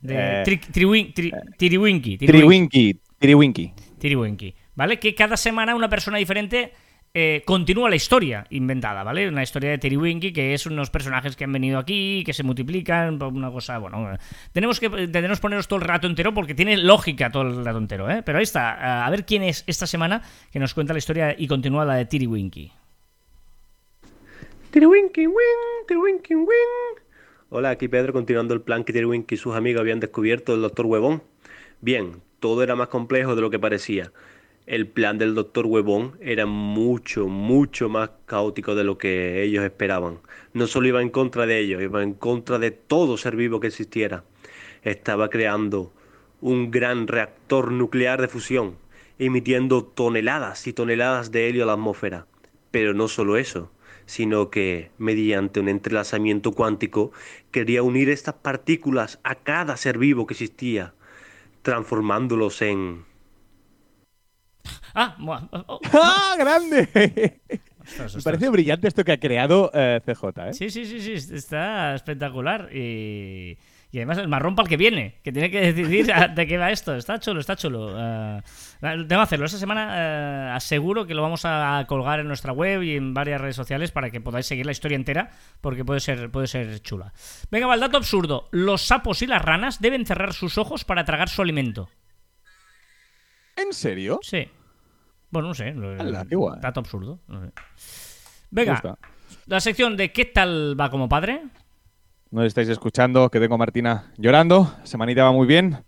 de 0.00 0.42
Tri- 0.42 0.58
Tri- 0.58 0.72
Tiriwinky, 0.72 1.32
Tiriwinky. 1.58 2.16
Tiriwinky. 2.18 3.00
Tiriwinky. 3.18 3.72
Tiriwinky, 3.98 4.54
¿vale? 4.74 4.98
Que 4.98 5.14
cada 5.14 5.36
semana 5.36 5.74
una 5.74 5.90
persona 5.90 6.16
diferente 6.16 6.72
eh, 7.14 7.42
continúa 7.44 7.88
la 7.88 7.96
historia 7.96 8.46
inventada, 8.50 9.02
¿vale? 9.02 9.28
Una 9.28 9.42
historia 9.42 9.70
de 9.70 9.78
Tiriwinky 9.78 10.32
que 10.32 10.54
es 10.54 10.66
unos 10.66 10.90
personajes 10.90 11.36
que 11.36 11.44
han 11.44 11.52
venido 11.52 11.78
aquí, 11.78 12.22
que 12.24 12.32
se 12.32 12.42
multiplican, 12.42 13.22
una 13.22 13.50
cosa, 13.50 13.78
bueno, 13.78 14.12
eh, 14.12 14.18
tenemos 14.52 14.78
que 14.78 14.88
tenemos 15.08 15.40
poneros 15.40 15.68
todo 15.68 15.78
el 15.78 15.86
rato 15.86 16.06
entero 16.06 16.34
porque 16.34 16.54
tiene 16.54 16.76
lógica 16.76 17.30
todo 17.30 17.42
el 17.42 17.64
rato 17.64 17.78
entero, 17.78 18.10
¿eh? 18.10 18.22
Pero 18.24 18.38
ahí 18.38 18.44
está, 18.44 19.06
a 19.06 19.10
ver 19.10 19.24
quién 19.24 19.42
es 19.42 19.64
esta 19.66 19.86
semana 19.86 20.22
que 20.52 20.58
nos 20.58 20.74
cuenta 20.74 20.92
la 20.92 20.98
historia 20.98 21.34
y 21.36 21.48
continúa 21.48 21.84
la 21.84 21.94
de 21.94 22.04
Tiriwinky. 22.04 22.72
Tiriwinky 24.70 25.26
wing, 25.26 25.86
tiriwinky 25.86 26.34
wing. 26.34 27.00
Hola, 27.48 27.70
aquí 27.70 27.88
Pedro, 27.88 28.12
continuando 28.12 28.52
el 28.52 28.60
plan 28.60 28.84
que 28.84 28.92
Tiriwinky 28.92 29.36
y 29.36 29.38
sus 29.38 29.56
amigos 29.56 29.80
habían 29.80 30.00
descubierto 30.00 30.52
del 30.52 30.60
Doctor 30.60 30.84
Huevón. 30.84 31.22
Bien, 31.80 32.20
todo 32.40 32.62
era 32.62 32.76
más 32.76 32.88
complejo 32.88 33.34
de 33.34 33.40
lo 33.40 33.50
que 33.50 33.58
parecía. 33.58 34.12
El 34.68 34.86
plan 34.86 35.16
del 35.16 35.34
Doctor 35.34 35.64
Huevón 35.64 36.18
era 36.20 36.44
mucho, 36.44 37.26
mucho 37.26 37.88
más 37.88 38.10
caótico 38.26 38.74
de 38.74 38.84
lo 38.84 38.98
que 38.98 39.42
ellos 39.42 39.64
esperaban. 39.64 40.18
No 40.52 40.66
solo 40.66 40.88
iba 40.88 41.00
en 41.00 41.08
contra 41.08 41.46
de 41.46 41.58
ellos, 41.58 41.80
iba 41.80 42.02
en 42.02 42.12
contra 42.12 42.58
de 42.58 42.70
todo 42.70 43.16
ser 43.16 43.34
vivo 43.34 43.60
que 43.60 43.68
existiera. 43.68 44.24
Estaba 44.82 45.30
creando 45.30 45.90
un 46.42 46.70
gran 46.70 47.06
reactor 47.06 47.72
nuclear 47.72 48.20
de 48.20 48.28
fusión, 48.28 48.76
emitiendo 49.18 49.84
toneladas 49.84 50.66
y 50.66 50.74
toneladas 50.74 51.32
de 51.32 51.48
helio 51.48 51.62
a 51.62 51.66
la 51.68 51.72
atmósfera. 51.72 52.26
Pero 52.70 52.92
no 52.92 53.08
solo 53.08 53.38
eso, 53.38 53.72
sino 54.04 54.50
que 54.50 54.90
mediante 54.98 55.60
un 55.60 55.70
entrelazamiento 55.70 56.52
cuántico 56.52 57.10
quería 57.52 57.82
unir 57.82 58.10
estas 58.10 58.34
partículas 58.34 59.18
a 59.22 59.34
cada 59.36 59.78
ser 59.78 59.96
vivo 59.96 60.26
que 60.26 60.34
existía, 60.34 60.92
transformándolos 61.62 62.60
en... 62.60 63.07
Ah, 64.94 65.14
mua- 65.18 65.48
oh, 65.52 65.80
¡Ah, 65.92 66.34
grande! 66.38 67.40
ostras, 67.80 68.16
Me 68.16 68.22
parece 68.22 68.48
brillante 68.50 68.88
esto 68.88 69.04
que 69.04 69.12
ha 69.12 69.20
creado 69.20 69.70
eh, 69.74 70.00
CJ, 70.04 70.24
¿eh? 70.48 70.52
Sí, 70.54 70.70
sí, 70.70 70.84
sí, 70.86 71.00
sí, 71.00 71.34
está 71.34 71.94
espectacular. 71.94 72.68
Y, 72.74 73.58
y 73.90 73.96
además 73.96 74.18
el 74.18 74.28
marrón 74.28 74.54
para 74.54 74.66
el 74.66 74.68
que 74.68 74.76
viene, 74.76 75.16
que 75.24 75.32
tiene 75.32 75.50
que 75.50 75.60
decidir 75.72 76.06
de 76.34 76.46
qué 76.46 76.58
va 76.58 76.70
esto. 76.70 76.94
Está 76.94 77.18
chulo, 77.18 77.40
está 77.40 77.56
chulo. 77.56 77.94
Eh, 77.98 78.42
tengo 78.82 79.06
que 79.06 79.14
hacerlo. 79.14 79.46
Esta 79.46 79.56
semana 79.56 79.94
eh, 79.96 80.50
aseguro 80.52 81.06
que 81.06 81.14
lo 81.14 81.22
vamos 81.22 81.42
a 81.46 81.82
colgar 81.88 82.20
en 82.20 82.28
nuestra 82.28 82.52
web 82.52 82.82
y 82.82 82.96
en 82.96 83.14
varias 83.14 83.40
redes 83.40 83.56
sociales 83.56 83.90
para 83.90 84.10
que 84.10 84.20
podáis 84.20 84.44
seguir 84.44 84.66
la 84.66 84.72
historia 84.72 84.96
entera, 84.96 85.30
porque 85.62 85.86
puede 85.86 86.00
ser, 86.00 86.30
puede 86.30 86.46
ser 86.48 86.80
chula. 86.82 87.14
Venga, 87.50 87.66
va 87.66 87.74
el 87.74 87.80
dato 87.80 87.96
absurdo. 87.96 88.48
Los 88.52 88.82
sapos 88.82 89.22
y 89.22 89.26
las 89.26 89.40
ranas 89.40 89.80
deben 89.80 90.04
cerrar 90.04 90.34
sus 90.34 90.58
ojos 90.58 90.84
para 90.84 91.06
tragar 91.06 91.30
su 91.30 91.40
alimento. 91.40 91.88
¿En 93.56 93.72
serio? 93.72 94.20
Sí. 94.22 94.48
Bueno, 95.30 95.48
no 95.48 95.54
sé. 95.54 95.72
guay. 95.72 96.60
Dato 96.60 96.80
absurdo. 96.80 97.20
no 97.28 97.40
sé. 97.40 97.52
Me 98.50 98.64
Venga, 98.64 98.98
la 99.46 99.60
sección 99.60 99.96
de 99.96 100.10
¿qué 100.10 100.24
tal 100.24 100.78
va 100.78 100.90
como 100.90 101.08
padre? 101.08 101.42
No 102.30 102.44
estáis 102.44 102.68
escuchando 102.68 103.30
que 103.30 103.40
tengo 103.40 103.54
a 103.54 103.58
Martina 103.58 104.12
llorando. 104.16 104.74
Semanita 104.84 105.24
va 105.24 105.32
muy 105.32 105.46
bien. 105.46 105.78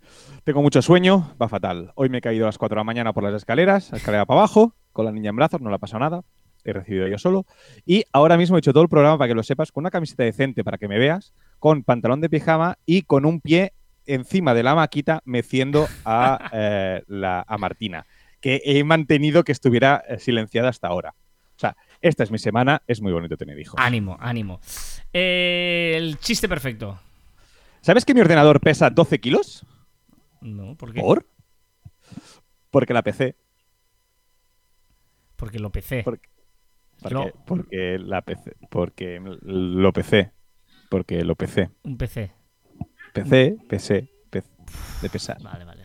Tengo 0.45 0.63
mucho 0.63 0.81
sueño, 0.81 1.35
va 1.41 1.49
fatal. 1.49 1.93
Hoy 1.95 2.09
me 2.09 2.19
he 2.19 2.21
caído 2.21 2.45
a 2.45 2.49
las 2.49 2.59
4 2.59 2.75
de 2.75 2.81
la 2.81 2.85
mañana 2.85 3.13
por 3.13 3.23
las 3.23 3.35
escaleras, 3.35 3.93
escalera 3.93 4.25
para 4.25 4.41
abajo, 4.41 4.75
con 4.93 5.05
la 5.05 5.13
niña 5.13 5.31
en 5.31 5.37
brazos, 5.37 5.61
no 5.61 5.69
le 5.69 5.77
ha 5.77 5.79
pasado 5.79 6.01
nada. 6.01 6.23
He 6.65 6.73
recibido 6.73 7.07
yo 7.09 7.19
solo. 7.19 7.45
Y 7.85 8.05
ahora 8.13 8.37
mismo 8.37 8.57
he 8.57 8.59
hecho 8.59 8.73
todo 8.73 8.83
el 8.83 8.89
programa 8.89 9.19
para 9.19 9.29
que 9.29 9.35
lo 9.35 9.43
sepas, 9.43 9.71
con 9.71 9.83
una 9.83 9.91
camiseta 9.91 10.23
decente 10.23 10.65
para 10.65 10.79
que 10.79 10.89
me 10.89 10.99
veas, 10.99 11.35
con 11.59 11.83
pantalón 11.83 12.21
de 12.21 12.31
pijama 12.31 12.79
y 12.87 13.03
con 13.03 13.27
un 13.27 13.41
pie 13.41 13.73
encima 14.07 14.55
de 14.55 14.63
la 14.63 14.75
maquita 14.75 15.21
meciendo 15.25 15.87
a, 16.05 16.51
eh, 16.53 17.03
la, 17.07 17.45
a 17.47 17.59
Martina, 17.59 18.07
que 18.41 18.63
he 18.65 18.83
mantenido 18.85 19.45
que 19.45 19.53
estuviera 19.53 20.03
eh, 20.09 20.19
silenciada 20.19 20.69
hasta 20.69 20.89
ahora. 20.89 21.15
O 21.57 21.59
sea, 21.61 21.77
esta 22.01 22.23
es 22.25 22.31
mi 22.31 22.39
semana, 22.39 22.83
es 22.87 23.03
muy 23.03 23.13
bonito 23.13 23.37
tener 23.37 23.59
hijos. 23.59 23.75
Ánimo, 23.79 24.17
ánimo. 24.19 24.61
Eh, 25.13 25.93
el 25.97 26.19
chiste 26.19 26.49
perfecto. 26.49 26.99
¿Sabes 27.83 28.05
que 28.05 28.15
mi 28.15 28.21
ordenador 28.21 28.61
pesa 28.61 28.89
12 28.91 29.21
kilos? 29.21 29.67
No, 30.41 30.75
¿por 30.77 30.93
qué? 30.93 31.01
¿Por? 31.01 31.27
Porque 32.71 32.95
la 32.95 33.03
PC. 33.03 33.37
Porque 35.37 35.59
lo 35.59 35.71
PC. 35.71 36.03
Porque, 36.03 36.29
porque, 37.01 37.15
No. 37.15 37.27
porque 37.47 37.99
la 37.99 38.23
PC. 38.23 38.57
Porque 38.71 39.21
lo 39.21 39.93
PC. 39.93 40.33
Porque 40.89 41.25
lo 41.25 41.37
PC. 41.37 41.71
Un 41.83 41.97
PC. 41.99 42.33
PC, 43.13 43.57
PC, 43.69 44.09
PC 44.31 44.49
de 45.03 45.11
pesar. 45.11 45.43
Vale, 45.43 45.65
vale. 45.65 45.80